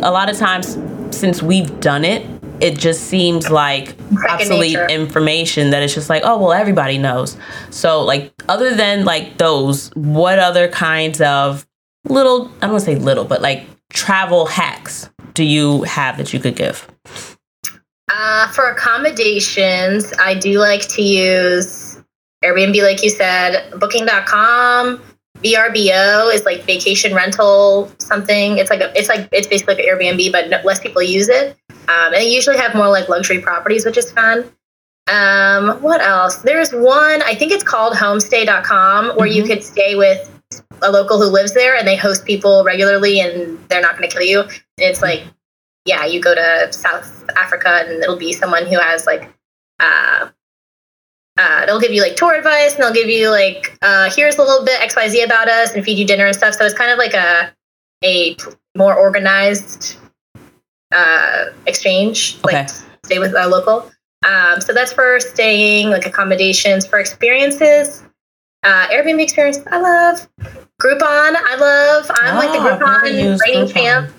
a 0.02 0.10
lot 0.10 0.30
of 0.30 0.38
times, 0.38 0.78
since 1.12 1.44
we've 1.44 1.80
done 1.82 2.06
it, 2.06 2.26
it 2.62 2.78
just 2.78 3.02
seems 3.02 3.50
like 3.50 3.96
obsolete 4.30 4.78
information 4.90 5.72
that 5.72 5.84
it's 5.84 5.94
just 5.94 6.10
like, 6.10 6.24
oh, 6.26 6.38
well, 6.38 6.54
everybody 6.54 6.98
knows. 6.98 7.36
So, 7.70 8.02
like, 8.02 8.32
other 8.48 8.76
than 8.76 9.04
like 9.04 9.38
those, 9.38 9.90
what 9.96 10.40
other 10.40 10.70
kinds 10.70 11.20
of 11.20 11.68
little, 12.06 12.48
I 12.62 12.68
don't 12.68 12.72
want 12.72 12.86
to 12.86 12.86
say 12.86 12.96
little, 12.96 13.26
but 13.26 13.42
like 13.42 13.66
travel 13.90 14.46
hacks 14.46 15.10
do 15.34 15.44
you 15.44 15.84
have 15.84 16.18
that 16.18 16.34
you 16.34 16.40
could 16.40 16.56
give? 16.56 16.88
Uh, 18.12 18.52
for 18.52 18.70
accommodations, 18.70 20.12
I 20.20 20.34
do 20.34 20.60
like 20.60 20.88
to 20.90 21.02
use 21.02 22.02
Airbnb, 22.44 22.82
like 22.82 23.04
you 23.04 23.10
said, 23.10 23.72
booking.com. 23.80 25.02
VRBO 25.38 26.34
is 26.34 26.44
like 26.44 26.64
vacation 26.64 27.14
rental 27.14 27.90
something. 28.00 28.58
It's 28.58 28.70
like 28.70 28.82
a, 28.82 28.98
it's 28.98 29.08
like 29.08 29.30
it's 29.32 29.48
basically 29.48 29.76
like 29.76 29.86
an 29.86 29.90
Airbnb, 29.90 30.32
but 30.32 30.50
no, 30.50 30.60
less 30.66 30.80
people 30.80 31.02
use 31.02 31.30
it. 31.30 31.56
Um, 31.88 32.14
and 32.14 32.16
they 32.16 32.30
usually 32.30 32.58
have 32.58 32.76
more 32.76 32.90
like 32.90 33.08
luxury 33.08 33.40
properties, 33.40 33.86
which 33.86 33.98
is 33.98 34.12
fun. 34.12 34.52
Um, 35.10 35.82
what 35.82 36.02
else? 36.02 36.38
There's 36.38 36.72
one, 36.72 37.22
I 37.24 37.34
think 37.36 37.52
it's 37.52 37.64
called 37.64 37.94
homestay.com, 37.94 39.16
where 39.16 39.28
mm-hmm. 39.28 39.38
you 39.38 39.44
could 39.44 39.64
stay 39.64 39.96
with 39.96 40.39
a 40.82 40.92
local 40.92 41.20
who 41.20 41.28
lives 41.28 41.54
there 41.54 41.76
and 41.76 41.88
they 41.88 41.96
host 41.96 42.26
people 42.26 42.64
regularly 42.64 43.20
and 43.20 43.60
they're 43.70 43.82
not 43.82 43.98
going 43.98 44.10
to 44.10 44.14
kill 44.14 44.26
you. 44.26 44.42
And 44.42 44.52
it's 44.78 45.02
like, 45.02 45.24
yeah, 45.86 46.06
you 46.06 46.22
go 46.22 46.36
to 46.36 46.74
South 46.74 47.26
Africa 47.38 47.84
and 47.86 48.02
it'll 48.04 48.18
be 48.18 48.34
someone 48.34 48.66
who 48.66 48.80
has 48.80 49.06
like, 49.06 49.32
uh, 49.80 50.30
uh, 51.38 51.66
they'll 51.66 51.80
give 51.80 51.92
you 51.92 52.02
like 52.02 52.16
tour 52.16 52.36
advice 52.36 52.76
and 52.76 52.84
they'll 52.84 52.94
give 52.94 53.08
you 53.08 53.30
like, 53.30 53.78
uh, 53.82 54.10
here's 54.14 54.38
a 54.38 54.42
little 54.42 54.66
bit 54.66 54.80
XYZ 54.82 55.24
about 55.24 55.48
us 55.48 55.74
and 55.74 55.84
feed 55.84 55.98
you 55.98 56.06
dinner 56.06 56.26
and 56.26 56.36
stuff. 56.36 56.54
So 56.54 56.66
it's 56.66 56.78
kind 56.78 56.92
of 56.92 56.98
like 56.98 57.14
a, 57.14 57.52
a 58.04 58.36
more 58.76 58.96
organized 58.96 59.98
uh, 60.94 61.46
exchange, 61.66 62.38
okay. 62.46 62.58
like 62.58 62.70
stay 63.06 63.20
with 63.20 63.34
a 63.36 63.48
local. 63.48 63.90
Um, 64.28 64.60
so 64.60 64.74
that's 64.74 64.92
for 64.92 65.20
staying, 65.20 65.92
like 65.92 66.06
accommodations 66.06 66.86
for 66.86 67.00
experiences. 67.00 68.04
Uh, 68.64 68.88
Airbnb 68.88 69.22
experience, 69.22 69.60
I 69.72 69.80
love. 69.80 70.28
Groupon, 70.82 71.36
I 71.36 71.56
love. 71.56 72.12
I'm 72.14 72.36
oh, 72.36 72.40
like 72.40 72.52
the 72.52 72.60
ah, 72.60 73.02
Groupon 73.04 73.40
rating 73.40 73.68
champ. 73.68 74.12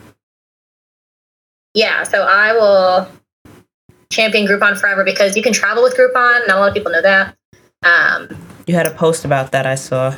Yeah, 1.74 2.02
so 2.02 2.22
I 2.22 2.52
will 2.52 3.08
champion 4.10 4.46
Groupon 4.46 4.78
forever 4.78 5.04
because 5.04 5.36
you 5.36 5.42
can 5.42 5.52
travel 5.52 5.82
with 5.82 5.96
Groupon. 5.96 6.46
Not 6.46 6.56
a 6.56 6.60
lot 6.60 6.68
of 6.68 6.74
people 6.74 6.90
know 6.90 7.02
that. 7.02 7.36
Um, 7.82 8.28
you 8.66 8.74
had 8.74 8.86
a 8.86 8.90
post 8.90 9.24
about 9.24 9.52
that 9.52 9.66
I 9.66 9.74
saw. 9.74 10.14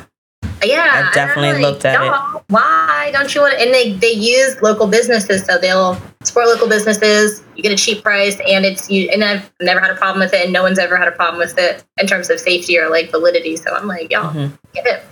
Yeah, 0.63 1.09
I 1.09 1.13
definitely 1.13 1.53
like, 1.53 1.61
looked 1.61 1.85
at 1.85 2.01
it. 2.01 2.43
Why 2.47 3.09
don't 3.13 3.33
you 3.35 3.41
want? 3.41 3.59
And 3.59 3.73
they 3.73 3.93
they 3.93 4.11
use 4.11 4.61
local 4.61 4.87
businesses, 4.87 5.43
so 5.45 5.57
they'll 5.57 5.97
support 6.23 6.47
local 6.47 6.67
businesses. 6.67 7.43
You 7.55 7.63
get 7.63 7.71
a 7.71 7.75
cheap 7.75 8.03
price, 8.03 8.39
and 8.47 8.65
it's 8.65 8.89
you. 8.89 9.09
And 9.11 9.23
I've 9.23 9.51
never 9.61 9.79
had 9.79 9.91
a 9.91 9.95
problem 9.95 10.19
with 10.19 10.33
it, 10.33 10.45
and 10.45 10.53
no 10.53 10.63
one's 10.63 10.79
ever 10.79 10.97
had 10.97 11.07
a 11.07 11.11
problem 11.11 11.39
with 11.39 11.57
it 11.57 11.83
in 11.99 12.07
terms 12.07 12.29
of 12.29 12.39
safety 12.39 12.77
or 12.77 12.89
like 12.89 13.11
validity. 13.11 13.55
So 13.55 13.75
I'm 13.75 13.87
like, 13.87 14.11
y'all 14.11 14.33
mm-hmm. 14.33 14.55
get 14.73 14.85
it. 14.85 15.03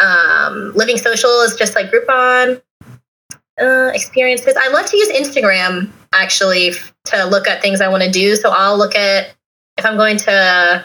Um, 0.00 0.72
Living 0.74 0.98
Social 0.98 1.40
is 1.42 1.54
just 1.56 1.74
like 1.74 1.90
Groupon 1.90 2.60
uh, 3.60 3.90
experiences. 3.94 4.54
I 4.58 4.68
love 4.68 4.86
to 4.86 4.96
use 4.96 5.10
Instagram 5.10 5.90
actually 6.12 6.72
to 7.04 7.24
look 7.24 7.46
at 7.46 7.62
things 7.62 7.80
I 7.80 7.88
want 7.88 8.02
to 8.02 8.10
do. 8.10 8.36
So 8.36 8.50
I'll 8.50 8.78
look 8.78 8.94
at 8.94 9.34
if 9.78 9.86
I'm 9.86 9.96
going 9.96 10.16
to 10.18 10.84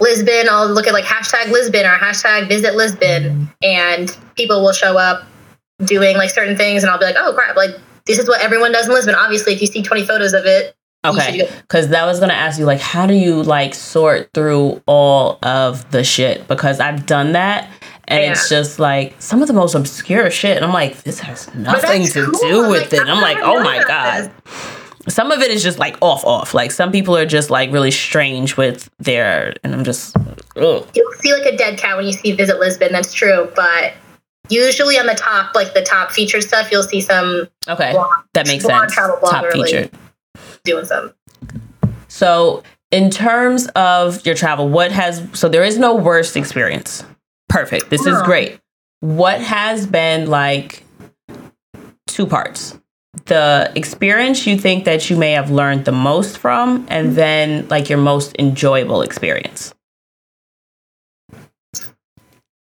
Lisbon, 0.00 0.48
I'll 0.50 0.68
look 0.68 0.86
at 0.86 0.92
like 0.92 1.04
hashtag 1.04 1.50
Lisbon 1.50 1.86
or 1.86 1.96
hashtag 1.96 2.48
visit 2.48 2.74
Lisbon, 2.74 3.48
and 3.62 4.16
people 4.36 4.62
will 4.62 4.72
show 4.72 4.98
up 4.98 5.24
doing 5.84 6.16
like 6.16 6.30
certain 6.30 6.56
things, 6.56 6.82
and 6.82 6.90
I'll 6.90 6.98
be 6.98 7.04
like, 7.04 7.16
oh 7.18 7.32
crap, 7.32 7.56
like 7.56 7.76
this 8.06 8.18
is 8.18 8.28
what 8.28 8.40
everyone 8.40 8.72
does 8.72 8.86
in 8.86 8.92
Lisbon. 8.92 9.14
Obviously, 9.14 9.54
if 9.54 9.60
you 9.60 9.66
see 9.66 9.82
20 9.82 10.04
photos 10.04 10.32
of 10.32 10.46
it, 10.46 10.76
okay. 11.04 11.48
Because 11.62 11.88
that 11.88 12.04
was 12.04 12.20
gonna 12.20 12.32
ask 12.32 12.58
you, 12.58 12.64
like, 12.64 12.80
how 12.80 13.06
do 13.06 13.14
you 13.14 13.42
like 13.42 13.74
sort 13.74 14.30
through 14.34 14.82
all 14.86 15.38
of 15.42 15.90
the 15.90 16.04
shit? 16.04 16.46
Because 16.48 16.80
I've 16.80 17.06
done 17.06 17.32
that. 17.32 17.70
And 18.08 18.24
yeah. 18.24 18.32
it's 18.32 18.48
just 18.48 18.78
like 18.78 19.14
some 19.20 19.42
of 19.42 19.48
the 19.48 19.54
most 19.54 19.74
obscure 19.74 20.30
shit. 20.30 20.56
And 20.56 20.66
I'm 20.66 20.72
like, 20.72 21.02
this 21.02 21.20
has 21.20 21.52
nothing 21.54 22.04
to 22.08 22.24
cool. 22.26 22.40
do 22.40 22.68
with 22.68 22.92
like, 22.92 23.00
it. 23.00 23.08
I'm 23.08 23.22
like, 23.22 23.38
oh 23.40 23.62
my 23.62 23.82
God. 23.84 24.30
This 24.44 24.78
some 25.08 25.30
of 25.32 25.40
it 25.40 25.50
is 25.50 25.62
just 25.62 25.78
like 25.78 25.96
off 26.00 26.24
off 26.24 26.54
like 26.54 26.70
some 26.70 26.92
people 26.92 27.16
are 27.16 27.26
just 27.26 27.50
like 27.50 27.72
really 27.72 27.90
strange 27.90 28.56
with 28.56 28.88
their 28.98 29.54
and 29.64 29.74
i'm 29.74 29.84
just 29.84 30.16
ugh. 30.56 30.88
you'll 30.94 31.12
see 31.14 31.32
like 31.32 31.44
a 31.44 31.56
dead 31.56 31.78
cat 31.78 31.96
when 31.96 32.06
you 32.06 32.12
see 32.12 32.32
visit 32.32 32.58
lisbon 32.60 32.92
that's 32.92 33.12
true 33.12 33.50
but 33.56 33.94
usually 34.52 34.98
on 34.98 35.06
the 35.06 35.14
top 35.14 35.54
like 35.54 35.72
the 35.74 35.82
top 35.82 36.12
featured 36.12 36.42
stuff 36.42 36.70
you'll 36.70 36.82
see 36.82 37.00
some 37.00 37.48
okay 37.68 37.92
blog, 37.92 38.10
that 38.34 38.46
makes 38.46 38.64
sense. 38.64 38.94
top 38.94 39.52
featured. 39.52 39.90
doing 40.64 40.84
some. 40.84 41.12
So 42.08 42.62
in 42.90 43.10
terms 43.10 43.68
of 43.68 44.24
your 44.26 44.34
travel 44.34 44.68
what 44.68 44.92
has 44.92 45.26
so 45.32 45.48
there 45.48 45.64
is 45.64 45.78
no 45.78 45.94
worst 45.94 46.36
experience. 46.36 47.04
Perfect. 47.48 47.90
This 47.90 48.06
is 48.06 48.20
great. 48.22 48.60
What 49.00 49.40
has 49.40 49.86
been 49.86 50.30
like 50.30 50.84
two 52.06 52.26
parts? 52.26 52.78
The 53.26 53.70
experience 53.74 54.46
you 54.46 54.56
think 54.56 54.84
that 54.84 55.10
you 55.10 55.16
may 55.16 55.32
have 55.32 55.50
learned 55.50 55.84
the 55.84 55.92
most 55.92 56.38
from, 56.38 56.86
and 56.88 57.08
mm-hmm. 57.08 57.14
then 57.16 57.68
like 57.68 57.90
your 57.90 57.98
most 57.98 58.34
enjoyable 58.38 59.02
experience. 59.02 59.74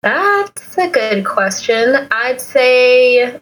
That's 0.02 0.78
a 0.78 0.88
good 0.88 1.24
question. 1.24 2.08
I'd 2.10 2.40
say 2.40 3.40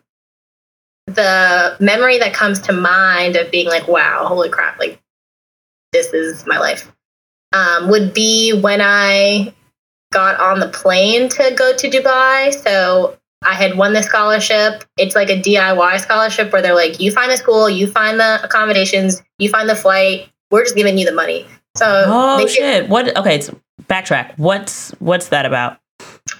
the 1.06 1.76
memory 1.80 2.18
that 2.18 2.34
comes 2.34 2.60
to 2.60 2.72
mind 2.72 3.36
of 3.36 3.50
being 3.50 3.68
like, 3.68 3.86
wow, 3.88 4.24
holy 4.26 4.48
crap, 4.48 4.78
like 4.78 5.00
this 5.92 6.12
is 6.12 6.46
my 6.46 6.58
life, 6.58 6.92
um, 7.52 7.90
would 7.90 8.12
be 8.14 8.58
when 8.58 8.80
I 8.80 9.54
got 10.12 10.40
on 10.40 10.60
the 10.60 10.68
plane 10.68 11.28
to 11.28 11.52
go 11.56 11.76
to 11.76 11.88
Dubai. 11.88 12.54
So 12.54 13.18
I 13.42 13.54
had 13.54 13.76
won 13.76 13.92
the 13.92 14.02
scholarship. 14.02 14.84
It's 14.96 15.14
like 15.14 15.28
a 15.28 15.40
DIY 15.40 16.00
scholarship 16.00 16.52
where 16.52 16.62
they're 16.62 16.74
like, 16.74 17.00
you 17.00 17.12
find 17.12 17.30
the 17.30 17.36
school, 17.36 17.68
you 17.68 17.86
find 17.86 18.18
the 18.18 18.42
accommodations, 18.42 19.22
you 19.38 19.48
find 19.48 19.68
the 19.68 19.76
flight. 19.76 20.30
We're 20.50 20.64
just 20.64 20.76
giving 20.76 20.96
you 20.96 21.04
the 21.04 21.12
money. 21.12 21.46
So 21.76 22.04
oh 22.06 22.46
shit! 22.46 22.88
What? 22.88 23.14
Okay, 23.16 23.40
so 23.40 23.60
backtrack. 23.82 24.38
What's 24.38 24.92
what's 24.92 25.28
that 25.28 25.44
about? 25.44 25.78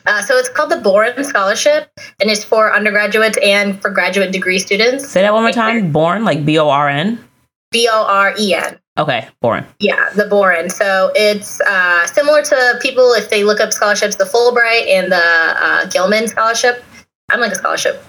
Uh, 0.07 0.23
so 0.23 0.37
it's 0.37 0.49
called 0.49 0.71
the 0.71 0.77
Boren 0.77 1.23
Scholarship, 1.25 1.91
and 2.21 2.31
it's 2.31 2.45
for 2.45 2.75
undergraduates 2.75 3.39
and 3.43 3.81
for 3.81 3.91
graduate 3.91 4.33
degree 4.33 4.59
students. 4.59 5.09
Say 5.09 5.23
that 5.23 5.33
one 5.33 5.43
more 5.43 5.53
time. 5.53 5.93
Born, 5.93 6.25
like 6.25 6.45
B 6.45 6.59
O 6.59 6.69
R 6.69 6.89
N. 6.89 7.23
B 7.71 7.89
O 7.91 8.05
R 8.05 8.35
E 8.39 8.55
N. 8.55 8.79
Okay, 8.99 9.29
Boren. 9.43 9.67
Yeah, 9.79 10.11
the 10.15 10.27
Boren. 10.27 10.71
So 10.71 11.13
it's 11.15 11.61
uh, 11.61 12.07
similar 12.07 12.43
to 12.43 12.79
people 12.81 13.13
if 13.13 13.31
they 13.31 13.45
look 13.45 13.61
up 13.61 13.73
scholarships, 13.73 14.17
the 14.17 14.25
Fulbright 14.25 14.89
and 14.89 15.13
the 15.13 15.17
uh, 15.17 15.87
Gilman 15.87 16.29
Scholarship. 16.29 16.83
I'm 17.29 17.41
like 17.41 17.53
a 17.53 17.57
scholarship 17.57 18.03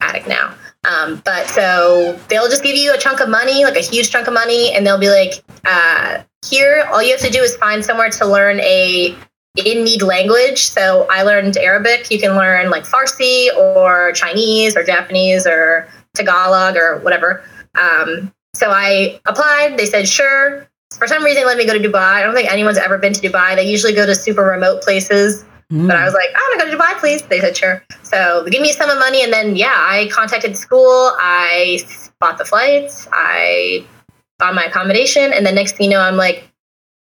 addict 0.00 0.28
now. 0.28 0.54
Um, 0.84 1.22
but 1.24 1.46
so 1.48 2.18
they'll 2.28 2.48
just 2.48 2.62
give 2.62 2.76
you 2.76 2.92
a 2.92 2.98
chunk 2.98 3.20
of 3.20 3.28
money, 3.28 3.64
like 3.64 3.76
a 3.76 3.80
huge 3.80 4.10
chunk 4.10 4.26
of 4.26 4.34
money, 4.34 4.72
and 4.72 4.86
they'll 4.86 4.98
be 4.98 5.10
like, 5.10 5.42
uh, 5.64 6.22
here, 6.44 6.86
all 6.92 7.02
you 7.02 7.12
have 7.12 7.20
to 7.20 7.30
do 7.30 7.40
is 7.40 7.56
find 7.56 7.84
somewhere 7.84 8.10
to 8.10 8.26
learn 8.26 8.58
a 8.60 9.16
in 9.56 9.84
need 9.84 10.02
language. 10.02 10.64
So 10.64 11.06
I 11.10 11.22
learned 11.22 11.56
Arabic. 11.56 12.10
You 12.10 12.18
can 12.18 12.36
learn 12.36 12.70
like 12.70 12.84
Farsi 12.84 13.54
or 13.56 14.12
Chinese 14.12 14.76
or 14.76 14.82
Japanese 14.82 15.46
or 15.46 15.88
Tagalog 16.14 16.76
or 16.76 16.98
whatever. 17.00 17.42
Um, 17.74 18.32
so 18.54 18.70
I 18.70 19.20
applied. 19.26 19.78
They 19.78 19.86
said, 19.86 20.08
sure. 20.08 20.68
For 20.98 21.06
some 21.06 21.24
reason, 21.24 21.46
let 21.46 21.56
me 21.56 21.66
go 21.66 21.72
to 21.76 21.88
Dubai. 21.88 21.96
I 21.96 22.22
don't 22.22 22.34
think 22.34 22.50
anyone's 22.50 22.78
ever 22.78 22.98
been 22.98 23.12
to 23.14 23.20
Dubai. 23.20 23.56
They 23.56 23.68
usually 23.68 23.94
go 23.94 24.04
to 24.04 24.14
super 24.14 24.42
remote 24.42 24.82
places. 24.82 25.44
Mm. 25.70 25.86
But 25.86 25.96
I 25.96 26.04
was 26.04 26.12
like, 26.12 26.28
I 26.34 26.38
want 26.38 26.60
to 26.60 26.66
go 26.66 26.70
to 26.70 26.76
Dubai, 26.76 26.98
please. 26.98 27.22
They 27.22 27.40
said, 27.40 27.56
sure. 27.56 27.82
So 28.02 28.46
give 28.50 28.60
me 28.60 28.70
a 28.70 28.74
sum 28.74 28.90
of 28.90 28.98
money. 28.98 29.24
And 29.24 29.32
then, 29.32 29.56
yeah, 29.56 29.74
I 29.74 30.08
contacted 30.12 30.52
the 30.52 30.56
school. 30.56 31.12
I 31.18 31.80
bought 32.20 32.36
the 32.36 32.44
flights. 32.44 33.08
I 33.10 33.86
bought 34.38 34.54
my 34.54 34.64
accommodation. 34.64 35.32
And 35.32 35.46
the 35.46 35.52
next 35.52 35.76
thing 35.76 35.90
you 35.90 35.96
know, 35.96 36.02
I'm 36.02 36.16
like, 36.16 36.51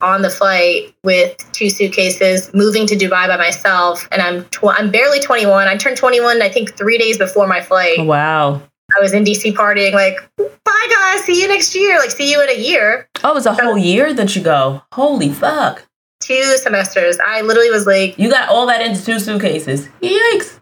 on 0.00 0.22
the 0.22 0.30
flight 0.30 0.94
with 1.04 1.36
two 1.52 1.70
suitcases, 1.70 2.52
moving 2.52 2.86
to 2.86 2.96
Dubai 2.96 3.28
by 3.28 3.36
myself, 3.36 4.06
and 4.12 4.20
I'm 4.20 4.44
tw- 4.46 4.68
I'm 4.68 4.90
barely 4.90 5.20
21. 5.20 5.68
I 5.68 5.76
turned 5.76 5.96
21, 5.96 6.42
I 6.42 6.48
think, 6.48 6.76
three 6.76 6.98
days 6.98 7.18
before 7.18 7.46
my 7.46 7.60
flight. 7.60 8.04
Wow. 8.04 8.62
I 8.96 9.00
was 9.00 9.12
in 9.12 9.24
DC 9.24 9.54
partying, 9.54 9.92
like, 9.92 10.16
bye 10.36 10.88
guys, 10.90 11.24
see 11.24 11.40
you 11.40 11.48
next 11.48 11.74
year. 11.74 11.98
Like, 11.98 12.10
see 12.10 12.30
you 12.30 12.40
in 12.42 12.48
a 12.50 12.60
year. 12.60 13.08
Oh, 13.24 13.32
it 13.32 13.34
was 13.34 13.46
a 13.46 13.54
so, 13.54 13.64
whole 13.64 13.78
year 13.78 14.12
that 14.14 14.36
you 14.36 14.42
go. 14.42 14.82
Holy 14.92 15.30
fuck. 15.30 15.84
Two 16.20 16.56
semesters. 16.56 17.18
I 17.24 17.40
literally 17.40 17.70
was 17.70 17.86
like, 17.86 18.18
you 18.18 18.30
got 18.30 18.48
all 18.48 18.66
that 18.66 18.80
into 18.82 19.04
two 19.04 19.18
suitcases. 19.18 19.88
Yikes. 20.02 20.60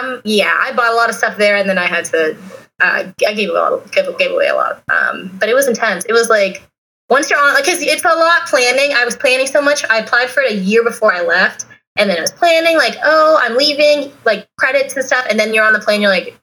Um, 0.00 0.20
yeah, 0.24 0.54
I 0.54 0.72
bought 0.74 0.92
a 0.92 0.96
lot 0.96 1.08
of 1.08 1.14
stuff 1.14 1.36
there, 1.38 1.56
and 1.56 1.68
then 1.68 1.78
I 1.78 1.86
had 1.86 2.04
to. 2.06 2.36
Uh, 2.78 3.10
I 3.26 3.34
gave, 3.34 3.48
a 3.48 3.52
lot, 3.52 3.92
gave, 3.92 4.18
gave 4.18 4.32
away 4.32 4.48
a 4.48 4.54
lot. 4.54 4.82
Um, 4.92 5.34
but 5.40 5.48
it 5.48 5.54
was 5.54 5.66
intense. 5.66 6.04
It 6.04 6.12
was 6.12 6.28
like 6.28 6.62
once 7.08 7.30
you're 7.30 7.38
on, 7.38 7.56
because 7.56 7.80
it's 7.82 8.04
a 8.04 8.08
lot 8.08 8.46
planning. 8.46 8.94
I 8.94 9.04
was 9.04 9.16
planning 9.16 9.46
so 9.46 9.62
much. 9.62 9.84
I 9.88 9.98
applied 9.98 10.30
for 10.30 10.42
it 10.42 10.52
a 10.52 10.56
year 10.56 10.82
before 10.82 11.12
I 11.12 11.22
left, 11.22 11.66
and 11.96 12.10
then 12.10 12.18
I 12.18 12.20
was 12.20 12.32
planning 12.32 12.76
like, 12.76 12.96
oh, 13.04 13.38
I'm 13.40 13.56
leaving, 13.56 14.12
like 14.24 14.48
credits 14.58 14.96
and 14.96 15.04
stuff, 15.04 15.26
and 15.28 15.38
then 15.38 15.54
you're 15.54 15.64
on 15.64 15.72
the 15.72 15.80
plane. 15.80 16.00
You're 16.00 16.10
like, 16.10 16.38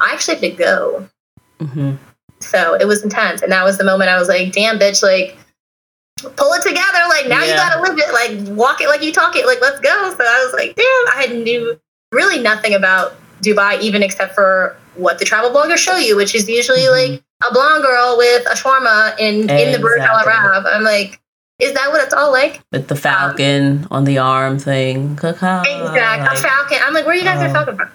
I 0.00 0.12
actually 0.12 0.34
have 0.34 0.42
to 0.42 0.50
go. 0.50 1.08
Mm-hmm. 1.60 1.94
So 2.40 2.74
it 2.74 2.86
was 2.86 3.02
intense, 3.02 3.42
and 3.42 3.52
that 3.52 3.64
was 3.64 3.78
the 3.78 3.84
moment 3.84 4.10
I 4.10 4.18
was 4.18 4.28
like, 4.28 4.52
damn, 4.52 4.78
bitch, 4.78 5.02
like 5.02 5.38
pull 6.36 6.52
it 6.52 6.62
together. 6.62 6.98
Like 7.08 7.28
now 7.28 7.40
yeah. 7.40 7.50
you 7.50 7.54
gotta 7.54 7.82
live 7.82 7.98
it. 7.98 8.12
Like 8.12 8.56
walk 8.56 8.80
it 8.80 8.88
like 8.88 9.02
you 9.02 9.12
talk 9.12 9.36
it. 9.36 9.46
Like 9.46 9.60
let's 9.60 9.80
go. 9.80 10.14
So 10.16 10.24
I 10.24 10.44
was 10.44 10.52
like, 10.52 10.74
damn, 10.76 11.16
I 11.16 11.26
had 11.26 11.44
knew 11.44 11.78
really 12.12 12.40
nothing 12.42 12.74
about 12.74 13.14
Dubai, 13.42 13.80
even 13.80 14.02
except 14.02 14.34
for 14.34 14.76
what 14.94 15.18
the 15.18 15.24
travel 15.24 15.50
bloggers 15.50 15.78
show 15.78 15.96
you, 15.96 16.16
which 16.16 16.34
is 16.34 16.48
usually 16.48 16.80
mm-hmm. 16.80 17.12
like 17.12 17.24
a 17.48 17.52
blonde 17.52 17.82
girl 17.82 18.16
with 18.16 18.46
a 18.46 18.54
shawarma 18.54 19.18
in 19.18 19.42
exactly. 19.42 19.64
in 19.66 19.72
the 19.72 19.78
Burj 19.78 20.00
Al 20.00 20.28
Arab. 20.28 20.64
I'm 20.66 20.82
like, 20.82 21.20
is 21.58 21.72
that 21.74 21.90
what 21.90 22.02
it's 22.02 22.14
all 22.14 22.32
like? 22.32 22.60
With 22.72 22.88
the 22.88 22.96
falcon 22.96 23.78
um, 23.78 23.88
on 23.90 24.04
the 24.04 24.18
arm 24.18 24.58
thing. 24.58 25.12
Exactly, 25.12 25.72
a 25.72 26.36
falcon. 26.36 26.78
I'm 26.82 26.92
like, 26.92 27.06
where 27.06 27.14
you 27.14 27.22
guys 27.22 27.40
are 27.40 27.52
falcon 27.52 27.76
from? 27.76 27.88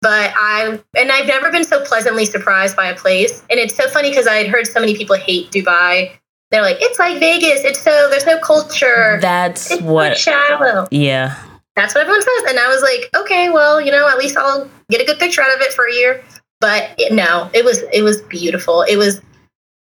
But 0.00 0.32
I 0.34 0.80
and 0.96 1.12
I've 1.12 1.26
never 1.26 1.50
been 1.50 1.64
so 1.64 1.84
pleasantly 1.84 2.24
surprised 2.24 2.76
by 2.76 2.86
a 2.86 2.94
place. 2.94 3.44
And 3.50 3.60
it's 3.60 3.74
so 3.74 3.88
funny 3.88 4.10
because 4.10 4.26
I 4.26 4.36
had 4.36 4.48
heard 4.48 4.66
so 4.66 4.80
many 4.80 4.96
people 4.96 5.16
hate 5.16 5.50
Dubai. 5.50 6.12
They're 6.50 6.62
like, 6.62 6.78
it's 6.80 6.98
like 6.98 7.18
Vegas. 7.18 7.64
It's 7.64 7.80
so 7.80 8.08
there's 8.10 8.26
no 8.26 8.38
culture. 8.38 9.18
That's 9.20 9.70
it's 9.70 9.82
what 9.82 10.16
shallow. 10.18 10.88
Yeah. 10.90 11.38
That's 11.76 11.94
what 11.94 12.02
everyone 12.02 12.20
says. 12.20 12.50
And 12.50 12.58
I 12.58 12.68
was 12.68 12.82
like, 12.82 13.08
okay, 13.16 13.48
well, 13.48 13.80
you 13.80 13.90
know, 13.90 14.06
at 14.08 14.18
least 14.18 14.36
I'll 14.36 14.68
get 14.90 15.00
a 15.00 15.04
good 15.04 15.18
picture 15.18 15.40
out 15.40 15.54
of 15.54 15.60
it 15.62 15.72
for 15.72 15.86
a 15.86 15.94
year 15.94 16.22
but 16.62 16.94
it, 16.96 17.12
no, 17.12 17.50
it 17.52 17.64
was 17.64 17.82
it 17.92 18.02
was 18.02 18.22
beautiful. 18.22 18.82
It 18.82 18.96
was 18.96 19.20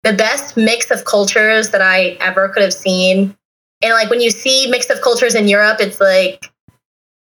the 0.03 0.13
best 0.13 0.57
mix 0.57 0.89
of 0.89 1.05
cultures 1.05 1.69
that 1.69 1.81
I 1.81 2.17
ever 2.19 2.49
could 2.49 2.63
have 2.63 2.73
seen. 2.73 3.37
And 3.83 3.93
like 3.93 4.09
when 4.09 4.19
you 4.19 4.31
see 4.31 4.67
mix 4.67 4.89
of 4.89 4.99
cultures 5.01 5.35
in 5.35 5.47
Europe, 5.47 5.77
it's 5.79 6.01
like 6.01 6.51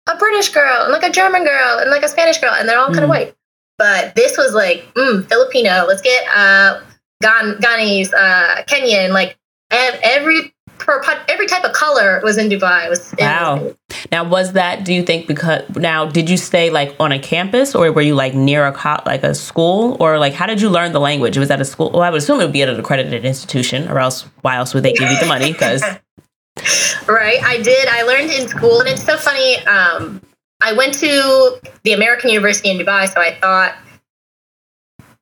a 0.08 0.16
British 0.16 0.48
girl 0.48 0.84
and 0.84 0.92
like 0.92 1.02
a 1.02 1.10
German 1.10 1.44
girl 1.44 1.78
and 1.78 1.90
like 1.90 2.02
a 2.02 2.08
Spanish 2.08 2.38
girl, 2.38 2.54
and 2.54 2.66
they're 2.66 2.78
all 2.78 2.88
mm. 2.88 2.94
kind 2.94 3.04
of 3.04 3.10
white. 3.10 3.36
But 3.76 4.14
this 4.14 4.38
was 4.38 4.54
like 4.54 4.92
mm, 4.94 5.28
Filipino. 5.28 5.84
Let's 5.86 6.02
get 6.02 6.24
uh, 6.34 6.80
Ghan- 7.22 7.58
Ghanese, 7.60 8.14
uh, 8.14 8.62
Kenyan, 8.64 9.10
like 9.10 9.36
every 9.70 10.53
per 10.84 11.02
every 11.28 11.46
type 11.46 11.64
of 11.64 11.72
color 11.72 12.20
was 12.22 12.36
in 12.36 12.48
Dubai. 12.48 12.88
Was 12.88 13.14
wow. 13.18 13.74
Now, 14.12 14.28
was 14.28 14.52
that? 14.52 14.84
Do 14.84 14.92
you 14.92 15.02
think 15.02 15.26
because 15.26 15.62
now 15.76 16.06
did 16.06 16.28
you 16.28 16.36
stay 16.36 16.70
like 16.70 16.94
on 17.00 17.10
a 17.10 17.18
campus 17.18 17.74
or 17.74 17.90
were 17.90 18.02
you 18.02 18.14
like 18.14 18.34
near 18.34 18.66
a 18.66 18.72
co- 18.72 19.02
like 19.06 19.24
a 19.24 19.34
school 19.34 19.96
or 19.98 20.18
like 20.18 20.34
how 20.34 20.46
did 20.46 20.60
you 20.60 20.68
learn 20.68 20.92
the 20.92 21.00
language? 21.00 21.36
It 21.36 21.40
was 21.40 21.48
that 21.48 21.60
a 21.60 21.64
school? 21.64 21.90
Well, 21.90 22.02
I 22.02 22.10
would 22.10 22.18
assume 22.18 22.40
it 22.40 22.44
would 22.44 22.52
be 22.52 22.62
at 22.62 22.68
an 22.68 22.78
accredited 22.78 23.24
institution, 23.24 23.88
or 23.88 23.98
else 23.98 24.22
why 24.42 24.56
else 24.56 24.74
would 24.74 24.82
they 24.82 24.92
give 24.92 25.10
you 25.10 25.18
the 25.18 25.26
money? 25.26 25.52
Because 25.52 25.82
right, 27.08 27.42
I 27.42 27.60
did. 27.62 27.88
I 27.88 28.02
learned 28.02 28.30
in 28.30 28.46
school, 28.48 28.80
and 28.80 28.88
it's 28.88 29.02
so 29.02 29.16
funny. 29.16 29.58
Um, 29.66 30.20
I 30.62 30.72
went 30.72 30.94
to 30.94 31.60
the 31.82 31.92
American 31.92 32.30
University 32.30 32.70
in 32.70 32.78
Dubai, 32.78 33.12
so 33.12 33.20
I 33.20 33.34
thought 33.40 33.74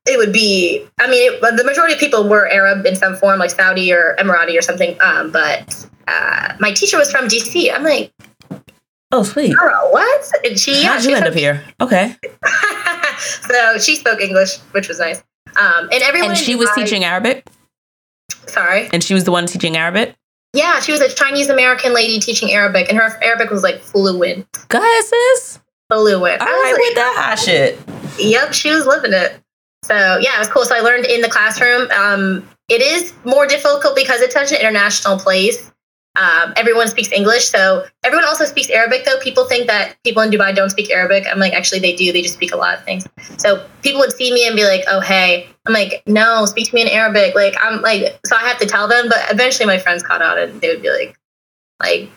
it 0.06 0.18
would 0.18 0.32
be 0.32 0.86
i 1.00 1.08
mean 1.08 1.32
it, 1.32 1.40
the 1.56 1.64
majority 1.64 1.94
of 1.94 2.00
people 2.00 2.28
were 2.28 2.48
arab 2.48 2.84
in 2.86 2.96
some 2.96 3.14
form 3.16 3.38
like 3.38 3.50
saudi 3.50 3.92
or 3.92 4.16
emirati 4.18 4.58
or 4.58 4.62
something 4.62 4.96
um, 5.00 5.30
but 5.30 5.86
uh, 6.08 6.54
my 6.58 6.72
teacher 6.72 6.98
was 6.98 7.10
from 7.10 7.28
dc 7.28 7.72
i'm 7.72 7.84
like 7.84 8.12
oh 9.12 9.22
sweet. 9.22 9.56
Girl 9.56 9.88
what? 9.90 10.32
And 10.44 10.58
she 10.58 10.82
how'd 10.82 11.04
you 11.04 11.14
end 11.14 11.26
up 11.26 11.34
here? 11.34 11.62
Okay. 11.80 12.16
So 13.42 13.78
she 13.78 13.94
spoke 13.96 14.20
english 14.20 14.58
which 14.72 14.88
was 14.88 14.98
nice. 14.98 15.22
Um, 15.60 15.88
and 15.92 16.02
everyone 16.02 16.30
and 16.30 16.38
she 16.38 16.56
was 16.56 16.68
teaching 16.74 17.04
arabic? 17.04 17.46
Sorry? 18.46 18.88
And 18.92 19.04
she 19.04 19.14
was 19.14 19.24
the 19.24 19.30
one 19.30 19.46
teaching 19.46 19.76
arabic? 19.76 20.16
Yeah 20.54 20.80
she 20.80 20.90
was 20.90 21.00
a 21.00 21.14
chinese 21.14 21.48
american 21.48 21.94
lady 21.94 22.18
teaching 22.18 22.50
arabic 22.50 22.88
and 22.88 22.98
her 22.98 23.22
arabic 23.22 23.50
was 23.50 23.62
like 23.62 23.80
fluent. 23.80 24.46
Guys 24.68 25.08
sis? 25.08 25.60
Fluent. 25.88 26.40
All 26.40 26.46
right 26.46 26.72
like, 26.72 26.80
with 26.80 26.94
that 26.96 27.14
hot 27.16 27.38
shit. 27.38 27.78
Yep 28.18 28.54
she 28.54 28.70
was 28.70 28.86
living 28.86 29.12
it 29.12 29.41
so 29.84 30.18
yeah, 30.18 30.36
it 30.36 30.38
was 30.38 30.48
cool. 30.48 30.64
So 30.64 30.76
I 30.76 30.80
learned 30.80 31.06
in 31.06 31.20
the 31.20 31.28
classroom. 31.28 31.90
Um, 31.90 32.48
it 32.68 32.80
is 32.80 33.12
more 33.24 33.46
difficult 33.46 33.96
because 33.96 34.20
it's 34.20 34.34
such 34.34 34.52
an 34.52 34.58
international 34.58 35.18
place. 35.18 35.70
Um, 36.14 36.52
everyone 36.56 36.88
speaks 36.88 37.10
English, 37.10 37.48
so 37.48 37.84
everyone 38.04 38.26
also 38.26 38.44
speaks 38.44 38.68
Arabic. 38.68 39.04
Though 39.06 39.18
people 39.20 39.46
think 39.46 39.66
that 39.66 39.96
people 40.04 40.22
in 40.22 40.30
Dubai 40.30 40.54
don't 40.54 40.68
speak 40.68 40.90
Arabic, 40.90 41.24
I'm 41.26 41.38
like, 41.38 41.54
actually, 41.54 41.80
they 41.80 41.96
do. 41.96 42.12
They 42.12 42.20
just 42.20 42.34
speak 42.34 42.52
a 42.52 42.56
lot 42.56 42.78
of 42.78 42.84
things. 42.84 43.06
So 43.38 43.66
people 43.82 44.00
would 44.00 44.12
see 44.12 44.32
me 44.32 44.46
and 44.46 44.54
be 44.54 44.64
like, 44.64 44.84
"Oh, 44.88 45.00
hey," 45.00 45.48
I'm 45.66 45.72
like, 45.72 46.02
"No, 46.06 46.44
speak 46.44 46.68
to 46.68 46.74
me 46.74 46.82
in 46.82 46.88
Arabic." 46.88 47.34
Like 47.34 47.54
I'm 47.60 47.80
like, 47.80 48.20
so 48.26 48.36
I 48.36 48.40
have 48.40 48.58
to 48.58 48.66
tell 48.66 48.88
them. 48.88 49.08
But 49.08 49.32
eventually, 49.32 49.66
my 49.66 49.78
friends 49.78 50.02
caught 50.02 50.20
on, 50.20 50.38
and 50.38 50.60
they 50.60 50.68
would 50.68 50.82
be 50.82 50.90
like, 50.90 51.18
like 51.80 52.10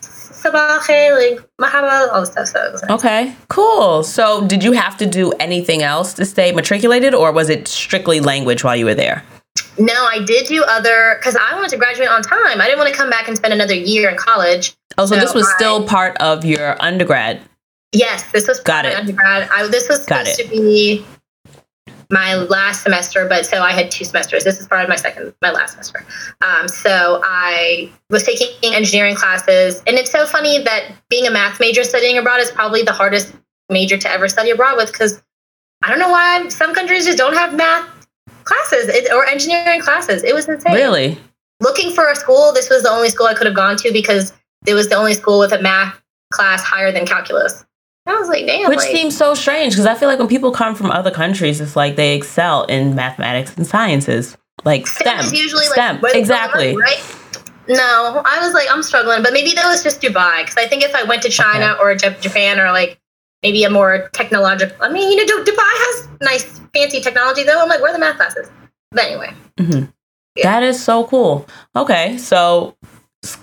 like 0.52 1.40
mahaba, 1.60 2.12
all 2.12 2.26
stuff. 2.26 2.48
So 2.48 2.72
nice. 2.72 2.90
okay, 2.90 3.34
cool. 3.48 4.02
So 4.02 4.46
did 4.46 4.62
you 4.62 4.72
have 4.72 4.96
to 4.98 5.06
do 5.06 5.32
anything 5.32 5.82
else 5.82 6.14
to 6.14 6.24
stay 6.24 6.52
matriculated, 6.52 7.14
or 7.14 7.32
was 7.32 7.48
it 7.48 7.68
strictly 7.68 8.20
language 8.20 8.64
while 8.64 8.76
you 8.76 8.84
were 8.84 8.94
there? 8.94 9.22
No, 9.78 10.06
I 10.06 10.24
did 10.24 10.46
do 10.46 10.64
other 10.64 11.16
because 11.18 11.36
I 11.36 11.54
wanted 11.54 11.70
to 11.70 11.76
graduate 11.76 12.08
on 12.08 12.22
time. 12.22 12.60
I 12.60 12.66
didn't 12.66 12.78
want 12.78 12.90
to 12.90 12.96
come 12.96 13.10
back 13.10 13.28
and 13.28 13.36
spend 13.36 13.52
another 13.52 13.74
year 13.74 14.08
in 14.08 14.16
college. 14.16 14.74
Oh, 14.98 15.06
so, 15.06 15.14
so 15.14 15.20
this 15.20 15.34
was 15.34 15.46
I, 15.46 15.56
still 15.56 15.86
part 15.86 16.16
of 16.18 16.44
your 16.44 16.80
undergrad. 16.82 17.40
Yes, 17.92 18.30
this 18.32 18.48
was 18.48 18.60
Got 18.60 18.84
it. 18.86 18.94
undergrad. 18.94 19.48
I, 19.52 19.66
this 19.68 19.88
was 19.88 20.04
Got 20.04 20.26
supposed 20.26 20.40
to 20.40 20.48
be 20.48 21.04
my 22.10 22.34
last 22.34 22.82
semester, 22.82 23.26
but 23.28 23.46
so 23.46 23.62
I 23.62 23.72
had 23.72 23.90
two 23.90 24.04
semesters. 24.04 24.44
This 24.44 24.60
is 24.60 24.68
part 24.68 24.82
of 24.82 24.88
my 24.88 24.96
second, 24.96 25.34
my 25.42 25.50
last 25.50 25.72
semester. 25.72 26.04
Um, 26.44 26.68
so 26.68 27.20
I 27.24 27.90
was 28.10 28.22
taking 28.22 28.74
engineering 28.74 29.16
classes, 29.16 29.82
and 29.86 29.96
it's 29.96 30.10
so 30.10 30.26
funny 30.26 30.62
that 30.62 30.92
being 31.08 31.26
a 31.26 31.30
math 31.30 31.60
major 31.60 31.84
studying 31.84 32.18
abroad 32.18 32.40
is 32.40 32.50
probably 32.50 32.82
the 32.82 32.92
hardest 32.92 33.34
major 33.68 33.96
to 33.96 34.10
ever 34.10 34.28
study 34.28 34.50
abroad 34.50 34.76
with 34.76 34.92
because 34.92 35.22
I 35.82 35.90
don't 35.90 35.98
know 35.98 36.10
why 36.10 36.48
some 36.48 36.74
countries 36.74 37.04
just 37.04 37.18
don't 37.18 37.34
have 37.34 37.54
math 37.54 38.08
classes 38.44 39.10
or 39.10 39.26
engineering 39.26 39.80
classes. 39.80 40.22
It 40.24 40.34
was 40.34 40.48
insane. 40.48 40.74
Really? 40.74 41.18
Looking 41.60 41.90
for 41.90 42.08
a 42.10 42.16
school, 42.16 42.52
this 42.52 42.70
was 42.70 42.82
the 42.82 42.90
only 42.90 43.08
school 43.08 43.26
I 43.26 43.34
could 43.34 43.46
have 43.46 43.56
gone 43.56 43.76
to 43.78 43.92
because 43.92 44.32
it 44.66 44.74
was 44.74 44.88
the 44.88 44.94
only 44.94 45.14
school 45.14 45.38
with 45.38 45.52
a 45.52 45.60
math 45.60 46.00
class 46.32 46.62
higher 46.62 46.92
than 46.92 47.06
calculus. 47.06 47.65
I 48.06 48.14
was 48.14 48.28
like, 48.28 48.46
damn. 48.46 48.68
Which 48.68 48.78
like, 48.78 48.90
seems 48.90 49.16
so 49.16 49.34
strange 49.34 49.72
because 49.72 49.86
I 49.86 49.94
feel 49.94 50.08
like 50.08 50.18
when 50.18 50.28
people 50.28 50.52
come 50.52 50.74
from 50.74 50.90
other 50.90 51.10
countries, 51.10 51.60
it's 51.60 51.74
like 51.76 51.96
they 51.96 52.14
excel 52.16 52.64
in 52.64 52.94
mathematics 52.94 53.56
and 53.56 53.66
sciences, 53.66 54.36
like 54.64 54.86
STEM. 54.86 55.20
is 55.20 55.32
usually 55.32 55.64
STEM, 55.66 56.00
like 56.02 56.14
exactly. 56.14 56.76
right? 56.76 57.16
No, 57.68 58.22
I 58.24 58.38
was 58.44 58.54
like, 58.54 58.68
I'm 58.70 58.82
struggling, 58.84 59.22
but 59.24 59.32
maybe 59.32 59.52
that 59.54 59.66
was 59.66 59.82
just 59.82 60.00
Dubai 60.00 60.42
because 60.42 60.56
I 60.56 60.68
think 60.68 60.84
if 60.84 60.94
I 60.94 61.02
went 61.02 61.22
to 61.22 61.28
China 61.28 61.72
Okay. 61.72 61.82
or 61.82 61.94
Japan 62.20 62.60
or 62.60 62.70
like 62.70 63.00
maybe 63.42 63.64
a 63.64 63.70
more 63.70 64.08
technological, 64.12 64.76
I 64.80 64.88
mean, 64.88 65.10
you 65.10 65.16
know, 65.26 65.42
Dubai 65.44 65.56
has 65.58 66.08
nice, 66.22 66.60
fancy 66.72 67.00
technology 67.00 67.42
though. 67.42 67.60
I'm 67.60 67.68
like, 67.68 67.80
where 67.80 67.90
are 67.90 67.92
the 67.92 67.98
math 67.98 68.16
classes? 68.16 68.48
But 68.92 69.06
anyway, 69.06 69.32
Mhm. 69.58 69.92
Yeah. 70.36 70.60
That 70.60 70.62
is 70.62 70.82
so 70.82 71.04
cool. 71.04 71.46
Okay, 71.74 72.18
so 72.18 72.76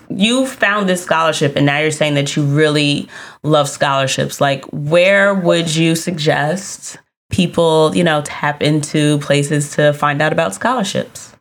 you 0.08 0.46
found 0.46 0.88
this 0.88 1.02
scholarship, 1.02 1.56
and 1.56 1.66
now 1.66 1.78
you're 1.78 1.90
saying 1.90 2.14
that 2.14 2.36
you 2.36 2.44
really 2.44 3.08
love 3.42 3.68
scholarships. 3.68 4.40
Like, 4.40 4.64
where 4.66 5.34
would 5.34 5.74
you 5.74 5.94
suggest 5.94 6.96
people, 7.30 7.94
you 7.94 8.04
know, 8.04 8.22
tap 8.24 8.62
into 8.62 9.18
places 9.18 9.72
to 9.76 9.92
find 9.92 10.22
out 10.22 10.32
about 10.32 10.54
scholarships? 10.54 11.34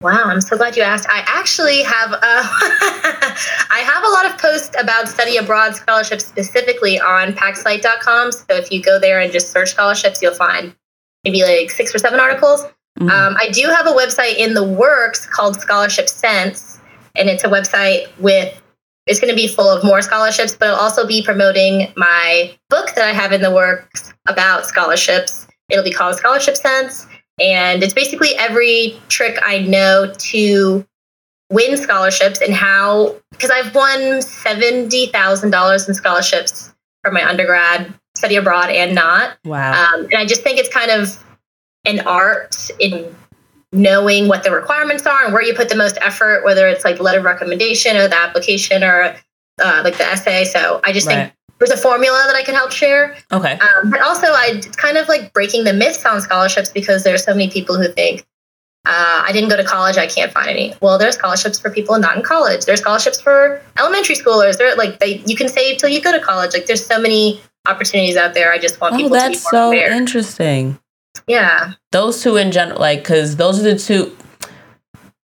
Wow, 0.00 0.24
I'm 0.24 0.42
so 0.42 0.58
glad 0.58 0.76
you 0.76 0.82
asked. 0.82 1.06
I 1.08 1.24
actually 1.26 1.82
have 1.82 2.12
uh, 2.12 2.18
I 2.22 3.82
have 3.86 4.04
a 4.04 4.08
lot 4.08 4.26
of 4.26 4.38
posts 4.38 4.76
about 4.78 5.08
study 5.08 5.38
abroad 5.38 5.74
scholarships 5.76 6.26
specifically 6.26 7.00
on 7.00 7.32
packslight.com. 7.32 8.32
So 8.32 8.44
if 8.50 8.70
you 8.70 8.82
go 8.82 8.98
there 8.98 9.18
and 9.18 9.32
just 9.32 9.50
search 9.50 9.70
scholarships, 9.70 10.20
you'll 10.20 10.34
find 10.34 10.74
maybe 11.24 11.42
like 11.42 11.70
six 11.70 11.94
or 11.94 11.98
seven 11.98 12.20
articles. 12.20 12.66
Mhm. 13.00 13.10
Um, 13.10 13.36
I 13.38 13.48
do 13.48 13.66
have 13.68 13.86
a 13.86 13.92
website 13.92 14.36
in 14.36 14.52
the 14.52 14.62
works 14.62 15.26
called 15.26 15.58
Scholarship 15.60 16.08
Sense, 16.08 16.73
and 17.14 17.28
it's 17.28 17.44
a 17.44 17.48
website 17.48 18.08
with 18.18 18.60
it's 19.06 19.20
going 19.20 19.30
to 19.30 19.36
be 19.36 19.46
full 19.46 19.68
of 19.68 19.84
more 19.84 20.00
scholarships, 20.00 20.56
but 20.56 20.68
it'll 20.68 20.80
also 20.80 21.06
be 21.06 21.22
promoting 21.22 21.92
my 21.94 22.56
book 22.70 22.94
that 22.94 23.04
I 23.04 23.12
have 23.12 23.32
in 23.32 23.42
the 23.42 23.50
works 23.50 24.14
about 24.26 24.64
scholarships. 24.64 25.46
It'll 25.68 25.84
be 25.84 25.92
called 25.92 26.16
Scholarship 26.16 26.56
Sense, 26.56 27.06
and 27.38 27.82
it's 27.82 27.92
basically 27.92 28.34
every 28.36 28.98
trick 29.08 29.38
I 29.42 29.58
know 29.58 30.12
to 30.16 30.86
win 31.50 31.76
scholarships 31.76 32.40
and 32.40 32.54
how 32.54 33.14
because 33.30 33.50
I've 33.50 33.74
won 33.74 34.22
seventy 34.22 35.06
thousand 35.08 35.50
dollars 35.50 35.88
in 35.88 35.94
scholarships 35.94 36.72
for 37.02 37.10
my 37.10 37.26
undergrad 37.28 37.92
study 38.16 38.36
abroad 38.36 38.70
and 38.70 38.94
not. 38.94 39.36
wow. 39.44 39.72
Um, 39.72 40.04
and 40.04 40.14
I 40.14 40.24
just 40.24 40.42
think 40.42 40.58
it's 40.58 40.72
kind 40.72 40.90
of 40.90 41.22
an 41.84 42.00
art 42.00 42.70
in 42.80 43.14
knowing 43.74 44.28
what 44.28 44.44
the 44.44 44.50
requirements 44.50 45.04
are 45.06 45.24
and 45.24 45.32
where 45.34 45.42
you 45.42 45.52
put 45.54 45.68
the 45.68 45.74
most 45.76 45.98
effort, 46.00 46.44
whether 46.44 46.68
it's 46.68 46.84
like 46.84 46.96
the 46.96 47.02
letter 47.02 47.18
of 47.18 47.24
recommendation 47.24 47.96
or 47.96 48.06
the 48.08 48.16
application 48.16 48.82
or 48.84 49.14
uh, 49.62 49.80
like 49.84 49.98
the 49.98 50.04
essay. 50.04 50.44
So 50.44 50.80
I 50.84 50.92
just 50.92 51.06
Right. 51.06 51.14
think 51.26 51.32
there's 51.58 51.70
a 51.70 51.76
formula 51.76 52.22
that 52.26 52.36
I 52.36 52.42
can 52.42 52.54
help 52.54 52.70
share. 52.72 53.16
okay. 53.32 53.58
Um, 53.58 53.90
but 53.90 54.00
also, 54.00 54.26
I 54.28 54.52
it's 54.54 54.76
kind 54.76 54.96
of 54.96 55.08
like 55.08 55.32
breaking 55.32 55.64
the 55.64 55.72
myths 55.72 56.04
on 56.06 56.20
scholarships 56.20 56.70
because 56.70 57.02
there's 57.04 57.24
so 57.24 57.32
many 57.32 57.50
people 57.50 57.76
who 57.76 57.88
think 57.88 58.24
uh, 58.86 59.22
I 59.26 59.32
didn't 59.32 59.48
go 59.48 59.56
to 59.56 59.64
college, 59.64 59.96
I 59.96 60.06
can't 60.06 60.30
find 60.30 60.48
any. 60.50 60.74
Well, 60.82 60.98
there's 60.98 61.14
scholarships 61.14 61.58
for 61.58 61.70
people 61.70 61.98
not 61.98 62.16
in 62.16 62.22
college. 62.22 62.66
There's 62.66 62.80
scholarships 62.80 63.18
for 63.20 63.62
elementary 63.78 64.14
schoolers. 64.14 64.58
They're 64.58 64.76
like 64.76 64.98
they 64.98 65.22
you 65.26 65.36
can 65.36 65.48
save 65.48 65.78
till 65.78 65.88
you 65.88 66.00
go 66.02 66.12
to 66.12 66.20
college. 66.20 66.52
Like 66.52 66.66
there's 66.66 66.84
so 66.84 67.00
many 67.00 67.40
opportunities 67.66 68.16
out 68.16 68.34
there. 68.34 68.52
I 68.52 68.58
just 68.58 68.80
want 68.80 68.94
Oh, 68.94 68.96
people 68.98 69.10
to 69.10 69.14
be 69.14 69.34
that's 69.34 69.50
so 69.50 69.68
aware. 69.68 69.90
interesting. 69.90 70.78
Yeah. 71.26 71.72
Those 71.92 72.22
two 72.22 72.36
in 72.36 72.52
general, 72.52 72.80
like, 72.80 73.00
because 73.00 73.36
those 73.36 73.60
are 73.60 73.62
the 73.62 73.78
two. 73.78 74.16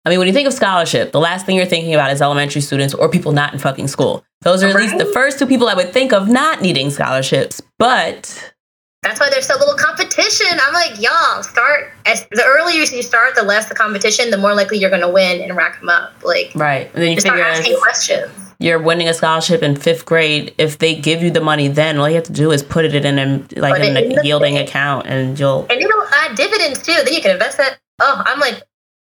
I 0.04 0.08
mean, 0.08 0.18
when 0.18 0.28
you 0.28 0.34
think 0.34 0.48
of 0.48 0.54
scholarship, 0.54 1.12
the 1.12 1.20
last 1.20 1.44
thing 1.44 1.56
you're 1.56 1.66
thinking 1.66 1.92
about 1.92 2.10
is 2.10 2.22
elementary 2.22 2.62
students 2.62 2.94
or 2.94 3.08
people 3.08 3.32
not 3.32 3.52
in 3.52 3.58
fucking 3.58 3.88
school. 3.88 4.24
Those 4.40 4.62
are 4.62 4.68
at 4.68 4.76
least 4.76 4.96
the 4.96 5.04
first 5.04 5.38
two 5.38 5.46
people 5.46 5.68
I 5.68 5.74
would 5.74 5.92
think 5.92 6.14
of 6.14 6.28
not 6.28 6.62
needing 6.62 6.88
scholarships. 6.88 7.60
But 7.78 8.54
That's 9.02 9.20
why 9.20 9.28
there's 9.28 9.46
so 9.46 9.58
little 9.58 9.76
competition. 9.76 10.46
I'm 10.62 10.72
like, 10.72 10.98
y'all, 11.00 11.42
start 11.42 11.90
as 12.06 12.26
the 12.30 12.42
earlier 12.46 12.80
you 12.80 13.02
start, 13.02 13.34
the 13.34 13.42
less 13.42 13.68
the 13.68 13.74
competition, 13.74 14.30
the 14.30 14.38
more 14.38 14.54
likely 14.54 14.78
you're 14.78 14.88
going 14.88 15.02
to 15.02 15.10
win 15.10 15.42
and 15.42 15.54
rack 15.54 15.80
them 15.80 15.90
up. 15.90 16.12
Like, 16.24 16.52
right, 16.54 16.86
and 16.94 17.02
then 17.02 17.10
you 17.10 17.16
just 17.16 17.26
start 17.26 17.40
asking 17.40 17.76
questions. 17.78 18.49
You're 18.60 18.78
winning 18.78 19.08
a 19.08 19.14
scholarship 19.14 19.62
in 19.62 19.74
fifth 19.74 20.04
grade. 20.04 20.54
If 20.58 20.78
they 20.78 20.94
give 20.94 21.22
you 21.22 21.30
the 21.30 21.40
money, 21.40 21.66
then 21.66 21.98
all 21.98 22.08
you 22.08 22.14
have 22.16 22.24
to 22.24 22.32
do 22.32 22.52
is 22.52 22.62
put 22.62 22.84
it 22.84 22.94
in 22.94 23.18
a 23.18 23.38
like 23.58 23.74
Put 23.74 23.82
in 23.82 23.96
it 23.96 24.12
in 24.12 24.18
a 24.18 24.22
yielding 24.22 24.54
bank. 24.54 24.68
account, 24.68 25.06
and 25.06 25.38
you'll. 25.38 25.66
and 25.70 25.80
it'll 25.82 26.06
add 26.14 26.36
dividends 26.36 26.82
too. 26.82 26.92
Then 27.04 27.14
you 27.14 27.22
can 27.22 27.32
invest 27.32 27.56
that. 27.56 27.78
Oh, 28.00 28.22
I'm 28.24 28.38
like, 28.38 28.62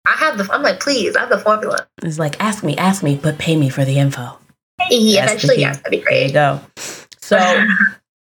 I 0.07 0.13
have 0.13 0.39
the. 0.39 0.49
I'm 0.53 0.63
like, 0.63 0.79
please, 0.81 1.17
I 1.17 1.21
have 1.21 1.29
the 1.29 1.39
formula. 1.41 1.89
It's 2.03 2.21
like 2.21 2.41
ask 2.41 2.63
me, 2.63 2.77
ask 2.77 3.03
me, 3.03 3.19
but 3.21 3.37
pay 3.39 3.57
me 3.57 3.69
for 3.69 3.85
the 3.85 3.99
info. 3.99 4.39
Yeah, 4.91 5.25
eventually, 5.25 5.59
yes, 5.59 5.79
that'd 5.79 5.91
be 5.91 6.05
There 6.09 6.27
you 6.27 6.33
go. 6.33 6.61
So, 7.21 7.67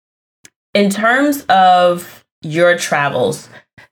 in 0.75 0.91
terms 0.91 1.45
of 1.49 2.25
your 2.43 2.77
travels, 2.79 3.49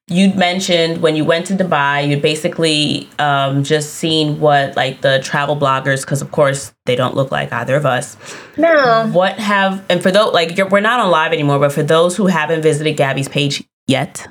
you'd 0.09 0.37
mentioned 0.37 1.03
when 1.03 1.17
you 1.17 1.25
went 1.25 1.47
to 1.47 1.55
Dubai, 1.55 2.09
you'd 2.09 2.23
basically 2.23 3.09
um, 3.19 3.63
just 3.63 3.95
seen 3.95 4.41
what 4.41 4.75
like 4.77 5.01
the 5.03 5.21
travel 5.23 5.57
bloggers, 5.57 6.01
because 6.03 6.23
of 6.23 6.31
course 6.31 6.73
they 6.87 6.97
don't 6.97 7.15
look 7.15 7.31
like 7.31 7.53
either 7.53 7.77
of 7.77 7.85
us. 7.87 8.17
no, 8.57 9.09
What 9.13 9.39
have 9.39 9.85
and 9.91 10.03
for 10.03 10.11
those 10.11 10.33
like 10.33 10.57
we're 10.71 10.81
not 10.81 11.01
on 11.01 11.11
live 11.11 11.33
anymore, 11.33 11.59
but 11.59 11.73
for 11.73 11.83
those 11.83 12.17
who 12.17 12.27
haven't 12.27 12.63
visited 12.63 12.97
Gabby's 12.97 13.29
page 13.29 13.63
yet, 13.87 14.27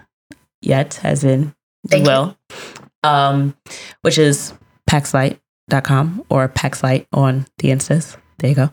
yet 0.62 0.99
as 1.03 1.24
in 1.24 1.41
you 1.43 1.53
Thank 1.89 2.05
you. 2.05 2.12
will, 2.12 2.38
um, 3.03 3.55
which 4.01 4.18
is 4.18 4.53
packslight.com 4.89 6.26
or 6.30 6.49
paxlight 6.49 7.05
on 7.14 7.45
the 7.60 7.70
instas. 7.70 8.18
There 8.39 8.49
you 8.49 8.55
go. 8.55 8.70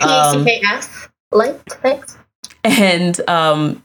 P 0.00 0.06
A 0.06 0.30
C 0.32 0.44
K 0.44 0.60
S. 0.72 1.08
Light. 1.32 1.60
Thanks. 1.82 2.16
and 2.64 3.18
um, 3.28 3.82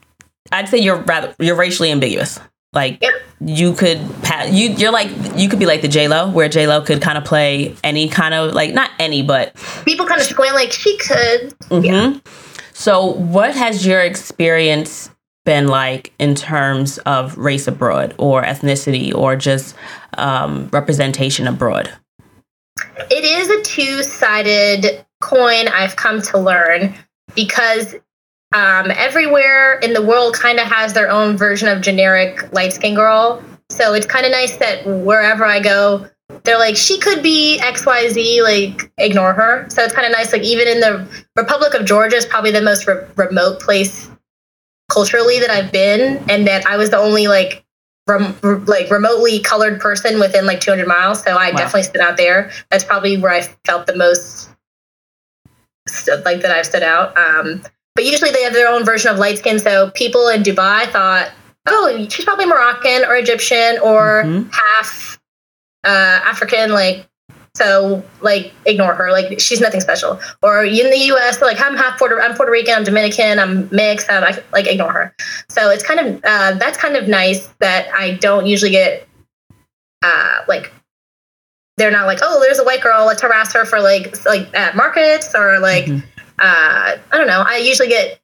I'd 0.50 0.68
say 0.68 0.78
you're 0.78 0.96
rather 1.02 1.34
you're 1.38 1.56
racially 1.56 1.90
ambiguous. 1.90 2.40
Like 2.74 3.02
Yep. 3.02 3.12
you 3.44 3.74
could 3.74 3.98
pa- 4.22 4.48
you 4.50 4.70
you're 4.70 4.92
like 4.92 5.08
you 5.36 5.48
could 5.48 5.58
be 5.58 5.66
like 5.66 5.82
the 5.82 5.88
J 5.88 6.08
Lo, 6.08 6.30
where 6.30 6.48
J 6.48 6.66
Lo 6.66 6.80
could 6.80 7.02
kind 7.02 7.18
of 7.18 7.24
play 7.24 7.76
any 7.84 8.08
kind 8.08 8.34
of 8.34 8.54
like 8.54 8.72
not 8.72 8.90
any, 8.98 9.22
but 9.22 9.54
People 9.84 10.06
kind 10.06 10.20
of 10.20 10.26
squint 10.26 10.54
like 10.54 10.72
she 10.72 10.96
could. 10.98 11.54
hmm 11.70 12.18
So, 12.72 13.06
what 13.06 13.54
has 13.54 13.86
your 13.86 14.00
experience 14.00 15.10
been 15.44 15.66
like 15.68 16.12
in 16.18 16.34
terms 16.34 16.98
of 16.98 17.36
race 17.36 17.66
abroad, 17.68 18.14
or 18.16 18.42
ethnicity, 18.42 19.14
or 19.14 19.36
just 19.36 19.74
um, 20.16 20.68
representation 20.72 21.46
abroad? 21.46 21.92
It 23.10 23.24
is 23.24 23.50
a 23.50 23.62
two-sided 23.62 25.04
coin. 25.20 25.68
I've 25.68 25.96
come 25.96 26.22
to 26.22 26.38
learn 26.38 26.94
because 27.34 27.94
um, 28.52 28.90
everywhere 28.90 29.78
in 29.80 29.92
the 29.92 30.02
world 30.02 30.34
kind 30.34 30.58
of 30.58 30.66
has 30.66 30.92
their 30.92 31.10
own 31.10 31.36
version 31.36 31.68
of 31.68 31.80
generic 31.80 32.52
light 32.52 32.72
skin 32.72 32.94
girl. 32.94 33.42
So 33.70 33.94
it's 33.94 34.06
kind 34.06 34.26
of 34.26 34.32
nice 34.32 34.56
that 34.56 34.84
wherever 34.86 35.44
I 35.44 35.60
go, 35.60 36.08
they're 36.44 36.58
like, 36.58 36.76
she 36.76 36.98
could 36.98 37.22
be 37.22 37.58
XYZ, 37.62 38.42
like, 38.42 38.90
ignore 38.98 39.32
her. 39.32 39.66
So 39.70 39.82
it's 39.82 39.94
kind 39.94 40.06
of 40.06 40.12
nice. 40.12 40.32
Like, 40.32 40.42
even 40.42 40.66
in 40.68 40.80
the 40.80 41.06
Republic 41.36 41.74
of 41.74 41.84
Georgia 41.84 42.16
is 42.16 42.26
probably 42.26 42.50
the 42.50 42.62
most 42.62 42.86
re- 42.86 43.04
remote 43.16 43.60
place 43.60 44.10
culturally 44.90 45.38
that 45.40 45.50
I've 45.50 45.72
been, 45.72 46.22
and 46.28 46.46
that 46.46 46.66
I 46.66 46.76
was 46.76 46.90
the 46.90 46.98
only, 46.98 47.28
like, 47.28 47.64
rem- 48.06 48.36
re- 48.42 48.56
like 48.66 48.90
remotely 48.90 49.40
colored 49.40 49.80
person 49.80 50.18
within 50.18 50.46
like 50.46 50.60
200 50.60 50.86
miles. 50.86 51.22
So 51.22 51.36
I 51.36 51.50
Wow. 51.50 51.56
definitely 51.58 51.84
stood 51.84 52.00
out 52.00 52.16
there. 52.16 52.50
That's 52.70 52.84
probably 52.84 53.16
where 53.18 53.32
I 53.32 53.42
felt 53.64 53.86
the 53.86 53.96
most 53.96 54.48
like 56.24 56.40
that 56.42 56.50
I've 56.50 56.66
stood 56.66 56.82
out. 56.82 57.16
Um, 57.16 57.62
but 57.94 58.04
usually 58.04 58.30
they 58.30 58.42
have 58.42 58.52
their 58.52 58.68
own 58.68 58.84
version 58.84 59.10
of 59.10 59.18
light 59.18 59.38
skin. 59.38 59.58
So 59.58 59.90
people 59.90 60.28
in 60.28 60.42
Dubai 60.42 60.86
thought, 60.86 61.30
oh, 61.66 62.06
she's 62.08 62.24
probably 62.24 62.46
Moroccan 62.46 63.04
or 63.04 63.14
Egyptian 63.16 63.78
or 63.82 64.24
Mhm. 64.24 64.52
half 64.52 65.18
uh, 65.84 66.20
African. 66.24 66.72
Like, 66.72 67.06
so 67.54 68.02
like 68.20 68.52
ignore 68.64 68.94
her. 68.94 69.10
Like 69.12 69.38
she's 69.40 69.60
nothing 69.60 69.80
special. 69.80 70.18
Or 70.42 70.64
in 70.64 70.90
the 70.90 70.98
U.S., 70.98 71.42
like 71.42 71.60
I'm 71.60 71.76
half 71.76 71.98
Puerto, 71.98 72.18
I'm 72.20 72.34
Puerto 72.34 72.50
Rican, 72.50 72.74
I'm 72.74 72.84
Dominican, 72.84 73.38
I'm 73.38 73.68
mixed. 73.70 74.08
I'm 74.10 74.22
like, 74.22 74.52
like 74.52 74.66
ignore 74.66 74.92
her. 74.92 75.14
So 75.48 75.70
it's 75.70 75.82
kind 75.84 76.00
of 76.00 76.20
uh, 76.24 76.52
that's 76.54 76.78
kind 76.78 76.96
of 76.96 77.08
nice 77.08 77.48
that 77.60 77.88
I 77.94 78.12
don't 78.14 78.46
usually 78.46 78.70
get 78.70 79.06
uh, 80.02 80.38
like 80.48 80.72
they're 81.76 81.90
not 81.90 82.06
like 82.06 82.18
oh 82.22 82.40
there's 82.40 82.58
a 82.58 82.64
white 82.64 82.80
girl 82.82 83.06
let's 83.06 83.22
harass 83.22 83.52
her 83.54 83.64
for 83.64 83.80
like 83.80 84.14
like 84.26 84.52
at 84.54 84.76
markets 84.76 85.34
or 85.34 85.58
like 85.58 85.86
Mhm. 85.86 86.02
Uh, 86.42 86.96
I 87.10 87.16
don't 87.16 87.26
know. 87.26 87.44
I 87.46 87.58
usually 87.58 87.88
get 87.88 88.20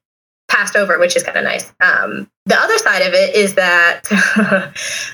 passed 0.49 0.75
over, 0.75 0.99
which 0.99 1.15
is 1.15 1.23
kind 1.23 1.37
of 1.37 1.43
nice. 1.43 1.71
Um, 1.81 2.29
the 2.45 2.55
other 2.55 2.77
side 2.79 3.01
of 3.01 3.13
it 3.13 3.35
is 3.35 3.55
that 3.55 4.03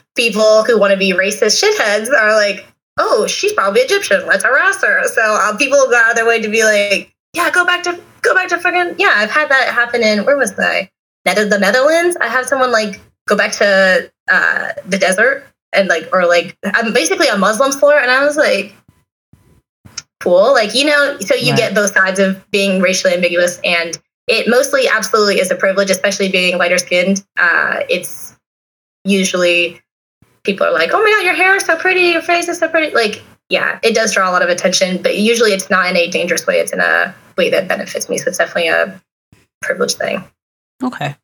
people 0.16 0.64
who 0.64 0.80
want 0.80 0.92
to 0.92 0.98
be 0.98 1.12
racist 1.14 1.64
shitheads 1.64 2.10
are 2.10 2.36
like, 2.36 2.66
oh, 2.98 3.28
she's 3.28 3.54
probably 3.54 3.82
Egyptian. 3.82 4.26
Let's 4.26 4.44
harass 4.44 4.82
her. 4.84 5.08
So 5.08 5.22
uh, 5.22 5.56
people 5.58 5.78
go 5.90 5.96
out 5.96 6.12
of 6.12 6.16
their 6.16 6.26
way 6.26 6.42
to 6.42 6.50
be 6.50 6.64
like, 6.64 7.14
yeah, 7.34 7.52
go 7.52 7.66
back 7.66 7.84
to 7.84 8.00
go 8.22 8.34
back 8.34 8.48
to 8.50 8.58
fucking 8.58 8.96
yeah. 8.98 9.14
I've 9.16 9.32
had 9.32 9.50
that 9.50 9.74
happen 9.74 10.02
in 10.02 10.26
where 10.26 10.38
was 10.38 10.58
I? 10.58 10.90
The 11.26 11.58
Netherlands. 11.60 12.18
I 12.22 12.28
had 12.28 12.46
someone 12.46 12.72
like 12.72 13.02
go 13.28 13.36
back 13.36 13.52
to 13.54 14.12
uh, 14.30 14.70
the 14.86 14.98
desert 14.98 15.46
and 15.74 15.90
like 15.90 16.08
or 16.14 16.26
like 16.26 16.58
I'm 16.64 16.94
basically 16.94 17.28
a 17.28 17.38
Muslim 17.38 17.72
floor, 17.72 17.98
and 18.00 18.10
I 18.10 18.24
was 18.24 18.38
like, 18.38 18.74
cool. 20.26 20.52
Like 20.54 20.76
you 20.76 20.86
know, 20.86 21.18
so 21.20 21.36
you 21.36 21.52
right. 21.52 21.58
get 21.58 21.76
both 21.76 21.94
sides 21.94 22.20
of 22.20 22.44
being 22.52 22.82
racially 22.82 23.14
ambiguous, 23.14 23.60
and 23.64 23.98
it 24.28 24.50
mostly 24.50 24.88
absolutely 24.92 25.40
is 25.40 25.52
a 25.52 25.56
privilege, 25.56 25.90
especially 25.90 26.30
being 26.30 26.58
lighter 26.58 26.78
skinned. 26.78 27.24
Uh, 27.38 27.82
it's 27.90 28.36
usually 29.06 29.80
people 30.44 30.68
are 30.68 30.74
like, 30.74 30.90
oh 30.92 31.02
my 31.02 31.10
god, 31.12 31.26
your 31.26 31.36
hair 31.36 31.56
is 31.56 31.64
so 31.64 31.78
pretty, 31.78 32.02
your 32.02 32.22
face 32.22 32.50
is 32.50 32.60
so 32.60 32.68
pretty. 32.68 32.94
Like 32.94 33.24
yeah, 33.50 33.80
it 33.84 33.94
does 33.94 34.14
draw 34.14 34.30
a 34.30 34.34
lot 34.34 34.42
of 34.42 34.50
attention, 34.50 35.02
but 35.02 35.18
usually 35.18 35.52
it's 35.52 35.70
not 35.70 35.88
in 35.88 35.96
a 35.96 36.10
dangerous 36.10 36.48
way. 36.48 36.56
It's 36.56 36.74
in 36.74 36.80
a 36.80 37.14
way 37.38 37.50
that 37.52 37.68
benefits 37.68 38.10
me. 38.10 38.18
So 38.18 38.30
it's 38.30 38.38
definitely 38.38 38.70
a 38.70 39.00
privilege 39.62 39.94
thing. 39.94 40.24
Okay. 40.84 41.16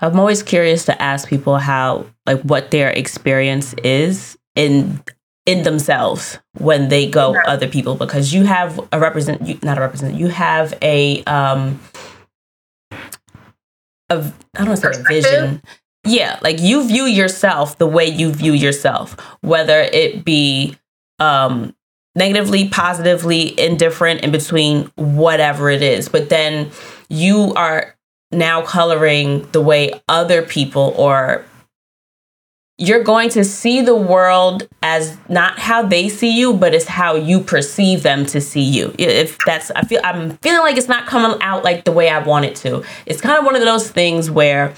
I'm 0.00 0.20
always 0.20 0.42
curious 0.44 0.84
to 0.84 1.02
ask 1.02 1.28
people 1.28 1.58
how, 1.58 2.06
like, 2.26 2.40
what 2.42 2.70
their 2.70 2.90
experience 2.90 3.74
is 3.82 4.38
in 4.54 5.02
in 5.48 5.62
themselves 5.62 6.38
when 6.58 6.88
they 6.88 7.08
go 7.08 7.32
yeah. 7.32 7.42
other 7.46 7.66
people 7.66 7.94
because 7.94 8.34
you 8.34 8.44
have 8.44 8.78
a 8.92 9.00
represent 9.00 9.40
you 9.46 9.58
not 9.62 9.78
a 9.78 9.80
represent 9.80 10.14
you 10.14 10.28
have 10.28 10.76
a 10.82 11.24
um 11.24 11.80
a 14.10 14.30
I 14.56 14.64
don't 14.66 14.76
say 14.76 14.90
a 14.94 15.02
vision. 15.08 15.62
Yeah 16.04 16.38
like 16.42 16.60
you 16.60 16.86
view 16.86 17.04
yourself 17.04 17.78
the 17.78 17.86
way 17.86 18.04
you 18.06 18.30
view 18.30 18.52
yourself 18.52 19.16
whether 19.40 19.80
it 19.80 20.22
be 20.22 20.76
um 21.18 21.74
negatively 22.14 22.68
positively 22.68 23.58
indifferent 23.58 24.20
in 24.20 24.30
between 24.30 24.90
whatever 24.96 25.70
it 25.70 25.82
is. 25.82 26.08
But 26.08 26.28
then 26.28 26.70
you 27.08 27.54
are 27.54 27.96
now 28.32 28.60
coloring 28.62 29.48
the 29.52 29.62
way 29.62 29.92
other 30.08 30.42
people 30.42 30.92
or 30.96 31.44
you're 32.78 33.02
going 33.02 33.28
to 33.30 33.44
see 33.44 33.82
the 33.82 33.94
world 33.94 34.68
as 34.82 35.18
not 35.28 35.58
how 35.58 35.82
they 35.82 36.08
see 36.08 36.38
you, 36.38 36.54
but 36.54 36.74
it's 36.74 36.86
how 36.86 37.16
you 37.16 37.40
perceive 37.40 38.04
them 38.04 38.24
to 38.26 38.40
see 38.40 38.62
you. 38.62 38.94
If 38.96 39.36
that's, 39.44 39.72
I 39.72 39.82
feel, 39.82 40.00
I'm 40.04 40.36
feeling 40.38 40.60
like 40.60 40.76
it's 40.76 40.88
not 40.88 41.06
coming 41.06 41.36
out 41.42 41.64
like 41.64 41.84
the 41.84 41.90
way 41.90 42.08
I 42.08 42.22
want 42.22 42.44
it 42.44 42.54
to. 42.56 42.84
It's 43.04 43.20
kind 43.20 43.36
of 43.36 43.44
one 43.44 43.56
of 43.56 43.62
those 43.62 43.90
things 43.90 44.30
where 44.30 44.74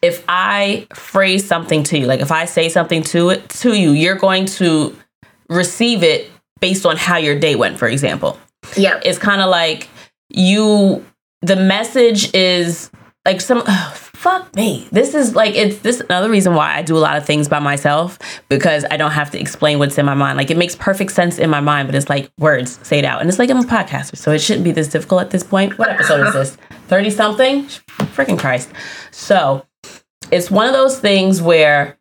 if 0.00 0.24
I 0.28 0.86
phrase 0.94 1.46
something 1.46 1.82
to 1.84 1.98
you, 1.98 2.06
like 2.06 2.20
if 2.20 2.32
I 2.32 2.46
say 2.46 2.70
something 2.70 3.02
to 3.04 3.30
it 3.30 3.48
to 3.50 3.78
you, 3.78 3.90
you're 3.90 4.16
going 4.16 4.46
to 4.46 4.96
receive 5.50 6.02
it 6.02 6.30
based 6.60 6.86
on 6.86 6.96
how 6.96 7.18
your 7.18 7.38
day 7.38 7.54
went, 7.54 7.78
for 7.78 7.88
example. 7.88 8.38
Yeah. 8.76 8.98
It's 9.04 9.18
kind 9.18 9.42
of 9.42 9.50
like 9.50 9.88
you 10.30 11.04
the 11.42 11.56
message 11.56 12.34
is 12.34 12.90
like 13.24 13.40
some 13.40 13.62
oh, 13.66 14.07
fuck 14.18 14.52
me. 14.56 14.88
This 14.90 15.14
is 15.14 15.36
like 15.36 15.54
it's 15.54 15.78
this 15.78 16.00
another 16.00 16.28
reason 16.28 16.54
why 16.54 16.74
I 16.74 16.82
do 16.82 16.96
a 16.96 16.98
lot 16.98 17.16
of 17.16 17.24
things 17.24 17.48
by 17.48 17.60
myself 17.60 18.18
because 18.48 18.84
I 18.90 18.96
don't 18.96 19.12
have 19.12 19.30
to 19.30 19.40
explain 19.40 19.78
what's 19.78 19.96
in 19.96 20.04
my 20.04 20.14
mind. 20.14 20.36
Like 20.36 20.50
it 20.50 20.56
makes 20.56 20.74
perfect 20.74 21.12
sense 21.12 21.38
in 21.38 21.48
my 21.48 21.60
mind, 21.60 21.86
but 21.86 21.94
it's 21.94 22.08
like 22.08 22.30
words, 22.36 22.80
say 22.82 22.98
it 22.98 23.04
out. 23.04 23.20
And 23.20 23.28
it's 23.28 23.38
like 23.38 23.48
I'm 23.48 23.58
a 23.58 23.62
podcaster, 23.62 24.16
so 24.16 24.32
it 24.32 24.40
shouldn't 24.40 24.64
be 24.64 24.72
this 24.72 24.88
difficult 24.88 25.20
at 25.20 25.30
this 25.30 25.44
point. 25.44 25.78
What 25.78 25.88
episode 25.90 26.26
is 26.26 26.32
this? 26.32 26.56
30 26.88 27.10
something? 27.10 27.64
Freaking 28.16 28.38
Christ. 28.38 28.70
So 29.12 29.64
it's 30.32 30.50
one 30.50 30.66
of 30.66 30.72
those 30.72 30.98
things 30.98 31.40
where 31.40 31.97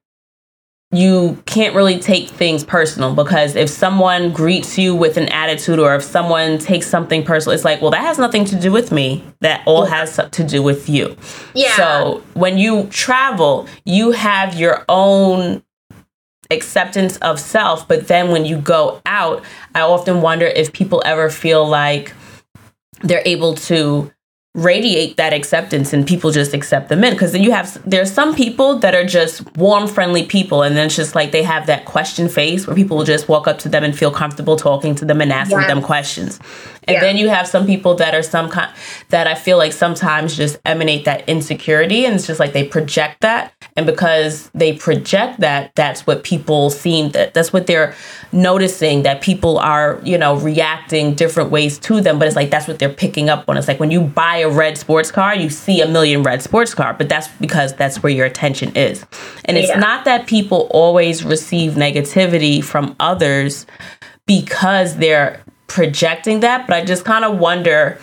you 0.92 1.42
can't 1.46 1.76
really 1.76 2.00
take 2.00 2.30
things 2.30 2.64
personal 2.64 3.14
because 3.14 3.56
if 3.56 3.70
someone 3.70 4.32
greets 4.32 4.78
you 4.78 4.96
with 4.96 5.18
an 5.18 5.28
attitude 5.30 5.80
or 5.80 5.96
if 5.96 6.04
someone 6.04 6.58
takes 6.58 6.88
something 6.88 7.24
personal, 7.24 7.54
it's 7.54 7.66
like, 7.66 7.82
well, 7.82 7.92
that 7.92 8.04
has 8.04 8.18
nothing 8.18 8.46
to 8.46 8.56
do 8.58 8.72
with 8.72 8.92
me. 8.92 9.22
That 9.42 9.64
all 9.66 9.86
has 9.86 10.16
to 10.16 10.44
do 10.44 10.64
with 10.64 10.88
you. 10.88 11.18
Yeah. 11.54 11.76
So 11.76 12.24
when 12.36 12.58
you 12.58 12.88
travel, 12.88 13.68
you 13.84 14.12
have 14.12 14.58
your 14.58 14.86
own 14.88 15.62
acceptance 16.52 17.18
of 17.18 17.40
self. 17.40 17.86
But 17.88 18.08
then 18.08 18.32
when 18.32 18.46
you 18.46 18.58
go 18.58 19.02
out, 19.06 19.44
I 19.76 19.82
often 19.82 20.22
wonder 20.22 20.46
if 20.46 20.72
people 20.72 21.02
ever 21.06 21.30
feel 21.30 21.68
like 21.68 22.14
they're 23.02 23.24
able 23.26 23.56
to 23.56 24.12
radiate 24.58 25.18
that 25.18 25.34
acceptance 25.34 25.94
and 25.94 26.06
people 26.06 26.32
just 26.32 26.54
accept 26.54 26.90
them 26.90 27.04
in. 27.04 27.14
Because 27.14 27.32
then 27.32 27.44
you 27.44 27.52
have 27.52 27.80
there's 27.90 28.12
some 28.12 28.36
people 28.36 28.80
that 28.80 28.96
are 28.96 29.06
just 29.06 29.56
warm 29.56 29.88
friendly 29.88 30.26
people 30.26 30.64
and 30.64 30.76
then 30.76 30.88
it's 30.88 30.96
just 30.96 31.16
like 31.16 31.32
they 31.32 31.44
have 31.44 31.68
that 31.68 31.86
question 31.86 32.28
face 32.28 32.66
where 32.68 32.76
people 32.76 32.98
will 32.98 33.06
just 33.06 33.30
walk 33.30 33.48
up 33.48 33.60
to 33.60 33.70
them 33.70 33.84
and 33.84 33.98
feel 33.98 34.12
comfortable 34.12 34.58
talking 34.58 34.96
to 34.96 35.06
them 35.06 35.22
and 35.22 35.32
asking 35.32 35.60
them 35.60 35.82
questions 35.82 36.40
and 36.88 36.96
yeah. 36.96 37.02
then 37.02 37.18
you 37.18 37.28
have 37.28 37.48
some 37.48 37.66
people 37.66 37.96
that 37.96 38.16
are 38.16 38.24
some 38.24 38.50
kind 38.50 38.74
that 39.10 39.28
I 39.28 39.36
feel 39.36 39.58
like 39.58 39.74
sometimes 39.74 40.38
just 40.38 40.58
emanate 40.64 41.04
that 41.04 41.28
insecurity 41.28 42.06
and 42.06 42.16
it's 42.16 42.26
just 42.26 42.40
like 42.40 42.54
they 42.54 42.64
project 42.64 43.22
that. 43.22 43.54
And 43.76 43.86
because 43.86 44.50
they 44.56 44.74
project 44.74 45.42
that, 45.42 45.76
that's 45.76 46.08
what 46.08 46.24
people 46.24 46.70
seem 46.70 47.12
that 47.12 47.34
that's 47.34 47.52
what 47.52 47.68
they're 47.68 47.94
noticing 48.32 49.04
that 49.04 49.22
people 49.22 49.58
are, 49.60 50.00
you 50.04 50.18
know, 50.18 50.38
reacting 50.38 51.14
different 51.14 51.52
ways 51.52 51.78
to 51.80 52.00
them. 52.00 52.20
But 52.20 52.28
it's 52.28 52.38
like 52.38 52.50
that's 52.50 52.70
what 52.70 52.80
they're 52.80 52.90
picking 52.90 53.30
up 53.30 53.50
on. 53.50 53.58
It's 53.58 53.68
like 53.68 53.82
when 53.82 53.92
you 53.92 54.02
buy 54.02 54.38
a 54.38 54.50
red 54.50 54.78
sports 54.78 55.12
car, 55.12 55.36
you 55.36 55.50
see 55.50 55.82
a 55.82 55.88
million 55.88 56.24
red 56.24 56.42
sports 56.42 56.74
car, 56.74 56.94
but 56.94 57.10
that's 57.10 57.28
because 57.40 57.74
that's 57.76 58.02
where 58.02 58.12
your 58.12 58.26
attention 58.26 58.74
is. 58.78 59.06
And 59.44 59.58
it's 59.58 59.68
yeah. 59.68 59.80
not 59.80 60.06
that 60.06 60.26
people 60.26 60.70
always 60.72 61.26
receive 61.26 61.74
negativity 61.74 62.64
from 62.64 62.96
others 63.00 63.66
because 64.26 64.98
they're 64.98 65.42
projecting 65.68 66.42
that, 66.42 66.68
but 66.68 66.76
I 66.76 66.86
just 66.86 67.06
kind 67.06 67.26
of 67.26 67.38
wonder. 67.38 68.00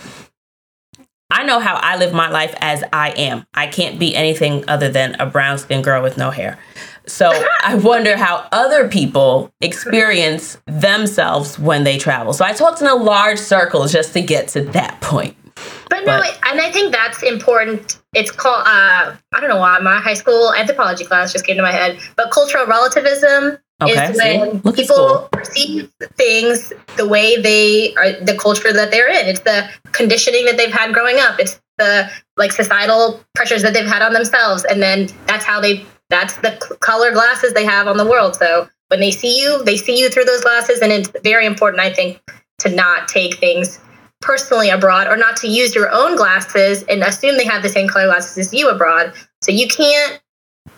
I 1.31 1.43
know 1.43 1.59
how 1.59 1.77
I 1.77 1.97
live 1.97 2.13
my 2.13 2.29
life 2.29 2.55
as 2.61 2.85
I 2.93 3.11
am. 3.11 3.47
I 3.55 3.67
can't 3.67 3.99
be 3.99 4.15
anything 4.15 4.69
other 4.69 4.89
than 4.89 5.17
a 5.19 5.27
brown 5.27 5.59
skinned 5.59 5.83
girl 5.83 6.03
with 6.03 6.17
no 6.17 6.31
hair. 6.31 6.59
So 7.07 7.31
I 7.63 7.75
wonder 7.75 8.17
how 8.17 8.47
other 8.53 8.89
people 8.89 9.53
experience 9.61 10.59
themselves 10.67 11.59
when 11.59 11.85
they 11.85 11.99
travel. 11.99 12.33
So 12.33 12.45
I 12.45 12.53
talked 12.53 12.81
in 12.81 12.87
a 12.87 12.95
large 12.95 13.39
circle 13.39 13.87
just 13.89 14.13
to 14.13 14.21
get 14.21 14.49
to 14.49 14.63
that 14.63 15.01
point. 15.01 15.37
But, 15.55 16.05
but 16.05 16.05
no, 16.05 16.23
and 16.47 16.61
I 16.61 16.71
think 16.71 16.93
that's 16.93 17.23
important. 17.23 18.01
It's 18.15 18.31
called, 18.31 18.63
uh, 18.67 19.15
I 19.33 19.41
don't 19.41 19.49
know 19.49 19.59
why, 19.59 19.79
my 19.81 20.01
high 20.01 20.15
school 20.15 20.53
anthropology 20.55 21.05
class 21.05 21.33
just 21.33 21.47
came 21.47 21.57
to 21.57 21.63
my 21.63 21.73
head, 21.73 21.99
but 22.17 22.31
cultural 22.31 22.67
relativism 22.67 23.59
Okay, 23.83 24.11
is 24.11 24.19
when 24.19 24.73
people 24.73 25.29
perceive 25.33 25.93
things 26.17 26.73
the 26.97 27.07
way 27.07 27.41
they 27.41 27.95
are, 27.97 28.13
the 28.13 28.37
culture 28.37 28.73
that 28.73 28.91
they're 28.91 29.09
in. 29.09 29.27
It's 29.27 29.41
the 29.41 29.69
conditioning 29.93 30.45
that 30.45 30.57
they've 30.57 30.73
had 30.73 30.95
growing 30.95 31.19
up. 31.19 31.41
It's 31.41 31.61
the 31.79 32.09
like 32.37 32.53
societal 32.53 33.21
pressures 33.35 33.63
that 33.63 33.75
they've 33.75 33.87
had 33.87 34.01
on 34.01 34.13
themselves, 34.13 34.65
and 34.65 34.83
then 34.83 35.09
that's 35.27 35.45
how 35.45 35.61
they. 35.61 35.85
That's 36.11 36.35
the 36.37 36.53
colored 36.81 37.15
glasses 37.15 37.55
they 37.55 37.65
have 37.65 37.89
on 37.89 37.97
the 37.97 38.07
world. 38.07 38.37
So 38.37 38.69
when 38.89 39.01
they 39.01 39.11
see 39.11 39.41
you, 39.41 39.65
they 39.65 39.77
see 39.77 39.99
you 39.99 40.11
through 40.11 40.25
those 40.25 40.43
glasses, 40.43 40.81
and 40.81 40.93
it's 40.93 41.11
very 41.25 41.47
important, 41.47 41.81
I 41.81 41.93
think, 41.93 42.21
to 42.59 42.69
not 42.69 43.09
take 43.09 43.39
things 43.39 43.81
personally 44.21 44.71
abroad 44.71 45.07
or 45.07 45.17
not 45.17 45.37
to 45.39 45.49
use 45.49 45.75
your 45.75 45.91
own 45.91 46.17
glasses 46.17 46.83
and 46.85 47.03
assume 47.03 47.37
they 47.37 47.45
have 47.45 47.63
the 47.63 47.69
same 47.69 47.89
color 47.89 48.07
glasses 48.07 48.39
as 48.39 48.55
you 48.55 48.69
abroad. 48.69 49.13
So 49.43 49.51
you 49.51 49.67
can't 49.67 50.21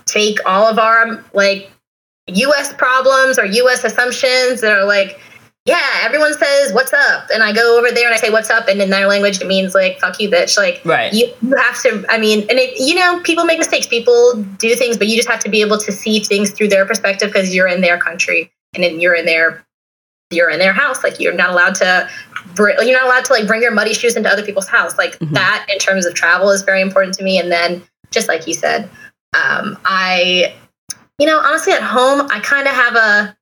take 0.06 0.38
all 0.46 0.64
of 0.64 0.78
our 0.78 1.22
like 1.32 1.70
US 2.28 2.72
problems 2.72 3.38
or 3.38 3.44
US 3.44 3.84
assumptions 3.84 4.60
that 4.60 4.72
are 4.72 4.84
like, 4.84 5.20
yeah, 5.64 6.00
everyone 6.02 6.32
says 6.32 6.72
what's 6.72 6.92
up, 6.92 7.28
and 7.34 7.42
I 7.42 7.52
go 7.52 7.76
over 7.76 7.90
there 7.90 8.06
and 8.06 8.14
I 8.14 8.18
say 8.18 8.30
what's 8.30 8.50
up, 8.50 8.68
and 8.68 8.80
in 8.80 8.88
their 8.90 9.08
language 9.08 9.40
it 9.40 9.48
means 9.48 9.74
like 9.74 9.98
fuck 9.98 10.20
you, 10.20 10.30
bitch. 10.30 10.56
Like, 10.56 10.80
right? 10.84 11.12
You, 11.12 11.32
you 11.42 11.56
have 11.56 11.82
to. 11.82 12.04
I 12.08 12.18
mean, 12.18 12.46
and 12.48 12.58
it, 12.58 12.78
you 12.78 12.94
know, 12.94 13.20
people 13.24 13.44
make 13.44 13.58
mistakes, 13.58 13.86
people 13.86 14.34
do 14.58 14.76
things, 14.76 14.96
but 14.96 15.08
you 15.08 15.16
just 15.16 15.28
have 15.28 15.40
to 15.40 15.48
be 15.48 15.60
able 15.60 15.78
to 15.78 15.90
see 15.90 16.20
things 16.20 16.52
through 16.52 16.68
their 16.68 16.86
perspective 16.86 17.32
because 17.32 17.52
you're 17.52 17.66
in 17.66 17.80
their 17.80 17.98
country 17.98 18.52
and 18.74 18.84
then 18.84 19.00
you're 19.00 19.14
in 19.14 19.26
their 19.26 19.66
you're 20.30 20.50
in 20.50 20.60
their 20.60 20.72
house. 20.72 21.02
Like, 21.02 21.18
you're 21.18 21.34
not 21.34 21.50
allowed 21.50 21.74
to. 21.76 22.08
You're 22.58 22.92
not 22.92 23.04
allowed 23.04 23.24
to 23.26 23.32
like 23.32 23.46
bring 23.46 23.60
your 23.60 23.72
muddy 23.72 23.92
shoes 23.92 24.16
into 24.16 24.30
other 24.30 24.44
people's 24.44 24.68
house. 24.68 24.96
Like 24.96 25.18
mm-hmm. 25.18 25.34
that, 25.34 25.66
in 25.70 25.78
terms 25.78 26.06
of 26.06 26.14
travel, 26.14 26.50
is 26.50 26.62
very 26.62 26.80
important 26.80 27.14
to 27.16 27.24
me. 27.24 27.38
And 27.38 27.50
then, 27.50 27.82
just 28.12 28.28
like 28.28 28.46
you 28.46 28.54
said, 28.54 28.88
um, 29.34 29.76
I 29.84 30.54
you 31.18 31.26
know, 31.26 31.38
honestly, 31.38 31.72
at 31.72 31.82
home, 31.82 32.28
I 32.30 32.40
kind 32.40 32.66
of 32.66 32.74
have 32.74 32.94
a 32.94 33.36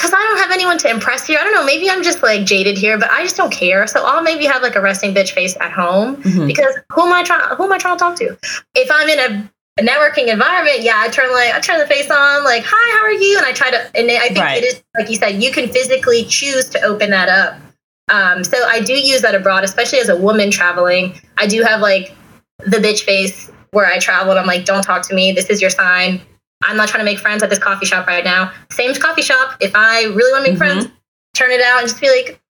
because 0.00 0.12
I 0.14 0.18
don't 0.18 0.38
have 0.38 0.50
anyone 0.50 0.78
to 0.78 0.90
impress 0.90 1.26
here. 1.26 1.38
I 1.38 1.44
don't 1.44 1.52
know. 1.52 1.64
Maybe 1.64 1.90
I'm 1.90 2.02
just 2.02 2.22
like 2.22 2.46
jaded 2.46 2.78
here, 2.78 2.98
but 2.98 3.10
I 3.10 3.22
just 3.22 3.36
don't 3.36 3.52
care. 3.52 3.86
So 3.86 4.04
I'll 4.04 4.22
maybe 4.22 4.46
have 4.46 4.62
like 4.62 4.74
a 4.74 4.80
resting 4.80 5.14
bitch 5.14 5.32
face 5.32 5.56
at 5.60 5.72
home 5.72 6.16
mm-hmm. 6.16 6.46
because 6.46 6.78
who 6.92 7.02
am 7.02 7.12
I 7.12 7.22
trying? 7.22 7.54
Who 7.56 7.64
am 7.64 7.72
I 7.72 7.78
trying 7.78 7.98
to 7.98 8.02
talk 8.02 8.16
to? 8.16 8.38
If 8.74 8.90
I'm 8.90 9.08
in 9.08 9.18
a, 9.18 9.50
a, 9.78 9.84
networking 9.84 10.28
environment, 10.28 10.80
yeah, 10.80 10.94
I 10.96 11.08
turn 11.08 11.30
like 11.32 11.52
I 11.54 11.60
turn 11.60 11.78
the 11.78 11.86
face 11.86 12.10
on, 12.10 12.44
like 12.44 12.64
hi, 12.66 12.98
how 12.98 13.04
are 13.04 13.12
you? 13.12 13.36
And 13.36 13.46
I 13.46 13.52
try 13.52 13.70
to, 13.70 13.90
and 13.94 14.10
I 14.10 14.28
think 14.28 14.38
right. 14.38 14.62
it 14.62 14.64
is 14.64 14.82
like 14.96 15.10
you 15.10 15.16
said, 15.16 15.42
you 15.42 15.50
can 15.50 15.68
physically 15.68 16.24
choose 16.24 16.68
to 16.70 16.80
open 16.82 17.10
that 17.10 17.28
up 17.28 17.60
Um, 18.08 18.42
so 18.42 18.56
I 18.66 18.80
do 18.80 18.94
use 18.94 19.20
that 19.22 19.34
abroad, 19.34 19.64
especially 19.64 19.98
as 19.98 20.08
a 20.08 20.16
woman 20.16 20.50
traveling. 20.50 21.20
I 21.36 21.46
do 21.46 21.62
have 21.62 21.80
like 21.80 22.16
the 22.58 22.78
bitch 22.78 23.00
face 23.02 23.50
where 23.72 23.86
I 23.86 23.98
travel 23.98 24.30
and 24.30 24.40
I'm 24.40 24.46
like, 24.46 24.64
don't 24.64 24.82
talk 24.82 25.06
to 25.08 25.14
me. 25.14 25.32
This 25.32 25.46
is 25.46 25.60
your 25.60 25.70
sign. 25.70 26.20
I'm 26.62 26.76
not 26.76 26.88
trying 26.88 27.00
to 27.00 27.10
make 27.10 27.18
friends 27.18 27.42
at 27.42 27.50
this 27.50 27.58
coffee 27.58 27.86
shop 27.86 28.06
right 28.06 28.24
now. 28.24 28.52
Same 28.70 28.94
coffee 28.94 29.22
shop. 29.22 29.56
If 29.60 29.72
I 29.74 30.04
really 30.04 30.32
want 30.32 30.44
to 30.44 30.50
make 30.52 30.60
mm-hmm. 30.60 30.80
friends, 30.80 30.92
turn 31.34 31.50
it 31.50 31.62
out 31.62 31.80
and 31.80 31.88
just 31.88 32.00
be 32.00 32.10
like, 32.10 32.40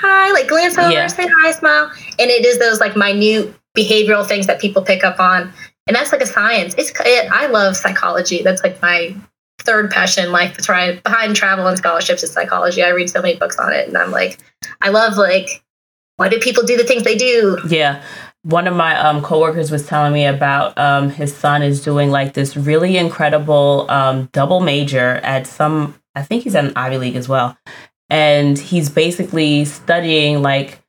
hi, 0.00 0.32
like 0.32 0.48
glance 0.48 0.76
over, 0.78 0.90
yeah. 0.90 1.06
say 1.06 1.26
hi, 1.40 1.52
smile. 1.52 1.90
And 2.18 2.30
it 2.30 2.44
is 2.44 2.58
those 2.58 2.80
like 2.80 2.96
minute 2.96 3.54
behavioral 3.76 4.26
things 4.26 4.46
that 4.46 4.60
people 4.60 4.82
pick 4.82 5.04
up 5.04 5.20
on. 5.20 5.52
And 5.86 5.94
that's 5.94 6.10
like 6.10 6.20
a 6.20 6.26
science. 6.26 6.74
It's 6.76 6.92
it, 7.00 7.30
I 7.30 7.46
love 7.46 7.76
psychology. 7.76 8.42
That's 8.42 8.62
like 8.62 8.80
my 8.82 9.14
third 9.60 9.90
passion 9.90 10.24
in 10.24 10.32
life. 10.32 10.56
That's 10.56 10.68
right 10.68 11.02
behind 11.02 11.36
travel 11.36 11.66
and 11.66 11.78
scholarships 11.78 12.22
is 12.22 12.32
psychology. 12.32 12.82
I 12.82 12.88
read 12.88 13.08
so 13.08 13.22
many 13.22 13.36
books 13.36 13.56
on 13.58 13.72
it, 13.72 13.86
and 13.86 13.96
I'm 13.96 14.10
like, 14.10 14.38
I 14.80 14.88
love 14.88 15.16
like, 15.16 15.62
why 16.16 16.28
do 16.28 16.38
people 16.40 16.64
do 16.64 16.76
the 16.76 16.84
things 16.84 17.04
they 17.04 17.16
do? 17.16 17.58
Yeah. 17.68 18.02
One 18.46 18.68
of 18.68 18.76
my 18.76 18.96
um, 18.96 19.22
coworkers 19.22 19.72
was 19.72 19.88
telling 19.88 20.12
me 20.12 20.24
about 20.24 20.78
um, 20.78 21.10
his 21.10 21.34
son 21.34 21.64
is 21.64 21.82
doing 21.82 22.12
like 22.12 22.34
this 22.34 22.56
really 22.56 22.96
incredible 22.96 23.90
um, 23.90 24.28
double 24.30 24.60
major 24.60 25.14
at 25.24 25.48
some. 25.48 26.00
I 26.14 26.22
think 26.22 26.44
he's 26.44 26.54
at 26.54 26.64
an 26.64 26.72
Ivy 26.76 26.98
League 26.98 27.16
as 27.16 27.28
well, 27.28 27.58
and 28.08 28.56
he's 28.56 28.88
basically 28.88 29.64
studying 29.64 30.42
like, 30.42 30.80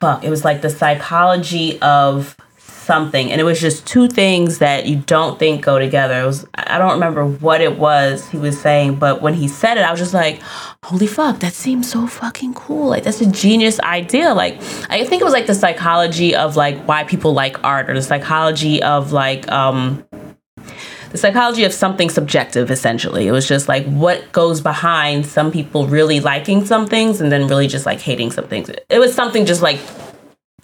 fuck. 0.00 0.24
It 0.24 0.30
was 0.30 0.42
like 0.42 0.62
the 0.62 0.70
psychology 0.70 1.78
of 1.82 2.34
something 2.80 3.30
and 3.30 3.40
it 3.40 3.44
was 3.44 3.60
just 3.60 3.86
two 3.86 4.08
things 4.08 4.58
that 4.58 4.86
you 4.86 4.96
don't 5.06 5.38
think 5.38 5.64
go 5.64 5.78
together. 5.78 6.20
It 6.22 6.26
was 6.26 6.46
i 6.54 6.78
don't 6.78 6.92
remember 6.92 7.26
what 7.26 7.60
it 7.60 7.78
was 7.78 8.28
he 8.28 8.38
was 8.38 8.60
saying 8.60 8.96
but 8.96 9.22
when 9.22 9.34
he 9.34 9.48
said 9.48 9.76
it 9.76 9.82
i 9.82 9.90
was 9.90 10.00
just 10.00 10.14
like 10.14 10.40
holy 10.84 11.06
fuck 11.06 11.40
that 11.40 11.52
seems 11.52 11.90
so 11.90 12.06
fucking 12.06 12.54
cool. 12.54 12.88
Like 12.88 13.04
that's 13.04 13.20
a 13.20 13.30
genius 13.30 13.78
idea. 13.80 14.34
Like 14.34 14.54
i 14.88 15.04
think 15.04 15.20
it 15.20 15.24
was 15.24 15.32
like 15.32 15.46
the 15.46 15.54
psychology 15.54 16.34
of 16.34 16.56
like 16.56 16.76
why 16.84 17.04
people 17.04 17.32
like 17.32 17.62
art 17.62 17.88
or 17.90 17.94
the 17.94 18.02
psychology 18.02 18.82
of 18.82 19.12
like 19.12 19.50
um 19.50 20.04
the 21.10 21.18
psychology 21.18 21.64
of 21.64 21.72
something 21.72 22.08
subjective 22.08 22.70
essentially. 22.70 23.26
It 23.26 23.32
was 23.32 23.46
just 23.46 23.68
like 23.68 23.84
what 23.86 24.30
goes 24.32 24.60
behind 24.60 25.26
some 25.26 25.50
people 25.50 25.86
really 25.86 26.20
liking 26.20 26.64
some 26.64 26.86
things 26.86 27.20
and 27.20 27.32
then 27.32 27.48
really 27.48 27.66
just 27.66 27.84
like 27.84 28.00
hating 28.00 28.30
some 28.30 28.46
things. 28.46 28.70
It 28.88 28.98
was 29.00 29.12
something 29.12 29.44
just 29.44 29.60
like 29.60 29.80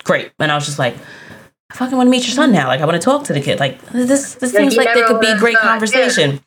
great 0.07 0.31
and 0.39 0.53
i 0.53 0.55
was 0.55 0.65
just 0.65 0.79
like 0.79 0.97
I 1.71 1.75
fucking 1.75 1.97
want 1.97 2.07
to 2.07 2.11
meet 2.11 2.27
your 2.27 2.35
son 2.35 2.53
now. 2.53 2.69
Like, 2.69 2.81
I 2.81 2.85
want 2.85 3.01
to 3.01 3.05
talk 3.05 3.25
to 3.25 3.33
the 3.33 3.41
kid. 3.41 3.59
Like, 3.59 3.81
this 3.91 4.37
this 4.37 4.53
seems 4.53 4.77
like 4.77 4.95
there 4.95 5.07
could 5.07 5.21
be 5.21 5.35
great 5.37 5.57
conversation. 5.57 6.33
Yeah. 6.33 6.39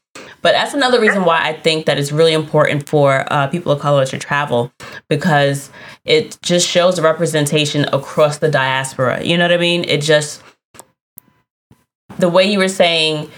But 0.41 0.53
that's 0.53 0.74
another 0.74 1.01
reason 1.01 1.26
why 1.26 1.45
I 1.45 1.53
think 1.53 1.86
that 1.86 1.99
it's 1.99 2.11
really 2.13 2.34
important 2.34 2.88
for 2.88 3.26
uh, 3.32 3.47
people 3.47 3.74
of 3.74 3.80
color 3.82 4.05
to 4.05 4.17
travel 4.17 4.72
because 5.09 5.70
it 6.05 6.38
just 6.41 6.67
shows 6.67 6.97
a 6.97 7.01
representation 7.01 7.86
across 7.91 8.38
the 8.38 8.49
diaspora. 8.49 9.22
You 9.24 9.38
know 9.38 9.43
what 9.43 9.51
I 9.51 9.57
mean? 9.57 9.84
It 9.84 10.01
just, 10.01 10.41
the 12.17 12.30
way 12.30 12.49
you 12.49 12.57
were 12.57 12.70
saying, 12.70 13.30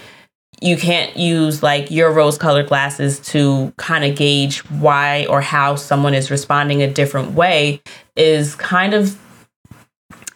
you 0.60 0.76
can't 0.76 1.16
use 1.16 1.60
like 1.60 1.90
your 1.90 2.12
rose 2.12 2.38
colored 2.38 2.68
glasses 2.68 3.18
to 3.18 3.72
kind 3.76 4.04
of 4.04 4.14
gauge 4.16 4.58
why 4.70 5.26
or 5.26 5.40
how 5.40 5.74
someone 5.74 6.14
is 6.14 6.30
responding 6.30 6.82
a 6.82 6.92
different 6.92 7.32
way 7.32 7.82
is 8.14 8.54
kind 8.54 8.94
of, 8.94 9.18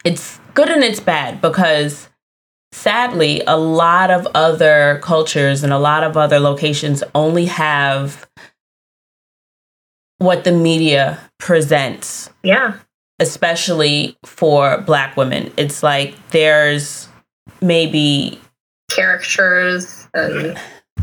it's 0.07 0.39
good 0.55 0.71
and 0.71 0.85
it's 0.85 1.01
bad 1.01 1.41
because 1.41 2.09
sadly, 2.71 3.43
a 3.47 3.57
lot 3.57 4.11
of 4.11 4.27
other 4.35 5.01
cultures 5.03 5.65
and 5.65 5.73
a 5.73 5.79
lot 5.79 6.05
of 6.05 6.17
other 6.17 6.39
locations 6.39 7.03
only 7.13 7.47
have 7.47 8.29
what 10.19 10.45
the 10.45 10.53
media 10.53 11.19
presents. 11.39 12.31
Yeah. 12.45 12.79
Especially 13.19 14.17
for 14.25 14.79
black 14.83 15.17
women. 15.17 15.53
It's 15.57 15.83
like 15.83 16.15
there's 16.29 17.09
maybe 17.61 18.41
caricatures 18.93 20.07
and, 20.15 20.57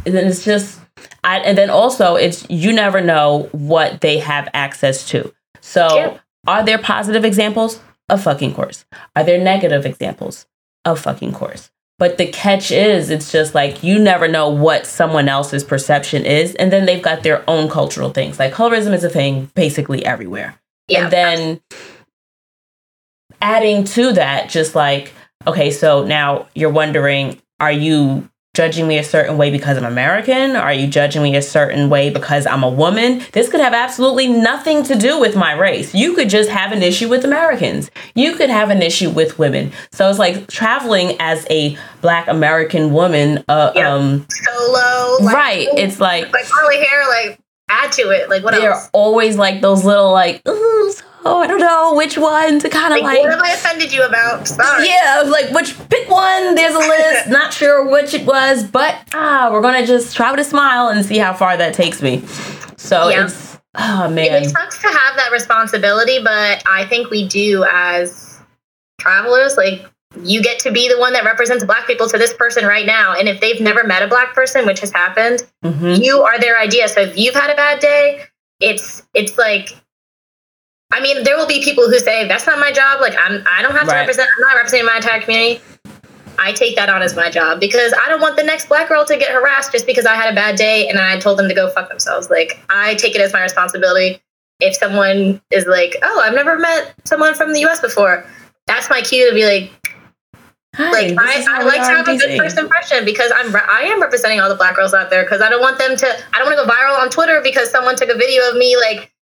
and 0.06 0.16
then 0.16 0.28
it's 0.28 0.46
just 0.46 0.80
I, 1.26 1.40
and 1.40 1.58
then 1.58 1.70
also 1.70 2.16
it's 2.16 2.50
you 2.50 2.72
never 2.72 3.02
know 3.02 3.50
what 3.52 4.00
they 4.00 4.20
have 4.20 4.48
access 4.54 5.10
to. 5.10 5.34
So 5.60 5.88
yeah. 5.94 6.18
are 6.48 6.64
there 6.64 6.78
positive 6.78 7.26
examples? 7.26 7.82
Of 8.10 8.24
fucking 8.24 8.54
course. 8.54 8.86
Are 9.16 9.24
there 9.24 9.42
negative 9.42 9.86
examples? 9.86 10.46
Of 10.86 11.00
fucking 11.00 11.34
course. 11.34 11.72
But 12.00 12.18
the 12.18 12.28
catch 12.28 12.72
is, 12.72 13.10
it's 13.10 13.32
just 13.32 13.56
like 13.56 13.84
you 13.84 14.00
never 14.00 14.28
know 14.28 14.50
what 14.50 14.86
someone 14.86 15.30
else's 15.30 15.64
perception 15.64 16.26
is. 16.26 16.56
And 16.56 16.72
then 16.72 16.86
they've 16.86 17.02
got 17.02 17.24
their 17.24 17.48
own 17.50 17.70
cultural 17.70 18.10
things. 18.10 18.40
Like 18.40 18.54
colorism 18.54 18.94
is 18.94 19.04
a 19.04 19.10
thing 19.10 19.52
basically 19.56 20.06
everywhere. 20.06 20.60
Yeah, 20.88 21.04
and 21.04 21.14
then 21.14 21.62
adding 23.42 23.84
to 23.86 24.14
that, 24.14 24.50
just 24.50 24.76
like, 24.76 25.14
okay, 25.48 25.72
so 25.72 26.04
now 26.04 26.48
you're 26.56 26.70
wondering, 26.70 27.42
are 27.60 27.72
you 27.72 28.30
judging 28.54 28.88
me 28.88 29.00
a 29.00 29.04
certain 29.04 29.36
way 29.36 29.50
because 29.50 29.78
I'm 29.80 29.84
American? 29.84 30.56
Are 30.56 30.72
you 30.72 30.86
judging 30.86 31.24
me 31.24 31.36
a 31.36 31.42
certain 31.42 31.90
way 31.90 32.12
because 32.12 32.46
I'm 32.46 32.62
a 32.62 32.70
woman? 32.70 33.24
This 33.32 33.50
could 33.50 33.60
have 33.60 33.74
absolutely 33.74 34.28
nothing 34.28 34.84
to 34.84 34.96
do 34.96 35.20
with 35.20 35.36
my 35.36 35.54
race. 35.54 35.96
You 35.96 36.14
could 36.14 36.30
just 36.30 36.52
have 36.52 36.72
an 36.72 36.84
issue 36.84 37.10
with 37.10 37.26
Americans. 37.26 37.90
You 38.14 38.36
could 38.36 38.52
have 38.52 38.70
an 38.70 38.84
issue 38.84 39.10
with 39.10 39.40
women. 39.40 39.72
So 39.92 40.08
it's 40.08 40.20
like 40.20 40.48
traveling 40.52 41.18
as 41.20 41.48
a 41.50 41.76
black 42.02 42.28
American 42.28 42.94
woman 42.94 43.44
uh, 43.48 43.72
yeah. 43.76 43.92
um 43.92 44.28
solo 44.30 45.24
like, 45.24 45.36
right. 45.36 45.68
It's 45.74 46.00
like 46.00 46.32
like 46.32 46.46
curly 46.46 46.78
hair 46.78 47.08
like 47.08 47.40
add 47.70 47.92
to 47.94 48.12
it. 48.12 48.30
Like 48.30 48.44
what 48.44 48.54
they're 48.54 48.74
else? 48.74 48.88
always 48.94 49.36
like 49.36 49.62
those 49.62 49.84
little 49.84 50.12
like 50.12 50.48
ooh, 50.48 50.94
oh, 51.26 51.42
I 51.42 51.48
don't 51.48 51.60
know 51.60 51.96
which 51.96 52.18
one 52.18 52.60
to 52.60 52.70
kind 52.70 52.94
of 52.94 53.00
like, 53.00 53.04
like, 53.04 53.20
What 53.20 53.32
have 53.32 53.42
I 53.42 53.54
offended 53.54 53.94
you 53.94 54.04
about? 54.04 54.48
Sorry. 54.48 54.88
Yeah, 54.88 55.24
like 55.26 55.52
which 55.52 55.78
pick 55.90 56.10
one. 56.10 56.56
There's 56.56 56.76
a 56.76 56.80
list. 56.88 57.28
Not 57.30 57.54
sure 57.54 57.90
which 57.90 58.14
it 58.14 58.26
was, 58.26 58.64
but 58.64 58.96
ah, 59.14 59.50
we're 59.52 59.62
gonna 59.62 59.86
just 59.86 60.16
try 60.16 60.32
with 60.32 60.40
a 60.40 60.44
smile 60.44 60.90
and 60.90 61.06
see 61.06 61.18
how 61.18 61.34
far 61.34 61.58
that 61.58 61.74
takes 61.74 62.02
me. 62.02 62.24
So 62.78 63.10
yeah. 63.10 63.26
it's 63.26 63.58
oh 63.76 64.10
man, 64.10 64.44
it 64.44 64.50
sucks 64.50 64.80
to 64.82 64.88
have 64.88 65.16
that 65.18 65.30
responsibility, 65.32 66.20
but 66.24 66.64
I 66.66 66.86
think 66.86 67.10
we 67.10 67.28
do 67.28 67.66
as 67.72 68.40
travelers. 69.00 69.58
Like 69.58 69.86
you 70.22 70.42
get 70.42 70.60
to 70.60 70.72
be 70.72 70.88
the 70.88 71.00
one 71.00 71.14
that 71.14 71.26
represents 71.26 71.64
black 71.64 71.88
people 71.88 72.08
to 72.08 72.18
this 72.18 72.34
person 72.34 72.66
right 72.66 72.86
now 72.86 73.16
and 73.18 73.28
if 73.28 73.42
they've 73.42 73.60
never 73.60 73.84
met 73.84 74.04
a 74.04 74.08
black 74.08 74.34
person 74.34 74.66
which 74.66 74.80
has 74.80 74.92
happened 74.92 75.44
mm-hmm. 75.64 76.02
you 76.02 76.22
are 76.22 76.40
their 76.40 76.60
idea 76.60 76.88
so 76.88 77.02
if 77.02 77.18
you've 77.18 77.34
had 77.34 77.50
a 77.50 77.56
bad 77.56 77.80
day 77.80 78.24
it's 78.60 79.04
it's 79.16 79.38
like 79.40 79.70
I 80.94 81.02
mean, 81.02 81.24
there 81.24 81.36
will 81.36 81.48
be 81.48 81.64
people 81.64 81.86
who 81.86 81.98
say 81.98 82.28
that's 82.28 82.46
not 82.46 82.60
my 82.60 82.72
job. 82.72 83.02
Like 83.02 83.16
I'm, 83.20 83.44
I 83.50 83.64
don't 83.64 83.72
have 83.72 83.88
to 83.88 83.88
right. 83.88 84.02
represent. 84.02 84.30
I'm 84.38 84.42
not 84.42 84.56
representing 84.56 84.86
my 84.86 84.98
entire 84.98 85.20
community. 85.22 85.60
I 86.38 86.52
take 86.52 86.76
that 86.76 86.90
on 86.90 87.02
as 87.02 87.16
my 87.16 87.30
job 87.30 87.60
because 87.60 87.94
I 87.94 88.10
don't 88.10 88.22
want 88.22 88.38
the 88.38 88.44
next 88.44 88.68
black 88.68 88.90
girl 88.90 89.06
to 89.06 89.18
get 89.18 89.32
harassed 89.32 89.72
just 89.72 89.86
because 89.86 90.06
I 90.06 90.16
had 90.16 90.32
a 90.32 90.36
bad 90.36 90.56
day 90.56 90.88
and 90.88 91.00
I 91.00 91.20
told 91.20 91.40
them 91.40 91.48
to 91.48 91.56
go 91.56 91.70
fuck 91.70 91.90
themselves. 91.90 92.30
Like 92.30 92.60
I 92.70 92.94
take 92.96 93.16
it 93.16 93.22
as 93.22 93.34
my 93.34 93.42
responsibility. 93.42 94.22
If 94.60 94.76
someone 94.76 95.42
is 95.52 95.66
like, 95.66 95.96
"Oh, 96.04 96.22
I've 96.24 96.36
never 96.36 96.60
met 96.60 96.94
someone 97.06 97.34
from 97.34 97.54
the 97.54 97.60
U.S. 97.62 97.82
before," 97.82 98.26
that's 98.68 98.90
my 98.90 99.02
cue 99.02 99.28
to 99.28 99.36
be 99.36 99.46
like, 99.46 99.72
Hi, 100.76 100.92
like 100.92 101.18
I, 101.20 101.46
I 101.48 101.64
like 101.64 101.82
to 101.82 101.96
have 101.96 102.08
a 102.08 102.18
good 102.18 102.38
first 102.38 102.58
impression 102.58 103.06
because 103.06 103.32
I'm 103.36 103.56
I 103.56 103.84
am 103.92 104.02
representing 104.02 104.40
all 104.40 104.50
the 104.50 104.56
black 104.56 104.76
girls 104.76 104.94
out 104.94 105.10
there 105.10 105.24
because 105.24 105.42
I 105.42 105.50
don't 105.50 105.62
want 105.62 105.78
them 105.78 105.96
to 105.96 106.08
I 106.34 106.40
don't 106.40 106.48
want 106.48 106.60
to 106.60 106.66
go 106.66 106.72
viral 106.72 107.00
on 107.00 107.10
Twitter 107.10 107.42
because 107.44 107.70
someone 107.70 107.96
took 107.96 108.10
a 108.10 108.16
video 108.16 108.50
of 108.50 108.58
me 108.58 108.76
like 108.78 109.13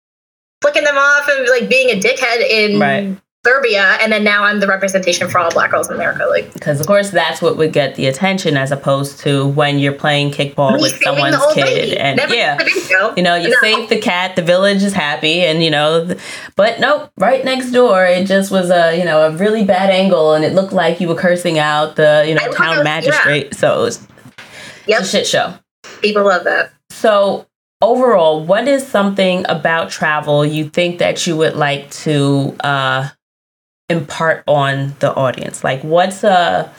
flicking 0.62 0.84
them 0.84 0.98
off 0.98 1.28
and 1.28 1.48
like 1.50 1.70
being 1.70 1.90
a 1.90 2.00
dickhead 2.00 2.48
in 2.48 2.80
right. 2.80 3.18
Serbia, 3.44 3.98
and 4.00 4.12
then 4.12 4.24
now 4.24 4.44
I'm 4.44 4.60
the 4.60 4.68
representation 4.68 5.28
for 5.28 5.40
all 5.40 5.50
black 5.50 5.72
girls 5.72 5.90
in 5.90 5.96
America. 5.96 6.28
Like, 6.30 6.54
because 6.54 6.80
of 6.80 6.86
course 6.86 7.10
that's 7.10 7.42
what 7.42 7.58
would 7.58 7.74
get 7.74 7.96
the 7.96 8.06
attention, 8.06 8.56
as 8.56 8.72
opposed 8.72 9.18
to 9.22 9.48
when 9.48 9.80
you're 9.80 9.94
playing 9.94 10.30
kickball 10.30 10.80
with 10.80 11.02
someone's 11.02 11.44
kid, 11.56 11.66
lady. 11.66 11.98
and 11.98 12.18
Never 12.18 12.36
yeah, 12.36 12.60
you 13.18 13.24
know, 13.24 13.34
you 13.34 13.50
no. 13.50 13.56
save 13.60 13.90
the 13.90 14.00
cat, 14.00 14.36
the 14.36 14.44
village 14.44 14.84
is 14.84 14.94
happy, 14.94 15.42
and 15.42 15.64
you 15.64 15.72
know, 15.72 16.16
but 16.56 16.80
nope, 16.80 17.12
right 17.18 17.44
next 17.44 17.72
door, 17.72 18.06
it 18.06 18.28
just 18.28 18.52
was 18.52 18.70
a 18.70 18.96
you 18.96 19.06
know 19.06 19.24
a 19.24 19.32
really 19.32 19.66
bad 19.66 19.90
angle, 19.90 20.36
and 20.36 20.46
it 20.46 20.54
looked 20.54 20.74
like 20.74 21.02
you 21.02 21.08
were 21.08 21.16
cursing 21.16 21.58
out 21.58 21.96
the 21.96 22.24
you 22.28 22.36
know 22.36 22.52
town 22.52 22.84
magistrate, 22.84 23.48
yeah. 23.52 23.58
so 23.58 23.80
it 23.80 23.82
was 23.82 24.08
yep. 24.86 25.02
a 25.02 25.06
shit 25.06 25.26
show. 25.26 25.56
People 26.02 26.26
love 26.26 26.44
that. 26.44 26.72
So 26.92 27.48
overall, 27.82 28.44
what 28.44 28.68
is 28.68 28.86
something 28.88 29.46
about 29.50 29.90
travel 29.90 30.46
you 30.46 30.70
think 30.70 31.00
that 31.00 31.26
you 31.26 31.36
would 31.38 31.56
like 31.56 31.90
to 31.92 32.56
uh, 32.64 33.10
impart 33.90 34.44
on 34.48 34.96
the 35.00 35.14
audience? 35.14 35.64
Like, 35.64 35.82
what's 35.84 36.24
a 36.24 36.72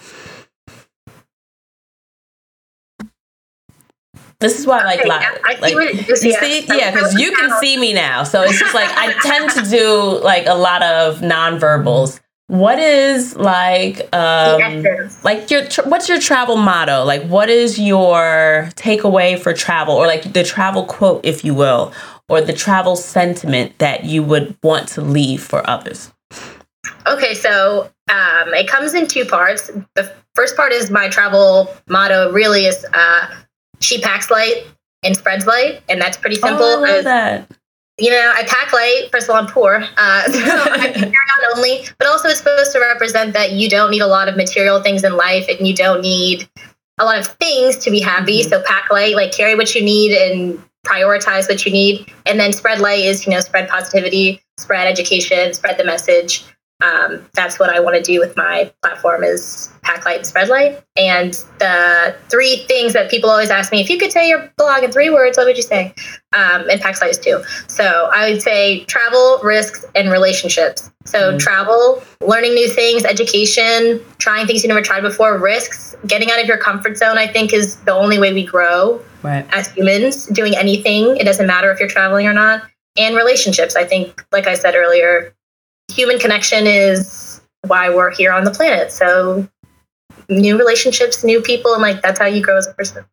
This 4.42 4.58
is 4.58 4.66
why 4.66 4.80
I 4.80 4.84
like 4.84 4.98
okay, 4.98 5.08
live. 5.08 5.40
I, 5.44 5.58
like, 5.60 6.08
you 6.08 6.16
see, 6.16 6.66
yeah, 6.66 6.90
because 6.90 7.14
you 7.14 7.30
can 7.30 7.60
see 7.60 7.76
me 7.76 7.92
now. 7.92 8.24
So 8.24 8.42
it's 8.42 8.58
just 8.58 8.74
like 8.74 8.90
I 8.90 9.12
tend 9.22 9.50
to 9.50 9.70
do 9.70 10.20
like 10.20 10.46
a 10.46 10.54
lot 10.54 10.82
of 10.82 11.20
nonverbals 11.20 12.18
what 12.48 12.78
is 12.78 13.34
like 13.36 14.14
um 14.14 14.84
like 15.22 15.50
your 15.50 15.62
what's 15.84 16.08
your 16.08 16.20
travel 16.20 16.56
motto 16.56 17.02
like 17.04 17.22
what 17.22 17.48
is 17.48 17.78
your 17.78 18.68
takeaway 18.74 19.38
for 19.38 19.54
travel 19.54 19.94
or 19.94 20.06
like 20.06 20.32
the 20.34 20.44
travel 20.44 20.84
quote 20.84 21.24
if 21.24 21.44
you 21.44 21.54
will 21.54 21.92
or 22.32 22.40
the 22.40 22.52
travel 22.54 22.96
sentiment 22.96 23.78
that 23.78 24.04
you 24.04 24.22
would 24.22 24.56
want 24.62 24.88
to 24.88 25.02
leave 25.02 25.42
for 25.42 25.68
others? 25.68 26.10
Okay, 27.06 27.34
so 27.34 27.90
um, 28.10 28.54
it 28.54 28.68
comes 28.68 28.94
in 28.94 29.06
two 29.06 29.26
parts. 29.26 29.70
The 29.94 30.10
first 30.34 30.56
part 30.56 30.72
is 30.72 30.90
my 30.90 31.08
travel 31.10 31.68
motto. 31.88 32.32
Really, 32.32 32.64
is 32.64 32.86
uh, 32.94 33.28
she 33.80 34.00
packs 34.00 34.30
light 34.30 34.64
and 35.02 35.14
spreads 35.14 35.46
light, 35.46 35.82
and 35.90 36.00
that's 36.00 36.16
pretty 36.16 36.36
simple. 36.36 36.64
Oh, 36.64 36.84
I 36.84 36.90
love 36.94 37.04
that. 37.04 37.50
You 37.98 38.10
know, 38.10 38.32
I 38.34 38.44
pack 38.44 38.72
light. 38.72 39.08
First 39.12 39.28
of 39.28 39.34
all, 39.34 39.42
I'm 39.42 39.46
poor, 39.46 39.84
uh, 39.96 40.22
so 40.32 40.40
I 40.40 40.92
carry 40.94 41.06
on 41.06 41.56
only. 41.56 41.84
But 41.98 42.08
also, 42.08 42.28
it's 42.28 42.38
supposed 42.38 42.72
to 42.72 42.80
represent 42.80 43.34
that 43.34 43.52
you 43.52 43.68
don't 43.68 43.90
need 43.90 44.00
a 44.00 44.06
lot 44.06 44.28
of 44.28 44.36
material 44.36 44.82
things 44.82 45.04
in 45.04 45.16
life, 45.16 45.46
and 45.48 45.66
you 45.66 45.74
don't 45.74 46.00
need 46.00 46.48
a 46.98 47.04
lot 47.04 47.18
of 47.18 47.26
things 47.26 47.76
to 47.78 47.90
be 47.90 48.00
happy. 48.00 48.40
Mm-hmm. 48.40 48.50
So 48.50 48.62
pack 48.62 48.90
light, 48.90 49.14
like 49.14 49.32
carry 49.32 49.54
what 49.54 49.74
you 49.74 49.82
need 49.82 50.16
and 50.16 50.62
prioritize 50.86 51.48
what 51.48 51.64
you 51.64 51.72
need. 51.72 52.12
And 52.26 52.40
then 52.40 52.52
spread 52.52 52.80
light 52.80 53.04
is, 53.04 53.26
you 53.26 53.32
know, 53.32 53.40
spread 53.40 53.68
positivity, 53.68 54.42
spread 54.58 54.86
education, 54.86 55.54
spread 55.54 55.78
the 55.78 55.84
message 55.84 56.44
um, 56.82 57.24
that's 57.34 57.58
what 57.58 57.70
I 57.70 57.80
want 57.80 57.96
to 57.96 58.02
do 58.02 58.18
with 58.18 58.36
my 58.36 58.72
platform 58.82 59.22
is 59.22 59.72
pack 59.82 60.04
light 60.04 60.16
and 60.18 60.26
spread 60.26 60.48
light. 60.48 60.82
And 60.96 61.32
the 61.58 62.14
three 62.28 62.64
things 62.66 62.92
that 62.92 63.10
people 63.10 63.30
always 63.30 63.50
ask 63.50 63.70
me, 63.70 63.80
if 63.80 63.88
you 63.88 63.98
could 63.98 64.12
say 64.12 64.28
your 64.28 64.52
blog 64.56 64.82
in 64.82 64.90
three 64.90 65.08
words, 65.08 65.36
what 65.36 65.46
would 65.46 65.56
you 65.56 65.62
say? 65.62 65.94
Um, 66.32 66.68
and 66.68 66.80
pack 66.80 67.00
light 67.00 67.10
is 67.10 67.18
two. 67.18 67.42
So 67.68 68.10
I 68.12 68.30
would 68.30 68.42
say 68.42 68.84
travel, 68.84 69.40
risks, 69.42 69.84
and 69.94 70.10
relationships. 70.10 70.90
So 71.04 71.32
mm 71.32 71.38
travel, 71.38 72.00
learning 72.20 72.54
new 72.54 72.68
things, 72.68 73.04
education, 73.04 74.00
trying 74.18 74.46
things 74.46 74.62
you 74.62 74.68
never 74.68 74.82
tried 74.82 75.00
before, 75.00 75.36
risks, 75.38 75.96
getting 76.06 76.30
out 76.30 76.40
of 76.40 76.46
your 76.46 76.58
comfort 76.58 76.96
zone, 76.96 77.18
I 77.18 77.26
think 77.26 77.52
is 77.52 77.76
the 77.80 77.92
only 77.92 78.18
way 78.18 78.32
we 78.32 78.44
grow 78.44 79.00
right. 79.22 79.44
as 79.52 79.72
humans, 79.72 80.26
doing 80.26 80.56
anything. 80.56 81.16
It 81.16 81.24
doesn't 81.24 81.46
matter 81.46 81.72
if 81.72 81.80
you're 81.80 81.88
traveling 81.88 82.28
or 82.28 82.32
not. 82.32 82.62
And 82.96 83.16
relationships. 83.16 83.74
I 83.74 83.84
think, 83.84 84.24
like 84.30 84.46
I 84.46 84.54
said 84.54 84.74
earlier, 84.76 85.34
human 85.94 86.18
connection 86.18 86.66
is 86.66 87.40
why 87.66 87.94
we're 87.94 88.10
here 88.10 88.32
on 88.32 88.44
the 88.44 88.50
planet. 88.50 88.90
So 88.92 89.48
new 90.28 90.58
relationships, 90.58 91.24
new 91.24 91.40
people, 91.40 91.72
and 91.72 91.82
like 91.82 92.02
that's 92.02 92.18
how 92.18 92.26
you 92.26 92.42
grow 92.42 92.56
as 92.56 92.66
a 92.66 92.74
person. 92.74 93.04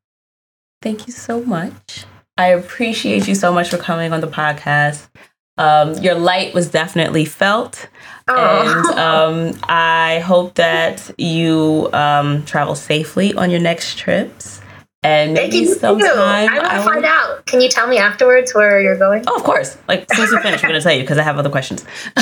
Thank 0.82 1.08
you 1.08 1.14
so 1.14 1.44
much. 1.44 2.06
I 2.38 2.48
appreciate 2.48 3.28
you 3.28 3.36
so 3.36 3.52
much 3.52 3.70
for 3.70 3.78
coming 3.78 4.14
on 4.14 4.22
the 4.22 4.28
podcast. 4.28 5.10
Um, 5.58 5.96
your 5.96 6.16
light 6.16 6.54
was 6.54 6.70
definitely 6.70 7.26
felt. 7.26 7.90
And 8.30 8.86
um, 8.98 9.60
I 9.64 10.20
hope 10.20 10.56
that 10.56 11.12
you 11.18 11.90
um, 11.92 12.46
travel 12.46 12.76
safely 12.76 13.34
on 13.34 13.52
your 13.52 13.60
next 13.60 13.98
trips. 13.98 14.59
And 15.02 15.34
maybe 15.34 15.66
sometime 15.66 16.50
I 16.50 16.60
want 16.60 16.72
to 16.72 16.84
find 16.84 17.06
out. 17.06 17.46
Can 17.46 17.62
you 17.62 17.70
tell 17.70 17.88
me 17.88 17.98
afterwards 17.98 18.54
where 18.54 18.82
you're 18.82 18.98
going? 18.98 19.24
Oh, 19.28 19.38
of 19.38 19.44
course. 19.44 19.78
Like 19.88 20.12
since 20.14 20.32
we 20.32 20.42
finish, 20.42 20.64
I'm 20.64 20.70
gonna 20.70 20.82
tell 20.82 20.94
you 20.94 21.02
because 21.02 21.18
I 21.18 21.24
have 21.24 21.38
other 21.38 21.50
questions. 21.50 21.86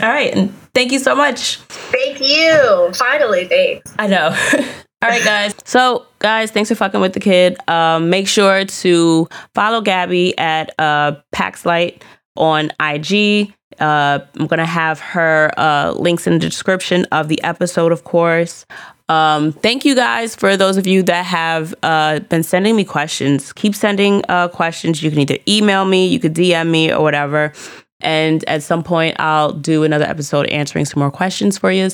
All 0.00 0.08
right, 0.08 0.32
and 0.34 0.54
thank 0.74 0.92
you 0.92 0.98
so 0.98 1.14
much. 1.14 1.56
Thank 1.56 2.20
you. 2.20 2.92
Finally, 2.94 3.46
thanks. 3.46 3.92
I 3.98 4.06
know. 4.06 4.28
All 5.02 5.08
right, 5.08 5.22
guys. 5.22 5.54
So, 5.64 6.06
guys, 6.18 6.50
thanks 6.50 6.70
for 6.70 6.74
fucking 6.74 7.00
with 7.00 7.12
the 7.12 7.20
kid. 7.20 7.56
Um, 7.68 8.10
make 8.10 8.26
sure 8.26 8.64
to 8.64 9.28
follow 9.54 9.80
Gabby 9.80 10.36
at 10.38 10.74
uh, 10.78 11.16
PacksLight 11.34 12.02
on 12.36 12.72
IG. 12.80 13.52
Uh, 13.78 14.20
I'm 14.36 14.46
gonna 14.46 14.66
have 14.66 14.98
her 15.00 15.52
uh, 15.56 15.92
links 15.92 16.26
in 16.26 16.34
the 16.34 16.38
description 16.40 17.04
of 17.12 17.28
the 17.28 17.42
episode, 17.42 17.92
of 17.92 18.04
course. 18.04 18.66
Um, 19.08 19.52
thank 19.52 19.84
you 19.84 19.94
guys 19.94 20.36
for 20.36 20.56
those 20.56 20.76
of 20.76 20.86
you 20.86 21.02
that 21.04 21.24
have 21.24 21.74
uh, 21.82 22.20
been 22.20 22.42
sending 22.42 22.76
me 22.76 22.84
questions. 22.84 23.52
Keep 23.54 23.74
sending 23.74 24.22
uh, 24.28 24.48
questions. 24.48 25.02
You 25.02 25.10
can 25.10 25.20
either 25.20 25.38
email 25.48 25.84
me, 25.84 26.06
you 26.06 26.20
could 26.20 26.34
DM 26.34 26.70
me, 26.70 26.92
or 26.92 27.02
whatever. 27.02 27.52
And 28.00 28.44
at 28.48 28.62
some 28.62 28.84
point, 28.84 29.18
I'll 29.18 29.52
do 29.52 29.82
another 29.82 30.04
episode 30.04 30.46
answering 30.46 30.84
some 30.84 31.00
more 31.00 31.10
questions 31.10 31.58
for 31.58 31.72
you. 31.72 31.88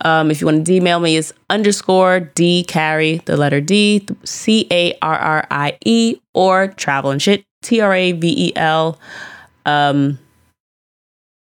Um, 0.00 0.30
if 0.30 0.40
you 0.40 0.46
want 0.46 0.66
to 0.66 0.72
email 0.72 0.98
me, 0.98 1.16
it's 1.16 1.32
underscore 1.48 2.20
D 2.20 2.64
Carrie, 2.64 3.20
the 3.26 3.36
letter 3.36 3.60
D, 3.60 4.06
C 4.24 4.66
A 4.72 4.98
R 5.00 5.16
R 5.16 5.46
I 5.50 5.78
E, 5.84 6.16
or 6.32 6.68
travel 6.68 7.12
and 7.12 7.22
shit, 7.22 7.44
T 7.62 7.80
R 7.80 7.94
A 7.94 8.12
V 8.12 8.48
E 8.48 8.56
L. 8.56 8.98
Um, 9.64 10.18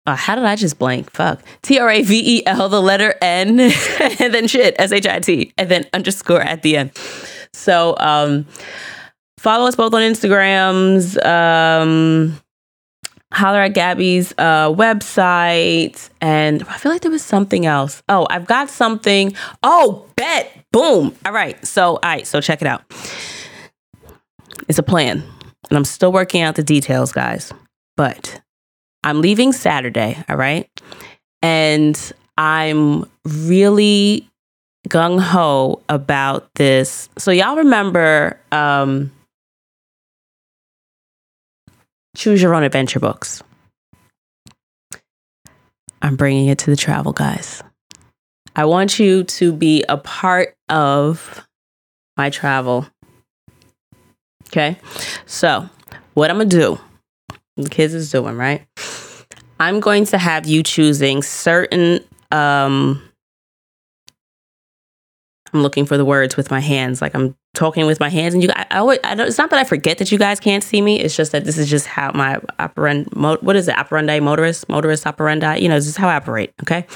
uh, 0.08 0.16
how 0.16 0.34
did 0.34 0.44
I 0.44 0.56
just 0.56 0.78
blank? 0.78 1.10
Fuck. 1.10 1.42
T 1.60 1.78
R 1.78 1.90
A 1.90 2.02
V 2.02 2.38
E 2.38 2.46
L, 2.46 2.70
the 2.70 2.80
letter 2.80 3.14
N, 3.20 3.60
and 3.60 4.32
then 4.32 4.48
shit, 4.48 4.74
S 4.78 4.90
H 4.90 5.06
I 5.06 5.20
T, 5.20 5.52
and 5.58 5.70
then 5.70 5.86
underscore 5.92 6.40
at 6.40 6.62
the 6.62 6.78
end. 6.78 6.92
So 7.52 7.94
um, 7.98 8.46
follow 9.38 9.66
us 9.66 9.76
both 9.76 9.92
on 9.92 10.00
Instagrams. 10.00 11.22
Um, 11.24 12.40
holler 13.32 13.60
at 13.60 13.74
Gabby's 13.74 14.32
uh, 14.38 14.72
website. 14.72 16.08
And 16.22 16.62
I 16.62 16.78
feel 16.78 16.90
like 16.90 17.02
there 17.02 17.10
was 17.10 17.22
something 17.22 17.66
else. 17.66 18.02
Oh, 18.08 18.26
I've 18.30 18.46
got 18.46 18.70
something. 18.70 19.34
Oh, 19.62 20.06
bet. 20.16 20.50
Boom. 20.72 21.14
All 21.26 21.32
right. 21.32 21.62
So, 21.66 21.96
all 21.96 22.00
right. 22.02 22.26
So 22.26 22.40
check 22.40 22.62
it 22.62 22.66
out. 22.66 22.82
It's 24.68 24.78
a 24.78 24.82
plan. 24.82 25.22
And 25.68 25.76
I'm 25.76 25.84
still 25.84 26.12
working 26.12 26.40
out 26.40 26.54
the 26.54 26.62
details, 26.62 27.12
guys. 27.12 27.52
But 27.94 28.40
I'm 29.04 29.20
leaving 29.20 29.52
Saturday, 29.52 30.22
all 30.28 30.36
right? 30.36 30.68
And 31.42 32.12
I'm 32.36 33.04
really 33.24 34.28
gung 34.88 35.20
ho 35.20 35.82
about 35.88 36.52
this. 36.54 37.08
So, 37.18 37.30
y'all 37.30 37.56
remember 37.56 38.40
um, 38.52 39.12
Choose 42.16 42.42
Your 42.42 42.54
Own 42.54 42.64
Adventure 42.64 43.00
books? 43.00 43.42
I'm 46.02 46.16
bringing 46.16 46.46
it 46.48 46.58
to 46.60 46.70
the 46.70 46.76
travel 46.76 47.12
guys. 47.12 47.62
I 48.56 48.64
want 48.64 48.98
you 48.98 49.24
to 49.24 49.52
be 49.52 49.84
a 49.88 49.96
part 49.96 50.56
of 50.68 51.46
my 52.16 52.30
travel. 52.30 52.86
Okay. 54.48 54.76
So, 55.26 55.68
what 56.14 56.30
I'm 56.30 56.38
going 56.38 56.48
to 56.48 56.56
do, 56.56 56.80
the 57.64 57.70
kids 57.70 57.94
is 57.94 58.10
doing, 58.10 58.36
right? 58.36 58.66
I'm 59.60 59.80
going 59.80 60.04
to 60.06 60.18
have 60.18 60.46
you 60.46 60.62
choosing 60.62 61.22
certain 61.22 62.00
um 62.30 63.02
I'm 65.52 65.62
looking 65.62 65.86
for 65.86 65.96
the 65.96 66.04
words 66.04 66.36
with 66.36 66.50
my 66.50 66.60
hands. 66.60 67.00
Like 67.00 67.14
I'm 67.14 67.34
talking 67.54 67.86
with 67.86 68.00
my 68.00 68.10
hands 68.10 68.34
and 68.34 68.42
you 68.42 68.50
I, 68.54 68.66
I 68.70 68.78
always 68.78 68.98
I 69.02 69.14
don't, 69.14 69.26
it's 69.26 69.38
not 69.38 69.50
that 69.50 69.58
I 69.58 69.64
forget 69.64 69.98
that 69.98 70.12
you 70.12 70.18
guys 70.18 70.38
can't 70.40 70.62
see 70.62 70.82
me. 70.82 71.00
It's 71.00 71.16
just 71.16 71.32
that 71.32 71.44
this 71.44 71.58
is 71.58 71.68
just 71.70 71.86
how 71.86 72.12
my 72.12 72.38
operandi 72.58 73.08
what 73.16 73.56
is 73.56 73.68
it? 73.68 73.78
Operandi 73.78 74.20
motorist 74.20 74.68
motorist 74.68 75.06
operandi? 75.06 75.58
You 75.58 75.68
know 75.68 75.76
this 75.76 75.86
is 75.86 75.96
how 75.96 76.08
I 76.08 76.16
operate 76.16 76.52
okay 76.62 76.86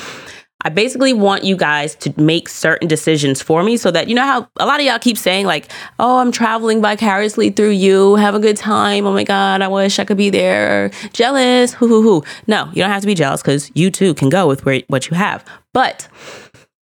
I 0.63 0.69
basically 0.69 1.13
want 1.13 1.45
you 1.45 1.57
guys 1.57 1.95
to 1.97 2.21
make 2.21 2.49
certain 2.49 2.89
decisions 2.89 3.43
for 3.43 3.63
me 3.63 3.77
so 3.77 3.91
that 3.91 4.09
you 4.09 4.15
know 4.15 4.25
how 4.25 4.49
a 4.59 4.67
lot 4.67 4.81
of 4.81 4.87
y'all 4.87 4.99
keep 4.99 5.19
saying, 5.19 5.47
like, 5.47 5.71
oh, 5.99 6.19
I'm 6.19 6.33
traveling 6.33 6.81
vicariously 6.81 7.51
through 7.51 7.71
you, 7.71 8.15
have 8.17 8.35
a 8.35 8.41
good 8.41 8.57
time. 8.57 9.07
Oh 9.07 9.13
my 9.13 9.25
God, 9.25 9.61
I 9.61 9.69
wish 9.69 9.99
I 9.99 10.05
could 10.05 10.17
be 10.17 10.31
there. 10.31 10.91
Jealous. 11.13 11.75
Hoo 11.75 11.89
hoo 11.89 12.03
hoo. 12.03 12.23
No, 12.47 12.69
you 12.73 12.83
don't 12.83 12.91
have 12.91 13.03
to 13.03 13.07
be 13.07 13.15
jealous 13.15 13.43
because 13.43 13.71
you 13.75 13.91
too 13.91 14.15
can 14.15 14.29
go 14.29 14.47
with 14.47 14.65
where, 14.65 14.83
what 14.89 15.11
you 15.11 15.17
have. 15.17 15.45
But 15.73 16.09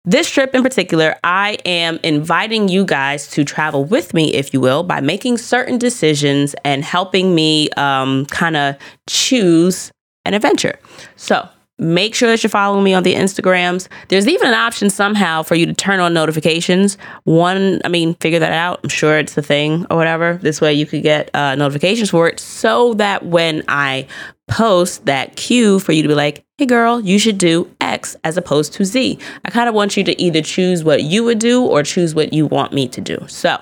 this 0.05 0.29
trip 0.29 0.55
in 0.55 0.63
particular, 0.63 1.15
I 1.23 1.57
am 1.65 1.99
inviting 2.03 2.67
you 2.67 2.85
guys 2.85 3.27
to 3.31 3.43
travel 3.43 3.85
with 3.85 4.13
me, 4.13 4.33
if 4.33 4.53
you 4.53 4.59
will, 4.59 4.81
by 4.81 5.01
making 5.01 5.37
certain 5.37 5.77
decisions 5.77 6.55
and 6.63 6.83
helping 6.83 7.35
me 7.35 7.69
um, 7.71 8.25
kind 8.27 8.57
of 8.57 8.75
choose 9.07 9.91
an 10.25 10.33
adventure. 10.33 10.79
So, 11.15 11.47
Make 11.79 12.13
sure 12.13 12.29
that 12.29 12.43
you're 12.43 12.49
following 12.49 12.83
me 12.83 12.93
on 12.93 13.03
the 13.03 13.15
Instagrams. 13.15 13.87
There's 14.09 14.27
even 14.27 14.47
an 14.49 14.53
option 14.53 14.89
somehow 14.89 15.43
for 15.43 15.55
you 15.55 15.65
to 15.65 15.73
turn 15.73 15.99
on 15.99 16.13
notifications. 16.13 16.97
One, 17.23 17.81
I 17.85 17.87
mean, 17.87 18.15
figure 18.15 18.39
that 18.39 18.51
out. 18.51 18.81
I'm 18.83 18.89
sure 18.89 19.17
it's 19.17 19.37
a 19.37 19.41
thing 19.41 19.85
or 19.89 19.97
whatever. 19.97 20.39
This 20.41 20.61
way 20.61 20.73
you 20.73 20.85
could 20.85 21.03
get 21.03 21.33
uh, 21.33 21.55
notifications 21.55 22.09
for 22.09 22.27
it 22.27 22.39
so 22.39 22.93
that 22.95 23.25
when 23.25 23.63
I 23.67 24.07
post 24.49 25.05
that 25.05 25.35
cue 25.35 25.79
for 25.79 25.91
you 25.91 26.01
to 26.01 26.07
be 26.07 26.15
like, 26.15 26.43
hey 26.57 26.65
girl, 26.65 26.99
you 26.99 27.19
should 27.19 27.37
do 27.37 27.69
X 27.79 28.17
as 28.23 28.35
opposed 28.35 28.73
to 28.73 28.83
Z. 28.83 29.17
I 29.45 29.49
kind 29.49 29.69
of 29.69 29.75
want 29.75 29.95
you 29.95 30.03
to 30.03 30.21
either 30.21 30.41
choose 30.41 30.83
what 30.83 31.03
you 31.03 31.23
would 31.23 31.39
do 31.39 31.63
or 31.63 31.83
choose 31.83 32.13
what 32.13 32.33
you 32.33 32.45
want 32.45 32.73
me 32.73 32.87
to 32.89 32.99
do. 32.99 33.17
So, 33.27 33.57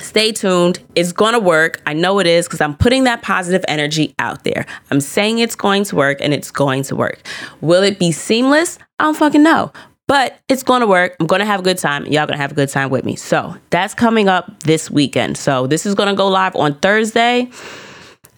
Stay 0.00 0.32
tuned. 0.32 0.80
It's 0.94 1.12
going 1.12 1.32
to 1.32 1.38
work. 1.38 1.82
I 1.86 1.92
know 1.92 2.18
it 2.18 2.26
is 2.26 2.46
because 2.46 2.60
I'm 2.60 2.76
putting 2.76 3.04
that 3.04 3.22
positive 3.22 3.64
energy 3.68 4.14
out 4.18 4.44
there. 4.44 4.66
I'm 4.90 5.00
saying 5.00 5.38
it's 5.38 5.56
going 5.56 5.84
to 5.84 5.96
work 5.96 6.18
and 6.20 6.32
it's 6.32 6.50
going 6.50 6.82
to 6.84 6.96
work. 6.96 7.20
Will 7.60 7.82
it 7.82 7.98
be 7.98 8.12
seamless? 8.12 8.78
I 8.98 9.04
don't 9.04 9.16
fucking 9.16 9.42
know. 9.42 9.72
But 10.06 10.38
it's 10.48 10.62
going 10.62 10.80
to 10.80 10.86
work. 10.86 11.16
I'm 11.20 11.26
going 11.26 11.40
to 11.40 11.46
have 11.46 11.60
a 11.60 11.62
good 11.62 11.76
time. 11.76 12.06
Y'all 12.06 12.26
going 12.26 12.36
to 12.36 12.40
have 12.40 12.52
a 12.52 12.54
good 12.54 12.70
time 12.70 12.88
with 12.88 13.04
me. 13.04 13.14
So 13.14 13.56
that's 13.70 13.92
coming 13.92 14.28
up 14.28 14.62
this 14.62 14.90
weekend. 14.90 15.36
So 15.36 15.66
this 15.66 15.84
is 15.84 15.94
going 15.94 16.08
to 16.08 16.14
go 16.14 16.28
live 16.28 16.56
on 16.56 16.74
Thursday. 16.78 17.50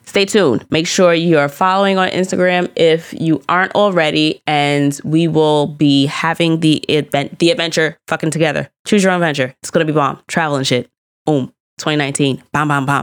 Stay 0.04 0.24
tuned. 0.24 0.66
Make 0.70 0.88
sure 0.88 1.14
you 1.14 1.38
are 1.38 1.48
following 1.48 1.96
on 1.96 2.08
Instagram 2.08 2.68
if 2.74 3.14
you 3.16 3.40
aren't 3.48 3.72
already, 3.76 4.42
and 4.44 5.00
we 5.04 5.28
will 5.28 5.68
be 5.68 6.06
having 6.06 6.58
the 6.58 6.78
event, 6.88 7.38
the 7.38 7.52
adventure 7.52 7.96
fucking 8.08 8.32
together. 8.32 8.68
Choose 8.84 9.04
your 9.04 9.12
own 9.12 9.22
adventure. 9.22 9.54
It's 9.62 9.70
gonna 9.70 9.84
be 9.84 9.92
bomb. 9.92 10.20
Travel 10.26 10.56
and 10.56 10.66
shit. 10.66 10.90
Boom. 11.25 11.53
2019. 11.79 12.43
Bam, 12.53 12.68
bam, 12.68 12.87
bam. 12.87 12.99